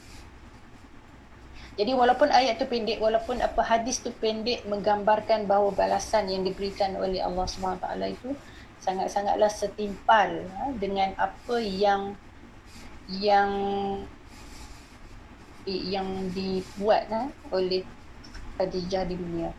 Jadi 1.72 1.96
walaupun 1.96 2.28
ayat 2.28 2.60
tu 2.60 2.68
pendek, 2.68 3.00
walaupun 3.00 3.40
apa 3.40 3.64
hadis 3.64 4.04
tu 4.04 4.12
pendek 4.12 4.68
menggambarkan 4.68 5.48
bahawa 5.48 5.72
balasan 5.72 6.28
yang 6.28 6.44
diberikan 6.44 6.92
oleh 7.00 7.24
Allah 7.24 7.48
SWT 7.48 7.86
itu 8.12 8.36
sangat-sangatlah 8.84 9.48
setimpal 9.48 10.44
ha, 10.52 10.68
dengan 10.76 11.16
apa 11.16 11.56
yang 11.64 12.12
yang 13.08 13.50
yang 15.64 16.28
dibuat 16.36 17.08
ha, 17.08 17.32
oleh 17.48 17.88
Khadijah 18.60 19.08
di 19.08 19.16
dunia. 19.16 19.50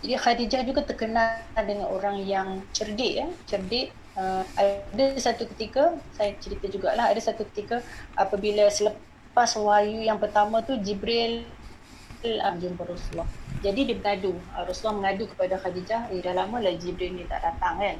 Jadi 0.00 0.14
Khadijah 0.14 0.62
juga 0.64 0.80
terkenal 0.88 1.42
dengan 1.58 1.92
orang 1.92 2.22
yang 2.24 2.64
cerdik 2.72 3.12
ya, 3.12 3.28
cerdik. 3.44 3.92
Uh, 4.18 4.42
ada 4.58 5.14
satu 5.14 5.46
ketika 5.54 5.94
saya 6.10 6.34
cerita 6.42 6.66
jugalah 6.66 7.06
ada 7.06 7.22
satu 7.22 7.46
ketika 7.54 7.86
apabila 8.18 8.66
selepas 8.66 9.54
wahyu 9.54 10.02
yang 10.02 10.18
pertama 10.18 10.58
tu 10.58 10.74
Jibril 10.82 11.46
uh, 12.26 12.54
jumpa 12.58 12.82
Rasulullah. 12.82 13.28
Jadi 13.62 13.80
dia 13.86 13.96
mengadu. 13.98 14.34
Uh, 14.54 14.64
Rasulullah 14.66 14.96
mengadu 14.98 15.24
kepada 15.30 15.54
Khadijah, 15.54 16.10
eh 16.10 16.18
dah 16.18 16.34
lama 16.34 16.58
lah 16.58 16.74
Jibril 16.74 17.14
ni 17.14 17.22
tak 17.30 17.46
datang 17.46 17.78
kan. 17.78 17.96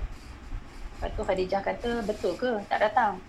Lepas 0.98 1.10
tu 1.14 1.22
Khadijah 1.22 1.60
kata, 1.62 1.90
betul 2.02 2.34
ke 2.34 2.58
tak 2.66 2.82
datang? 2.82 3.22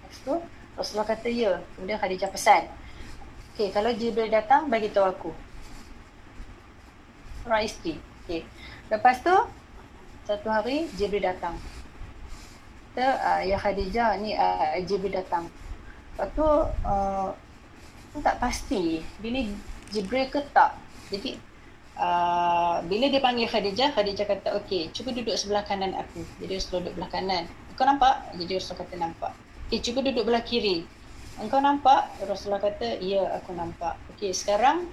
Lepas 0.00 0.16
tu 0.24 0.34
Rasulullah 0.72 1.08
kata, 1.12 1.28
ya. 1.28 1.60
Kemudian 1.76 2.00
Khadijah 2.00 2.30
pesan. 2.32 2.64
Okay, 3.52 3.68
kalau 3.68 3.92
Jibril 3.92 4.32
datang, 4.32 4.72
bagi 4.72 4.88
tahu 4.88 5.06
aku. 5.12 5.30
Orang 7.44 7.68
isteri. 7.68 8.00
Okay. 8.24 8.48
Lepas 8.88 9.20
tu, 9.20 9.36
satu 10.24 10.48
hari 10.48 10.88
Jibril 10.96 11.28
datang. 11.28 11.60
Kata, 12.96 13.06
uh, 13.20 13.40
ya 13.44 13.60
Khadijah, 13.60 14.16
ni 14.16 14.32
uh, 14.32 14.80
Jibril 14.88 15.12
datang. 15.12 15.52
Lepas 16.16 16.28
tu, 16.32 16.48
uh, 16.88 17.28
tak 18.24 18.40
pasti. 18.40 19.04
Dia 19.20 19.30
ni 19.32 19.52
Jibril 19.92 20.26
ke 20.32 20.40
tak? 20.56 20.80
Jadi, 21.12 21.36
uh, 22.00 22.80
bila 22.88 23.12
dia 23.12 23.20
panggil 23.20 23.46
Khadijah, 23.46 23.92
Khadijah 23.92 24.26
kata, 24.26 24.48
okay, 24.56 24.88
cuba 24.90 25.12
duduk 25.12 25.36
sebelah 25.36 25.62
kanan 25.68 25.92
aku. 25.92 26.24
Jadi, 26.40 26.56
Rasulullah 26.56 26.88
duduk 26.88 26.96
belah 26.98 27.10
kanan. 27.12 27.44
Kau 27.76 27.84
nampak? 27.84 28.32
Jadi, 28.34 28.52
Rasulullah 28.56 28.82
kata, 28.88 28.94
nampak. 28.96 29.32
Okay, 29.68 29.78
cuba 29.84 30.00
duduk 30.00 30.24
belah 30.24 30.44
kiri. 30.44 30.84
Engkau 31.40 31.64
nampak? 31.64 32.12
Rasulullah 32.28 32.60
kata, 32.60 33.00
ya 33.00 33.24
aku 33.40 33.56
nampak. 33.56 33.96
Okey, 34.12 34.36
sekarang 34.36 34.84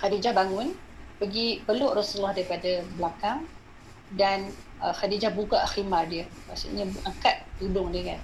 Khadijah 0.00 0.32
bangun, 0.32 0.72
pergi 1.20 1.60
peluk 1.60 1.92
Rasulullah 1.92 2.32
daripada 2.32 2.80
belakang 2.96 3.44
dan 4.16 4.48
uh, 4.80 4.96
Khadijah 4.96 5.32
buka 5.36 5.60
khimar 5.68 6.08
dia. 6.08 6.24
Maksudnya 6.48 6.88
angkat 7.04 7.44
tudung 7.60 7.92
dia 7.92 8.16
kan. 8.16 8.20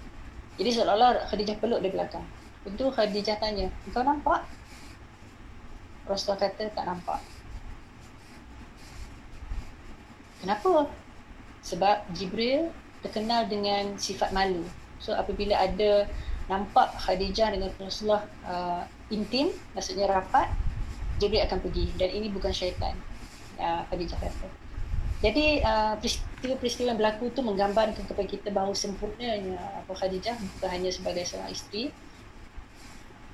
Jadi 0.56 0.70
seolah-olah 0.72 1.28
Khadijah 1.28 1.56
peluk 1.60 1.84
dari 1.84 1.92
belakang. 1.92 2.24
Tentu 2.64 2.88
Khadijah 2.88 3.36
tanya, 3.36 3.68
engkau 3.84 4.00
nampak? 4.00 4.44
Rasulullah 6.10 6.50
kata, 6.50 6.74
tak 6.74 6.84
nampak. 6.90 7.22
Kenapa? 10.42 10.90
Sebab 11.62 12.10
Jibril 12.16 12.74
terkenal 13.04 13.46
dengan 13.46 13.94
sifat 13.94 14.34
malu. 14.34 14.66
So 14.98 15.14
apabila 15.14 15.54
ada 15.56 16.10
nampak 16.50 16.98
Khadijah 16.98 17.54
dengan 17.54 17.70
Rasulullah 17.78 18.26
uh, 18.44 18.82
intim, 19.14 19.54
maksudnya 19.72 20.10
rapat, 20.10 20.50
Jibril 21.22 21.46
akan 21.46 21.62
pergi. 21.62 21.94
Dan 21.94 22.10
ini 22.10 22.26
bukan 22.32 22.50
syaitan. 22.50 22.96
Uh, 23.60 23.86
Khadijah 23.92 24.18
kata. 24.18 24.48
Jadi 25.20 25.60
uh, 25.60 26.00
peristiwa-peristiwa 26.00 26.96
yang 26.96 26.98
berlaku 26.98 27.28
itu 27.28 27.44
menggambarkan 27.44 28.08
kepada 28.08 28.24
kita 28.24 28.48
bahawa 28.48 28.72
sempurnanya 28.72 29.60
apa 29.84 29.92
Khadijah 29.92 30.32
bukan 30.56 30.68
hanya 30.72 30.88
sebagai 30.88 31.28
seorang 31.28 31.52
isteri, 31.52 31.92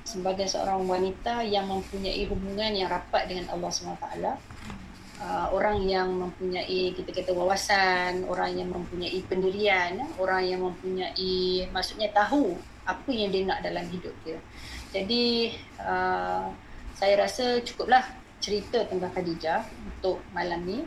sebagai 0.07 0.46
seorang 0.46 0.86
wanita 0.86 1.42
yang 1.42 1.66
mempunyai 1.66 2.22
hubungan 2.30 2.70
yang 2.72 2.86
rapat 2.86 3.26
dengan 3.26 3.50
Allah 3.50 3.70
SWT. 3.70 4.07
Uh, 5.16 5.48
orang 5.50 5.82
yang 5.88 6.12
mempunyai 6.12 6.92
kita 6.94 7.11
kata 7.11 7.34
wawasan, 7.34 8.22
orang 8.30 8.54
yang 8.54 8.68
mempunyai 8.70 9.18
pendirian, 9.26 9.98
orang 10.20 10.46
yang 10.46 10.61
mempunyai 10.62 11.66
maksudnya 11.74 12.12
tahu 12.14 12.54
apa 12.86 13.11
yang 13.11 13.34
dia 13.34 13.42
nak 13.42 13.64
dalam 13.66 13.82
hidup 13.90 14.14
dia. 14.22 14.38
Jadi 14.94 15.57
uh, 15.82 16.46
saya 16.94 17.14
rasa 17.18 17.59
cukuplah 17.66 18.07
cerita 18.38 18.86
tentang 18.86 19.11
Khadijah 19.11 19.66
untuk 19.90 20.22
malam 20.30 20.62
ni. 20.62 20.80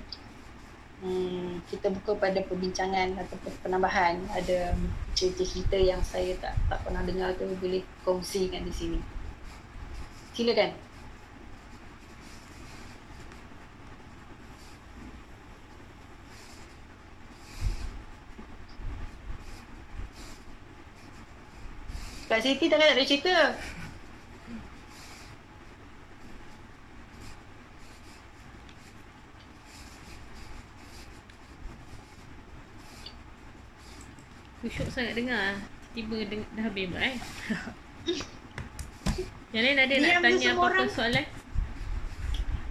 Hmm, 1.00 1.64
kita 1.72 1.92
buka 1.92 2.16
pada 2.16 2.44
perbincangan 2.44 3.16
atau 3.16 3.36
penambahan 3.64 4.20
ada 4.36 4.76
cerita-cerita 5.20 5.76
yang 5.76 6.00
saya 6.00 6.32
tak 6.40 6.56
tak 6.72 6.80
pernah 6.88 7.04
dengar 7.04 7.36
tu 7.36 7.44
boleh 7.60 7.84
kongsikan 8.08 8.64
di 8.64 8.72
sini. 8.72 9.00
Silakan. 10.32 10.72
Kak 22.32 22.40
Siti 22.40 22.72
takkan 22.72 22.96
ada 22.96 23.04
cerita. 23.04 23.36
Kusyuk 34.60 34.92
sangat 34.92 35.16
dengar. 35.16 35.56
Tiba 35.96 36.20
dah 36.28 36.64
habis 36.68 36.86
pula 36.92 37.02
eh. 37.02 37.18
yang 39.56 39.64
lain 39.66 39.80
ada 39.80 39.96
nak 39.98 40.16
tanya 40.20 40.48
apa-apa 40.54 40.84
soalan? 40.92 41.26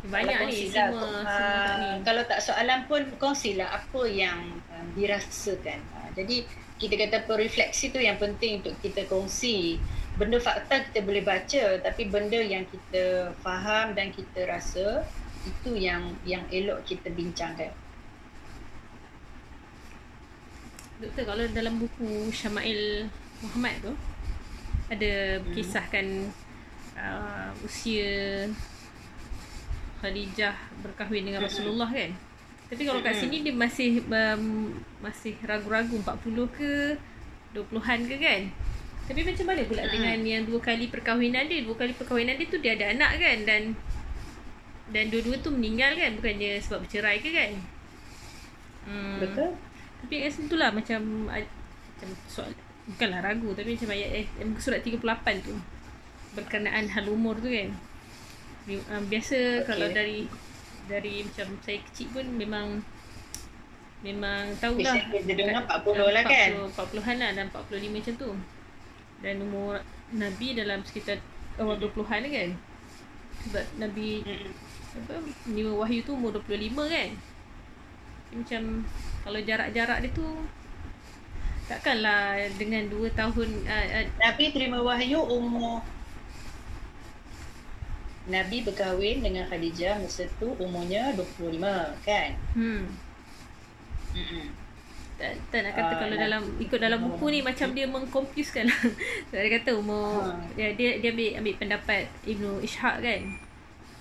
Banyak 0.08 0.38
ni 0.46 0.70
semua, 0.70 1.26
uh, 1.26 1.74
ni. 1.80 1.88
Kalau 2.04 2.22
tak 2.28 2.40
soalan 2.44 2.86
pun 2.86 3.02
kongsilah 3.16 3.68
apa 3.72 4.02
yang 4.04 4.60
um, 4.70 4.86
dirasakan. 4.94 5.80
Uh, 5.96 6.08
jadi 6.14 6.44
kita 6.78 6.94
kata 6.94 7.26
refleksi 7.34 7.90
tu 7.90 7.98
yang 7.98 8.20
penting 8.20 8.62
untuk 8.62 8.76
kita 8.84 9.08
kongsi. 9.08 9.80
Benda 10.20 10.38
fakta 10.38 10.86
kita 10.90 11.02
boleh 11.02 11.24
baca 11.24 11.64
tapi 11.82 12.06
benda 12.06 12.38
yang 12.38 12.68
kita 12.68 13.32
faham 13.40 13.96
dan 13.96 14.12
kita 14.12 14.44
rasa 14.44 15.08
itu 15.46 15.72
yang 15.72 16.14
yang 16.28 16.44
elok 16.52 16.84
kita 16.84 17.08
bincangkan. 17.10 17.72
Doktor 20.98 21.24
kalau 21.30 21.44
dalam 21.54 21.78
buku 21.78 22.26
Syama'il 22.34 23.06
Muhammad 23.38 23.74
tu 23.86 23.92
ada 24.90 25.38
hmm. 25.38 25.54
kisahkan 25.54 26.06
uh, 26.98 27.50
usia 27.62 28.46
Khadijah 30.02 30.54
berkahwin 30.82 31.26
dengan 31.26 31.42
hmm. 31.42 31.48
Rasulullah 31.50 31.90
kan? 31.90 32.10
Tapi 32.68 32.82
kalau 32.84 33.00
kat 33.00 33.16
sini 33.16 33.46
dia 33.46 33.54
masih 33.54 34.04
um, 34.04 34.74
masih 35.00 35.38
ragu-ragu 35.46 35.94
40 36.02 36.58
ke 36.58 36.98
20-an 37.54 38.00
ke 38.04 38.16
kan? 38.18 38.42
Tapi 39.08 39.20
macam 39.24 39.46
mana 39.48 39.62
pula 39.64 39.82
dengan 39.88 40.18
yang 40.20 40.44
dua 40.44 40.60
kali 40.60 40.92
perkahwinan 40.92 41.48
dia? 41.48 41.64
Dua 41.64 41.78
kali 41.78 41.96
perkahwinan 41.96 42.36
dia 42.36 42.46
tu 42.50 42.60
dia 42.60 42.76
ada 42.76 42.92
anak 42.92 43.16
kan 43.16 43.38
dan 43.48 43.62
dan 44.92 45.04
dua-dua 45.08 45.40
tu 45.40 45.48
meninggal 45.52 45.96
kan 45.96 46.12
bukannya 46.20 46.60
sebab 46.60 46.84
bercerai 46.84 47.22
ke 47.24 47.30
kan? 47.32 47.52
Hmm. 48.84 49.16
Betul. 49.24 49.67
Tapi 50.04 50.14
kat 50.22 50.30
sini 50.30 50.46
tu 50.46 50.56
lah 50.56 50.70
macam 50.70 51.26
macam 51.28 52.08
soal 52.30 52.50
bukanlah 52.88 53.20
ragu 53.20 53.52
tapi 53.52 53.76
macam 53.76 53.90
ayat 53.92 54.10
eh, 54.24 54.26
surat 54.56 54.80
38 54.80 55.04
tu 55.44 55.54
berkenaan 56.32 56.86
hal 56.88 57.04
umur 57.10 57.36
tu 57.40 57.50
kan. 57.50 57.70
Biasa 59.08 59.64
okay. 59.64 59.66
kalau 59.66 59.88
dari 59.90 60.28
dari 60.88 61.20
macam 61.24 61.46
saya 61.60 61.78
kecil 61.84 62.08
pun 62.12 62.24
memang 62.36 62.80
memang 64.00 64.54
tahu 64.62 64.78
lah 64.78 64.94
dia 65.10 65.34
dengar 65.34 65.66
40 65.66 66.14
lah 66.14 66.24
kan 66.24 66.50
40-an 66.70 67.16
lah 67.18 67.30
dan 67.34 67.46
45 67.50 67.90
macam 67.90 68.14
tu 68.14 68.30
dan 69.18 69.34
umur 69.42 69.82
Nabi 70.14 70.54
dalam 70.54 70.86
sekitar 70.86 71.18
awal 71.58 71.76
20-an 71.82 72.22
kan 72.30 72.50
sebab 73.42 73.64
Nabi 73.82 74.22
mm. 74.22 74.50
apa 75.02 75.14
Nima 75.50 75.72
Wahyu 75.82 76.06
tu 76.06 76.14
umur 76.14 76.30
25 76.30 76.78
kan 76.86 77.10
macam 78.28 78.62
kalau 79.28 79.44
jarak-jarak 79.44 79.98
dia 80.00 80.10
tu 80.16 80.24
takkanlah 81.68 82.48
dengan 82.56 82.88
2 82.88 83.12
tahun 83.12 83.48
uh, 83.68 83.86
uh, 84.00 84.06
Nabi 84.24 84.44
terima 84.56 84.80
wahyu 84.80 85.20
umur 85.20 85.84
Nabi 88.28 88.64
berkahwin 88.64 89.20
dengan 89.20 89.44
Khadijah 89.52 90.00
masa 90.00 90.24
tu 90.40 90.52
umurnya 90.56 91.12
25 91.12 91.60
kan? 92.04 92.30
Hmm. 92.56 92.88
Hmm. 94.16 94.48
Tak, 95.20 95.32
tak 95.52 95.60
nak 95.64 95.72
kata 95.76 95.92
uh, 95.92 95.98
kalau 96.04 96.16
dalam 96.16 96.42
ikut 96.60 96.80
dalam 96.80 97.00
buku 97.08 97.26
ni 97.28 97.40
macam 97.44 97.68
dia 97.76 97.84
mengkonfuskan 97.84 98.64
lah. 98.64 98.82
dia 99.32 99.48
kata 99.60 99.76
umur 99.76 100.24
uh, 100.24 100.40
dia, 100.56 100.72
dia 100.72 101.00
dia 101.00 101.12
ambil 101.12 101.30
ambil 101.40 101.54
pendapat 101.56 102.04
Ibnu 102.24 102.64
Ishaq 102.64 102.96
kan. 103.04 103.20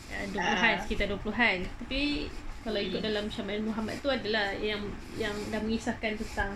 Ya, 0.07 0.17
20-an 0.31 0.75
uh, 0.75 0.79
sekitar 0.87 1.07
20-an. 1.11 1.57
Tapi 1.83 2.31
kalau 2.67 2.79
ikut 2.83 2.99
hmm. 2.99 3.07
dalam 3.07 3.25
Syamil 3.31 3.63
Muhammad 3.63 3.95
tu 4.03 4.11
adalah 4.11 4.51
yang 4.59 4.83
yang 5.15 5.31
dah 5.47 5.63
mengisahkan 5.63 6.19
tentang 6.19 6.51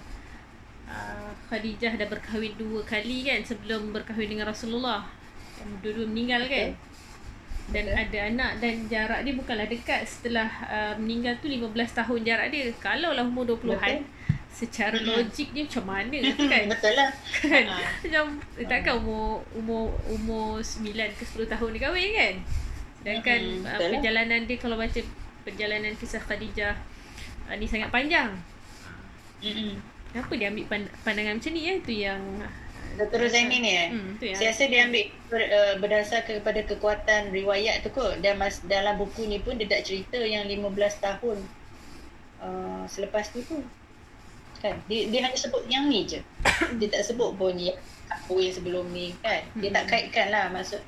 uh, 0.91 1.31
Khadijah 1.47 1.95
dah 1.95 2.07
berkahwin 2.11 2.59
dua 2.59 2.83
kali 2.83 3.23
kan 3.23 3.39
sebelum 3.47 3.95
berkahwin 3.95 4.35
dengan 4.35 4.51
Rasulullah. 4.51 5.07
Dua-dua 5.79 6.09
meninggal 6.11 6.51
kan. 6.51 6.75
Okay 6.75 6.91
dan 7.71 7.85
okay. 7.87 8.03
ada 8.03 8.17
anak 8.27 8.51
dan 8.59 8.75
jarak 8.91 9.19
dia 9.23 9.33
bukanlah 9.37 9.67
dekat 9.69 10.03
setelah 10.03 10.49
uh, 10.67 10.93
meninggal 10.99 11.39
tu 11.39 11.47
15 11.47 11.71
tahun 11.71 12.19
jarak 12.25 12.47
dia 12.51 12.73
kalau 12.81 13.15
lah 13.15 13.23
umur 13.23 13.47
20-an 13.47 13.79
okay. 13.79 14.03
secara 14.51 14.99
logik 14.99 15.55
dia 15.55 15.63
macam 15.69 15.85
mana 15.87 16.15
kan 16.35 16.63
betul 16.67 16.93
lah 16.97 17.09
kan 17.39 17.65
uh 17.71 17.79
macam 18.03 18.25
uh 18.59 18.67
takkan 18.67 18.93
umur 18.99 19.39
umur 19.55 19.95
umur 20.11 20.59
9 20.59 20.83
ke 21.15 21.23
10 21.23 21.47
tahun 21.47 21.69
dia 21.71 21.81
kahwin 21.87 22.11
kan 22.11 22.35
sedangkan 23.01 23.41
uh, 23.65 23.79
perjalanan 23.79 24.41
dia 24.43 24.57
kalau 24.59 24.75
baca 24.75 25.01
perjalanan 25.41 25.93
kisah 25.93 26.19
Khadijah 26.19 26.75
uh, 27.45 27.55
ni 27.55 27.65
sangat 27.65 27.89
panjang. 27.89 28.33
Mm-mm. 29.39 29.81
Kenapa 30.11 30.31
dia 30.35 30.47
ambil 30.47 30.65
pand- 30.67 30.93
pandangan 31.01 31.39
macam 31.39 31.51
ni 31.51 31.61
ya? 31.61 31.73
Itu 31.75 31.93
yang 31.93 32.21
Dr. 32.91 33.23
Zaini 33.25 33.57
ni 33.57 33.71
eh. 33.71 33.87
Hmm, 33.89 34.19
Saya 34.19 34.51
rasa 34.51 34.67
dia 34.67 34.83
ambil 34.83 35.07
ber, 35.25 35.41
uh, 35.41 35.73
berdasarkan 35.79 36.33
kepada 36.37 36.59
kekuatan 36.61 37.31
riwayat 37.31 37.79
tu 37.79 37.89
kot. 37.89 38.19
Dan 38.19 38.35
mas, 38.35 38.59
dalam 38.61 38.99
buku 38.99 39.23
ni 39.25 39.39
pun 39.39 39.55
dia 39.55 39.65
tak 39.65 39.81
cerita 39.81 40.19
yang 40.19 40.43
15 40.43 40.67
tahun 40.99 41.37
uh, 42.39 42.83
selepas 42.85 43.31
tu 43.31 43.39
tu. 43.41 43.63
Kan? 44.59 44.77
Dia, 44.85 45.07
dia 45.07 45.19
hanya 45.23 45.33
sebut 45.33 45.63
yang 45.65 45.87
ni 45.87 46.03
je. 46.03 46.19
dia 46.77 46.87
tak 46.91 47.01
sebut 47.01 47.33
pun 47.33 47.55
yang 47.55 47.79
apa 48.05 48.33
yang 48.35 48.51
sebelum 48.51 48.85
ni 48.91 49.15
kan. 49.17 49.41
Dia 49.55 49.71
tak 49.71 49.83
Hmm. 49.83 49.91
kaitkan 49.95 50.27
lah 50.29 50.51
maksud. 50.51 50.83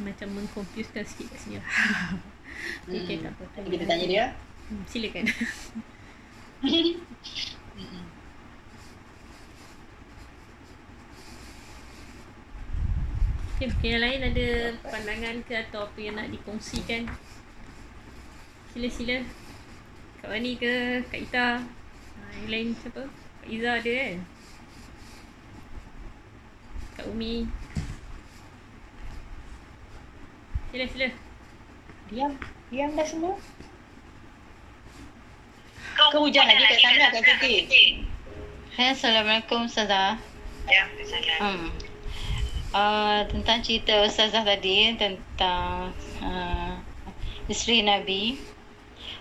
Macam 0.00 0.28
mengkonfuskan 0.32 1.04
sikit 1.04 1.26
kat 1.28 1.38
sini 1.40 1.56
lah. 1.60 1.68
Okey, 2.88 3.20
tak 3.20 3.32
apa. 3.36 3.44
Nanti 3.58 3.68
kita 3.68 3.84
tanya 3.84 4.06
dia. 4.08 4.24
Hmm, 4.70 4.82
silakan. 4.88 5.24
Okay, 13.62 13.70
mungkin 13.70 13.90
yang 13.94 14.02
lain 14.02 14.20
ada 14.26 14.48
pandangan 14.82 15.36
ke 15.46 15.54
atau 15.54 15.86
apa 15.86 15.98
yang 16.02 16.18
nak 16.18 16.34
dikongsikan? 16.34 17.06
Sila-sila. 18.74 19.22
Kak 20.18 20.34
Wani 20.34 20.58
ke, 20.58 20.98
Kak 21.06 21.22
Ita. 21.30 21.62
Ha, 21.62 22.22
yang 22.42 22.50
lain 22.50 22.68
siapa? 22.74 23.06
Kak 23.06 23.46
Iza 23.46 23.70
ada 23.78 23.92
kan? 23.94 24.18
Kak 26.98 27.06
Umi. 27.14 27.46
Sila, 30.72 30.88
sila. 30.88 31.08
Diam. 32.08 32.32
Diam 32.72 32.96
dah 32.96 33.04
semua. 33.04 33.36
Kau 36.00 36.24
hujan 36.24 36.48
lagi 36.48 36.64
kat 36.64 36.80
sana 36.80 37.12
kat 37.12 37.36
Siti. 37.44 38.08
Hai, 38.72 38.96
Assalamualaikum 38.96 39.68
Ustazah. 39.68 40.16
Ya, 40.64 40.88
salam. 41.04 41.40
Hmm. 41.44 41.68
Uh, 42.72 43.20
tentang 43.28 43.60
cerita 43.60 44.00
Ustazah 44.08 44.48
tadi 44.48 44.96
tentang 44.96 45.92
uh, 46.24 46.80
isteri 47.52 47.84
Nabi. 47.84 48.40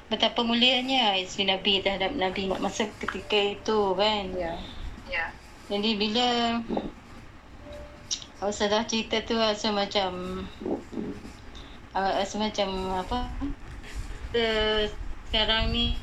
Betapa 0.08 0.48
mulianya 0.48 1.20
isteri 1.20 1.52
Nabi 1.52 1.84
terhadap 1.84 2.16
Nabi 2.16 2.48
masa 2.48 2.88
ketika 3.04 3.60
itu 3.60 3.92
kan. 4.00 4.32
Ya. 4.40 4.56
Ya. 5.12 5.36
Jadi 5.68 6.00
bila 6.00 6.28
Ustazah 8.40 8.88
cerita 8.88 9.20
tu 9.28 9.36
rasa 9.36 9.76
macam 9.76 10.48
uh, 11.96 12.12
rasa 12.20 12.36
macam 12.40 12.70
apa? 12.98 13.28
Kita 14.32 14.48
sekarang 15.32 15.72
ni 15.72 15.96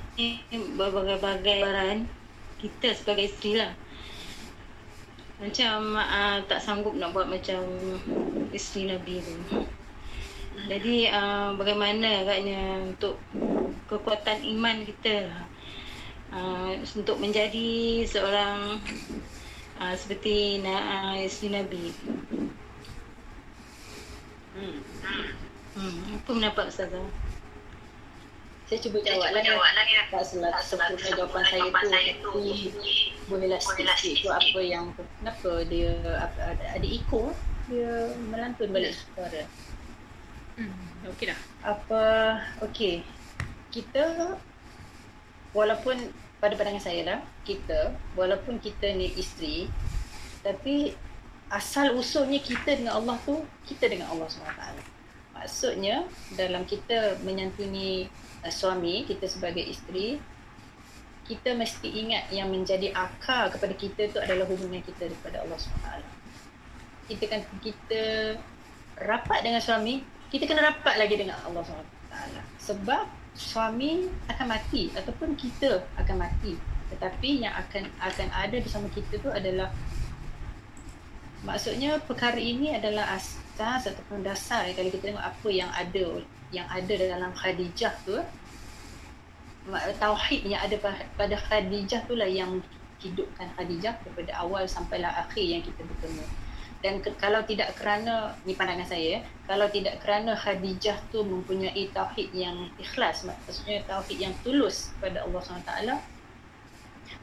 berbagai-bagai 0.76 1.56
baran 1.62 2.08
kita 2.58 2.96
sebagai 2.96 3.28
isteri 3.30 3.60
lah. 3.60 3.72
Macam 5.38 5.94
uh, 5.94 6.42
tak 6.50 6.60
sanggup 6.64 6.98
nak 6.98 7.14
buat 7.14 7.30
macam 7.30 7.62
isteri 8.50 8.90
Nabi 8.90 9.22
tu. 9.22 9.36
Jadi 10.66 11.06
uh, 11.08 11.54
bagaimana 11.54 12.26
agaknya 12.26 12.82
untuk 12.82 13.16
kekuatan 13.86 14.42
iman 14.42 14.82
kita? 14.82 15.30
Lah 15.30 15.46
uh, 16.32 16.70
untuk 16.96 17.16
menjadi 17.20 18.04
seorang 18.04 18.80
uh, 19.80 19.94
seperti 19.96 20.60
uh, 20.64 21.16
isteri 21.20 21.48
Nabi. 21.52 21.84
Hmm. 24.58 24.80
Hmm. 25.78 26.18
apa 26.18 26.30
pendapat 26.34 26.64
Ustazah? 26.68 27.06
Saya 28.68 28.78
cuba 28.84 29.00
jawab 29.00 29.32
lah 29.32 29.40
ya. 29.40 30.04
Tak 30.12 30.22
salah 30.28 30.60
sempurna 30.60 31.08
jawapan 31.16 31.42
saya 31.48 31.68
tu. 31.72 32.28
Tapi 32.36 32.52
bolehlah 33.24 33.60
sikit 33.60 33.86
tu 33.96 34.28
apa 34.28 34.60
yang 34.60 34.92
kenapa 34.92 35.64
dia 35.68 35.96
apa, 36.20 36.40
ada, 36.52 36.64
ada 36.76 36.86
echo 36.88 37.32
dia 37.72 38.12
melantun 38.28 38.68
balik 38.68 38.92
suara. 38.92 39.48
Hmm, 40.60 41.08
okey 41.16 41.32
dah. 41.32 41.40
Apa 41.64 42.02
okey. 42.68 43.00
Kita 43.72 44.36
walaupun 45.56 46.12
pada 46.38 46.54
pandangan 46.54 46.84
saya 46.84 47.02
lah 47.08 47.20
kita 47.42 47.96
walaupun 48.14 48.62
kita 48.62 48.94
ni 48.94 49.10
isteri 49.16 49.66
tapi 50.44 50.94
asal 51.50 51.96
usulnya 51.96 52.38
kita 52.38 52.78
dengan 52.78 53.00
Allah 53.00 53.16
tu 53.24 53.40
kita 53.64 53.88
dengan 53.88 54.12
Allah 54.12 54.28
SWT. 54.28 54.97
Maksudnya 55.38 56.02
dalam 56.34 56.66
kita 56.66 57.22
menyantuni 57.22 58.10
uh, 58.42 58.50
suami 58.50 59.06
kita 59.06 59.30
sebagai 59.30 59.62
isteri 59.62 60.18
kita 61.28 61.52
mesti 61.52 61.88
ingat 61.92 62.32
yang 62.32 62.48
menjadi 62.48 62.88
akar 62.96 63.52
kepada 63.52 63.76
kita 63.76 64.08
tu 64.08 64.18
adalah 64.18 64.48
hubungan 64.48 64.80
kita 64.80 65.12
kepada 65.12 65.44
Allah 65.44 65.60
SWT. 65.60 65.88
Kita 67.04 67.24
kan 67.28 67.40
kita 67.60 68.02
rapat 68.96 69.44
dengan 69.44 69.60
suami, 69.60 70.00
kita 70.32 70.48
kena 70.48 70.72
rapat 70.72 70.96
lagi 70.96 71.20
dengan 71.20 71.36
Allah 71.44 71.60
SWT. 71.60 72.36
Sebab 72.64 73.04
suami 73.36 74.08
akan 74.32 74.46
mati 74.48 74.88
ataupun 74.96 75.36
kita 75.36 75.84
akan 76.00 76.16
mati. 76.16 76.56
Tetapi 76.96 77.44
yang 77.44 77.52
akan 77.52 77.92
akan 78.00 78.28
ada 78.32 78.56
bersama 78.64 78.88
kita 78.88 79.20
tu 79.20 79.28
adalah 79.28 79.68
maksudnya 81.44 82.00
perkara 82.02 82.40
ini 82.40 82.72
adalah 82.72 83.14
asas 83.62 83.94
ataupun 83.94 84.22
dasar 84.22 84.66
ya, 84.68 84.72
kalau 84.76 84.90
kita 84.92 85.12
tengok 85.12 85.24
apa 85.24 85.48
yang 85.48 85.70
ada 85.74 86.04
yang 86.54 86.66
ada 86.70 86.92
dalam 86.96 87.32
Khadijah 87.34 87.94
tu 88.06 88.16
tauhid 90.00 90.48
yang 90.48 90.64
ada 90.64 90.76
pa- 90.80 91.08
pada 91.18 91.36
Khadijah 91.36 92.08
tu 92.08 92.16
lah 92.16 92.28
yang 92.28 92.62
hidupkan 92.98 93.52
Khadijah 93.54 94.00
daripada 94.00 94.32
awal 94.40 94.64
sampailah 94.64 95.28
akhir 95.28 95.44
yang 95.44 95.62
kita 95.62 95.84
bertemu 95.84 96.24
dan 96.78 97.02
ke, 97.02 97.10
kalau 97.18 97.42
tidak 97.42 97.74
kerana 97.74 98.38
ni 98.46 98.54
pandangan 98.54 98.86
saya 98.86 99.20
kalau 99.44 99.66
tidak 99.68 99.98
kerana 100.00 100.38
Khadijah 100.38 101.10
tu 101.10 101.26
mempunyai 101.26 101.90
tauhid 101.90 102.30
yang 102.32 102.70
ikhlas 102.78 103.26
maksudnya 103.26 103.82
tauhid 103.84 104.18
yang 104.18 104.34
tulus 104.46 104.94
pada 105.02 105.26
Allah 105.26 105.42
SWT 105.42 105.72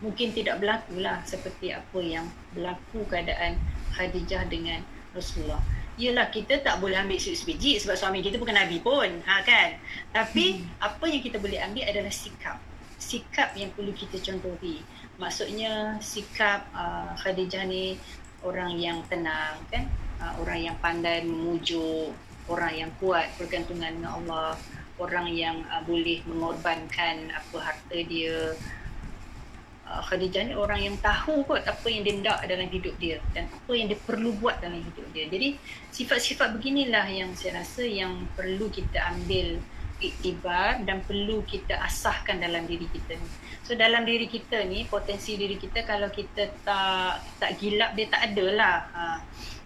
mungkin 0.04 0.36
tidak 0.36 0.60
berlaku 0.60 1.00
lah 1.00 1.24
seperti 1.24 1.72
apa 1.72 2.00
yang 2.04 2.28
berlaku 2.52 3.06
keadaan 3.08 3.56
Khadijah 3.96 4.44
dengan 4.52 4.84
Rasulullah. 5.16 5.62
Yelah 5.96 6.28
kita 6.28 6.60
tak 6.60 6.84
boleh 6.84 7.00
ambil 7.00 7.16
sebiji 7.16 7.80
sebab 7.80 7.96
suami 7.96 8.20
kita 8.20 8.36
bukan 8.36 8.56
Nabi 8.56 8.84
pun. 8.84 9.08
Ha 9.24 9.48
kan? 9.48 9.80
Tapi 10.12 10.60
hmm. 10.60 10.84
apa 10.84 11.06
yang 11.08 11.24
kita 11.24 11.40
boleh 11.40 11.60
ambil 11.64 11.88
adalah 11.88 12.12
sikap. 12.12 12.60
Sikap 13.00 13.56
yang 13.56 13.72
perlu 13.72 13.96
kita 13.96 14.20
contohi. 14.20 14.84
Maksudnya 15.16 15.96
sikap 16.04 16.68
uh, 16.76 17.16
Khadijah 17.16 17.64
ni 17.64 17.96
orang 18.44 18.76
yang 18.76 19.00
tenang 19.08 19.56
kan? 19.72 19.88
Uh, 20.20 20.44
orang 20.44 20.68
yang 20.68 20.76
pandai 20.84 21.24
memujuk, 21.24 22.12
orang 22.52 22.76
yang 22.76 22.92
kuat 23.00 23.32
bergantungan 23.40 23.96
dengan 23.96 24.20
Allah, 24.20 24.60
orang 25.00 25.32
yang 25.32 25.64
uh, 25.72 25.80
boleh 25.88 26.20
mengorbankan 26.28 27.32
apa 27.32 27.58
harta 27.72 27.98
dia, 28.04 28.52
uh, 29.90 30.02
Khadijah 30.06 30.50
ni 30.50 30.54
orang 30.58 30.82
yang 30.82 30.96
tahu 31.00 31.46
kot 31.46 31.62
apa 31.66 31.88
yang 31.88 32.02
dia 32.04 32.16
nak 32.22 32.46
dalam 32.46 32.68
hidup 32.70 32.96
dia 32.98 33.22
dan 33.32 33.48
apa 33.48 33.72
yang 33.74 33.88
dia 33.90 34.00
perlu 34.02 34.34
buat 34.38 34.60
dalam 34.60 34.82
hidup 34.82 35.06
dia. 35.14 35.30
Jadi 35.30 35.58
sifat-sifat 35.94 36.58
beginilah 36.58 37.06
yang 37.10 37.32
saya 37.38 37.62
rasa 37.62 37.86
yang 37.86 38.26
perlu 38.34 38.68
kita 38.74 39.00
ambil 39.16 39.62
iktibar 40.04 40.84
dan 40.84 41.00
perlu 41.08 41.40
kita 41.48 41.80
asahkan 41.80 42.44
dalam 42.44 42.68
diri 42.68 42.86
kita 42.92 43.16
ni. 43.16 43.30
So 43.64 43.74
dalam 43.74 44.04
diri 44.04 44.28
kita 44.28 44.62
ni 44.68 44.84
potensi 44.86 45.40
diri 45.40 45.56
kita 45.56 45.88
kalau 45.88 46.12
kita 46.12 46.52
tak 46.68 47.24
tak 47.40 47.52
gilap 47.58 47.96
dia 47.96 48.06
tak 48.12 48.34
ada 48.34 48.46
lah. 48.52 48.78
Ha. 48.92 49.04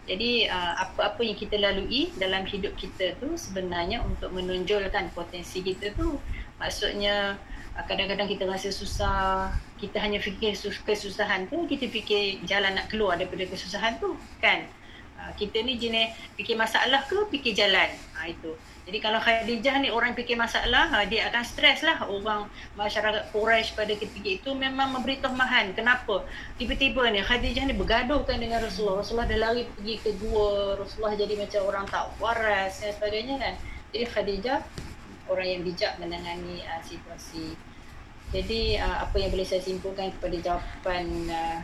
Jadi 0.10 0.50
uh, 0.50 0.74
apa-apa 0.90 1.22
yang 1.22 1.38
kita 1.38 1.56
lalui 1.58 2.10
dalam 2.18 2.42
hidup 2.46 2.74
kita 2.78 3.18
tu 3.22 3.38
sebenarnya 3.38 4.02
untuk 4.02 4.34
menonjolkan 4.34 5.14
potensi 5.14 5.62
kita 5.62 5.94
tu. 5.94 6.18
Maksudnya 6.58 7.38
kadang-kadang 7.86 8.28
kita 8.28 8.44
rasa 8.50 8.74
susah, 8.74 9.54
kita 9.80 10.02
hanya 10.02 10.20
fikir 10.20 10.58
sus- 10.58 10.82
kesusahan 10.84 11.48
tu, 11.48 11.64
kita 11.70 11.88
fikir 11.88 12.44
jalan 12.44 12.76
nak 12.76 12.92
keluar 12.92 13.16
daripada 13.16 13.46
kesusahan 13.46 14.02
tu, 14.02 14.18
kan? 14.42 14.66
Uh, 15.20 15.32
kita 15.36 15.60
ni 15.64 15.76
jenis 15.76 16.16
fikir 16.40 16.56
masalah 16.56 17.04
ke 17.08 17.28
fikir 17.28 17.52
jalan. 17.52 17.92
Ha, 18.16 18.32
itu. 18.32 18.56
Jadi 18.90 19.06
kalau 19.06 19.22
Khadijah 19.22 19.86
ni 19.86 19.94
orang 19.94 20.18
fikir 20.18 20.34
masalah, 20.34 20.90
dia 21.06 21.30
akan 21.30 21.44
stres 21.46 21.86
lah. 21.86 22.10
Orang 22.10 22.50
masyarakat 22.74 23.30
Quraisy 23.30 23.78
pada 23.78 23.94
ketika 23.94 24.26
itu 24.26 24.50
memang 24.58 24.90
memberi 24.90 25.22
tohmahan. 25.22 25.78
Kenapa? 25.78 26.26
Tiba-tiba 26.58 27.06
ni 27.14 27.22
Khadijah 27.22 27.70
ni 27.70 27.78
bergaduhkan 27.78 28.42
dengan 28.42 28.66
Rasulullah. 28.66 29.06
Rasulullah 29.06 29.30
dah 29.30 29.40
lari 29.46 29.70
pergi 29.78 29.96
ke 30.02 30.18
gua. 30.18 30.74
Rasulullah 30.74 31.14
jadi 31.14 31.38
macam 31.38 31.62
orang 31.70 31.86
tak 31.86 32.04
waras 32.18 32.82
dan 32.82 32.92
sebagainya 32.98 33.36
kan. 33.38 33.54
Jadi 33.94 34.06
Khadijah 34.10 34.58
orang 35.30 35.48
yang 35.48 35.62
bijak 35.62 35.92
menangani 36.02 36.66
uh, 36.66 36.82
situasi. 36.82 37.54
Jadi 38.30 38.78
uh, 38.78 38.98
apa 39.10 39.16
yang 39.18 39.34
boleh 39.34 39.48
saya 39.48 39.62
simpulkan 39.62 40.14
kepada 40.14 40.38
jawapan 40.38 41.06
uh, 41.30 41.60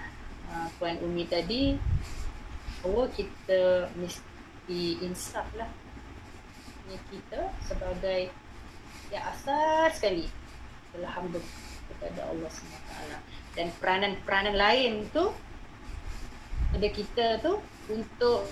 uh, 0.49 0.67
Puan 0.81 0.97
Umi 1.05 1.29
tadi 1.29 1.77
bahawa 2.81 3.09
kita 3.13 3.89
mesti 3.97 5.01
insaf 5.01 5.45
lah 5.57 5.69
kita 7.09 7.49
sebagai 7.65 8.29
yang 9.09 9.25
asal 9.25 9.89
sekali 9.89 10.29
hamba 10.95 11.41
kepada 11.91 12.29
Allah 12.29 12.49
SWT 12.49 12.93
dan 13.57 13.67
peranan-peranan 13.81 14.55
lain 14.55 14.93
tu 15.11 15.33
pada 16.71 16.87
kita 16.87 17.25
tu 17.41 17.59
untuk 17.91 18.47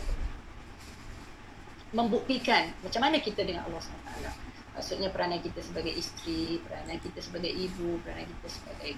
membuktikan 1.93 2.74
macam 2.82 3.01
mana 3.05 3.22
kita 3.22 3.45
dengan 3.45 3.70
Allah 3.70 3.80
SWT 3.80 4.43
maksudnya 4.74 5.09
peranan 5.13 5.39
kita 5.41 5.61
sebagai 5.61 5.93
isteri 5.93 6.57
peranan 6.65 6.97
kita 6.97 7.19
sebagai 7.21 7.53
ibu 7.53 8.01
peranan 8.01 8.26
kita 8.26 8.47
sebagai 8.49 8.91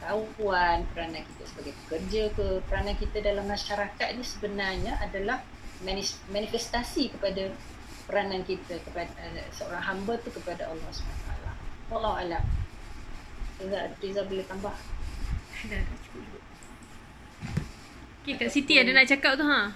kawan 0.00 0.78
peranan 0.96 1.22
kita 1.22 1.42
sebagai 1.44 1.72
pekerja 1.84 2.22
ke 2.32 2.46
peranan 2.66 2.96
kita 2.96 3.20
dalam 3.20 3.46
masyarakat 3.46 4.08
ni 4.16 4.24
sebenarnya 4.24 4.96
adalah 4.98 5.44
manifestasi 6.32 7.14
kepada 7.16 7.52
peranan 8.10 8.42
kita 8.42 8.80
kepada 8.82 9.06
uh, 9.06 9.48
seorang 9.54 9.80
hamba 9.86 10.18
tu 10.20 10.34
kepada 10.34 10.66
Allah 10.66 10.90
SWT. 10.90 11.30
Wallahu 11.94 12.16
alam. 12.18 12.44
Riza, 13.62 13.80
Riza 14.02 14.22
boleh 14.26 14.44
tambah. 14.50 14.74
Dah, 15.70 15.80
dah 15.80 15.98
cukup. 16.10 16.42
Okay, 18.20 18.34
Kak 18.36 18.50
Siti 18.52 18.76
ada 18.76 18.90
nak 18.92 19.08
cakap 19.08 19.38
tu 19.38 19.46
ha? 19.46 19.72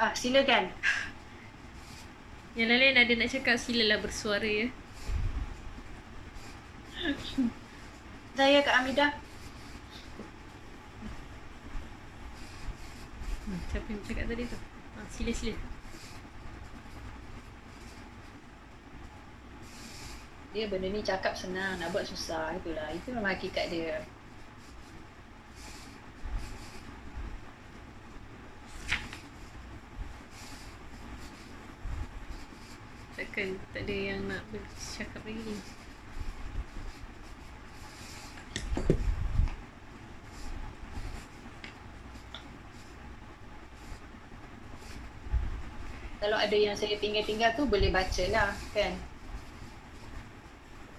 Ah, 0.00 0.12
silakan. 0.16 0.72
Yang 2.58 2.82
lain 2.82 2.98
ada 2.98 3.12
nak 3.14 3.30
cakap 3.30 3.56
silalah 3.62 3.98
bersuara 4.02 4.42
ya. 4.42 4.66
Saya 8.34 8.58
Kak 8.66 8.76
Amidah. 8.82 9.12
Hmm, 13.46 13.60
siapa 13.70 13.86
yang 13.86 14.02
cakap 14.02 14.24
tadi 14.26 14.42
tu? 14.50 14.58
Ha, 14.58 14.98
sila 15.06 15.32
sila. 15.34 15.54
Dia 20.50 20.66
benda 20.66 20.90
ni 20.90 21.06
cakap 21.06 21.38
senang, 21.38 21.78
nak 21.78 21.94
buat 21.94 22.02
susah. 22.02 22.58
Itulah. 22.58 22.90
Itu 22.90 23.14
memang 23.14 23.38
hakikat 23.38 23.70
dia. 23.70 24.02
Takkan 33.40 33.56
tak 33.72 33.88
ada 33.88 33.96
yang 33.96 34.20
nak 34.28 34.44
bercakap 34.52 35.24
lagi 35.24 35.40
ni. 35.40 35.56
Kalau 46.20 46.36
ada 46.36 46.52
yang 46.52 46.76
saya 46.76 47.00
tinggal-tinggal 47.00 47.56
tu 47.56 47.64
boleh 47.64 47.88
baca 47.88 48.24
lah 48.28 48.52
kan. 48.76 48.92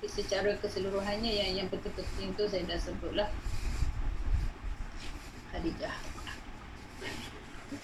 Tapi 0.02 0.08
secara 0.10 0.58
keseluruhannya 0.58 1.30
yang 1.46 1.62
yang 1.62 1.68
betul-betul 1.70 2.26
tu 2.34 2.50
saya 2.50 2.66
dah 2.66 2.80
sebut 2.82 3.22
lah. 3.22 3.30
Khadijah. 5.54 5.94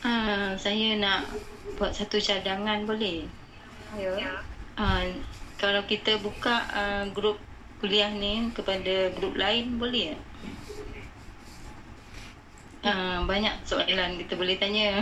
Uh, 0.02 0.58
saya 0.58 0.98
nak 0.98 1.30
buat 1.78 1.94
satu 1.94 2.18
cadangan 2.18 2.90
boleh? 2.90 3.37
Ya. 3.96 4.44
Uh, 4.76 5.16
kalau 5.56 5.82
kita 5.88 6.20
buka 6.20 6.68
uh, 6.70 7.06
grup 7.16 7.40
kuliah 7.80 8.12
ni 8.12 8.52
kepada 8.52 9.14
grup 9.16 9.38
lain 9.40 9.80
boleh 9.80 10.14
tak? 10.14 10.22
Uh, 12.88 13.18
banyak 13.26 13.54
soalan 13.64 14.20
kita 14.20 14.34
boleh 14.36 14.60
tanya. 14.60 15.02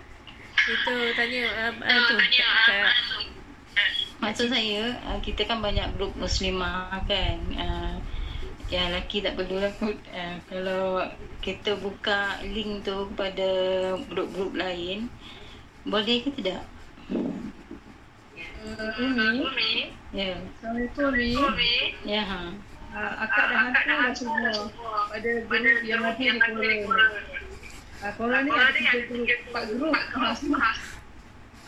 Itu 0.72 0.94
tanya 1.12 1.42
uh, 1.68 1.74
uh, 1.76 1.98
tu 2.08 2.14
kat 2.16 2.94
Maksud 4.24 4.48
saya 4.48 4.96
uh, 5.04 5.20
kita 5.20 5.44
kan 5.44 5.60
banyak 5.60 5.92
grup 6.00 6.16
muslimah 6.16 7.04
kan. 7.04 7.38
Uh, 7.54 7.94
yang 8.72 8.90
lelaki 8.90 9.20
tak 9.20 9.36
perlu 9.36 9.60
lah 9.60 9.72
kot. 9.76 9.94
Uh, 10.10 10.36
kalau 10.48 11.04
kita 11.44 11.76
buka 11.76 12.40
link 12.42 12.82
tu 12.82 12.96
kepada 13.12 13.48
grup-grup 14.08 14.56
lain 14.56 15.12
boleh 15.84 16.24
ke 16.24 16.32
tidak? 16.40 16.64
Uh, 18.64 19.44
Umi. 19.44 19.92
Ya. 20.16 20.40
Assalamualaikum 20.56 21.52
Umi. 21.52 22.00
Ya 22.08 22.24
ha. 22.24 22.56
Uh, 22.96 23.12
akak 23.28 23.44
dah 23.52 23.58
hantar 23.68 23.84
dah 23.84 24.10
semua 24.16 24.72
pada 25.12 25.30
grup 25.44 25.76
yang 25.84 26.00
ada 26.00 26.48
di 26.56 26.88
Kuala. 26.88 27.06
Uh, 28.00 28.12
Kuala 28.16 28.36
ni 28.40 28.50
ada 28.56 28.72
tiga 28.72 29.04
grup, 29.12 29.28
empat 29.52 29.62
grup. 29.68 29.92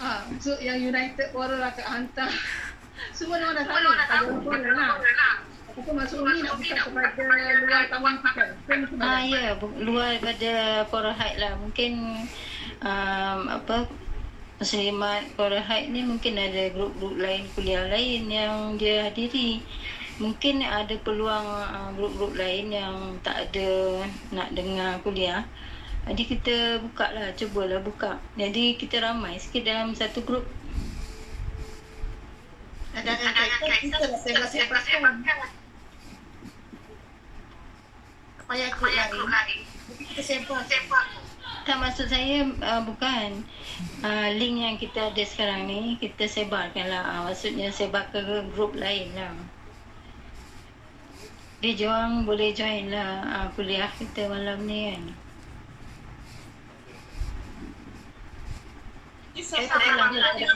Ah, 0.01 0.25
so 0.41 0.57
yang 0.57 0.81
United 0.81 1.37
Kuala 1.37 1.69
akak 1.69 1.85
hantar. 1.85 2.33
Semua 3.17 3.45
orang 3.45 3.61
dah 3.61 3.65
tahu. 3.69 3.93
Pada 3.93 4.09
orang 4.17 4.41
Kuala 4.41 4.71
lah. 4.73 5.35
Aku 5.77 5.93
masuk 5.93 6.25
ni 6.25 6.41
nak 6.41 6.57
buka 6.57 6.81
kepada 7.13 7.45
luar 7.61 7.85
taman 7.93 8.15
kita. 8.25 8.45
Kan 8.65 8.81
Ah 9.05 9.21
ya, 9.21 9.53
luar 9.85 10.17
daripada 10.17 10.53
Korahait 10.89 11.37
lah. 11.37 11.61
Mungkin 11.61 12.25
um, 12.81 13.41
apa 13.53 13.85
Muslimat 14.57 15.37
Korahait 15.37 15.85
ni 15.93 16.01
mungkin 16.01 16.41
ada 16.41 16.73
grup-grup 16.73 17.21
lain 17.21 17.45
kuliah 17.53 17.85
lain 17.93 18.25
yang 18.33 18.81
dia 18.81 19.05
hadiri. 19.05 19.61
Mungkin 20.17 20.65
ada 20.65 20.97
peluang 21.05 21.45
uh, 21.45 21.93
grup-grup 21.93 22.33
lain 22.33 22.73
yang 22.73 23.21
tak 23.21 23.53
ada 23.53 24.01
nak 24.33 24.49
dengar 24.57 24.97
kuliah. 25.05 25.45
Jadi 26.09 26.23
kita 26.25 26.81
buka 26.81 27.13
lah, 27.13 27.37
cubalah 27.37 27.85
buka. 27.85 28.17
Jadi 28.41 28.81
kita 28.81 29.05
ramai 29.05 29.37
sikit 29.37 29.69
dalam 29.69 29.93
satu 29.93 30.25
grup. 30.25 30.49
Ada 32.97 33.13
kaitan 33.13 33.77
kita 33.77 33.97
lah 34.01 34.09
rasa 34.41 34.59
pasal. 34.73 35.01
Supaya 38.41 38.65
ikut. 38.73 38.89
Jadi 38.89 40.05
kita 40.17 40.23
sebar. 40.25 41.26
Tak 41.67 41.83
maksud 41.83 42.07
saya 42.07 42.47
uh, 42.47 42.83
bukan 42.87 43.43
uh, 44.07 44.29
link 44.39 44.63
yang 44.63 44.79
kita 44.79 45.11
ada 45.11 45.25
sekarang 45.27 45.67
ni 45.67 45.99
kita 45.99 46.31
sebarkan 46.31 46.87
lah. 46.87 47.03
Uh, 47.03 47.21
maksudnya 47.27 47.75
sebar 47.75 48.07
ke 48.15 48.23
grup 48.55 48.79
lain 48.79 49.11
lah. 49.19 49.35
Dia 51.59 51.75
join 51.75 52.23
boleh 52.23 52.55
join 52.55 52.95
lah 52.95 53.27
uh, 53.27 53.47
kuliah 53.59 53.91
kita 53.99 54.31
malam 54.31 54.63
ni 54.63 54.95
kan. 54.95 55.03
Saya 59.43 59.67
ada 59.67 59.91
pengajar. 60.07 60.47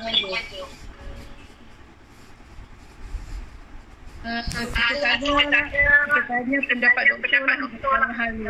Uh, 4.22 4.42
kita 4.46 4.94
tanya, 5.02 5.30
kita 6.06 6.20
tanya 6.30 6.58
pendapat 6.70 7.04
doktor 7.10 7.42
lah 7.50 7.66
dalam 7.82 8.10
hal 8.14 8.30
ni. 8.38 8.46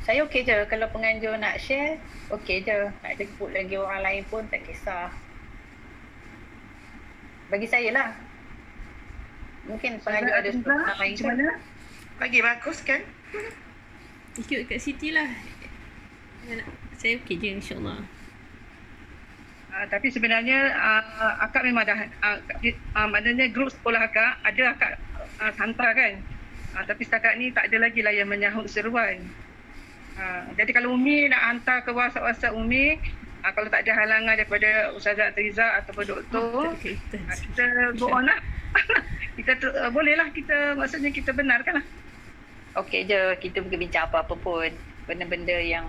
Saya 0.00 0.24
okey 0.24 0.48
je 0.48 0.56
kalau 0.64 0.88
penganjur 0.88 1.36
nak 1.36 1.60
share, 1.60 2.00
okey 2.32 2.64
je. 2.64 2.88
Nak 3.04 3.12
jemput 3.20 3.52
lagi 3.52 3.76
orang 3.76 4.00
lain 4.00 4.22
pun 4.32 4.48
tak 4.48 4.64
kisah. 4.64 5.12
Bagi 7.52 7.68
saya 7.68 7.92
lah. 7.92 8.08
Mungkin 9.68 10.00
penganjur 10.00 10.34
ada 10.34 10.48
sudut 10.48 10.72
pandang 10.72 10.98
lain 10.98 11.14
kan. 11.20 11.36
Bagi 12.16 12.38
bagus 12.40 12.80
kan? 12.80 13.00
ikut 14.38 14.70
kat 14.70 14.80
Siti 14.80 15.12
lah. 15.12 15.28
Saya 16.96 17.20
okey 17.20 17.36
je 17.36 17.48
insyaAllah. 17.60 18.00
Uh, 19.70 19.86
tapi 19.86 20.10
sebenarnya 20.10 20.74
uh, 20.74 21.46
akak 21.46 21.62
memang 21.62 21.86
dah 21.86 21.94
uh, 22.26 22.38
uh, 22.98 23.06
maknanya 23.06 23.46
grup 23.54 23.70
sekolah 23.70 24.02
akak 24.02 24.42
ada 24.42 24.62
akak 24.74 24.92
uh, 25.38 25.52
hantar 25.60 25.90
kan. 25.94 26.12
Uh, 26.74 26.84
tapi 26.88 27.02
setakat 27.06 27.38
ni 27.38 27.52
tak 27.54 27.70
ada 27.70 27.78
lagi 27.78 28.00
lah 28.00 28.10
yang 28.10 28.26
menyahut 28.26 28.66
seruan. 28.66 29.22
Uh, 30.20 30.52
jadi 30.52 30.76
kalau 30.76 31.00
Umi 31.00 31.32
nak 31.32 31.40
hantar 31.40 31.80
ke 31.80 31.96
WhatsApp-WhatsApp 31.96 32.52
Umi, 32.52 33.00
uh, 33.40 33.52
kalau 33.56 33.72
tak 33.72 33.88
ada 33.88 33.96
halangan 33.96 34.36
daripada 34.36 34.92
Ustazah 34.92 35.32
Triza 35.32 35.80
ataupun 35.80 36.04
doktor, 36.04 36.76
kaitan. 36.76 37.24
uh, 37.24 37.36
kita 37.40 37.64
go 37.96 38.12
on 38.12 38.28
lah. 38.28 38.36
kita 39.40 39.56
tu, 39.56 39.72
uh, 39.72 39.88
boleh 39.88 40.20
lah 40.20 40.28
kita, 40.28 40.76
maksudnya 40.76 41.08
kita 41.08 41.32
benarkan 41.32 41.80
lah. 41.80 41.86
Okey 42.84 43.08
je 43.08 43.34
kita 43.40 43.64
boleh 43.64 43.80
bincang 43.80 44.12
apa-apa 44.12 44.36
pun. 44.36 44.68
Benda-benda 45.08 45.56
yang 45.56 45.88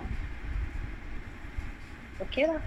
okey 2.24 2.48
lah. 2.48 2.64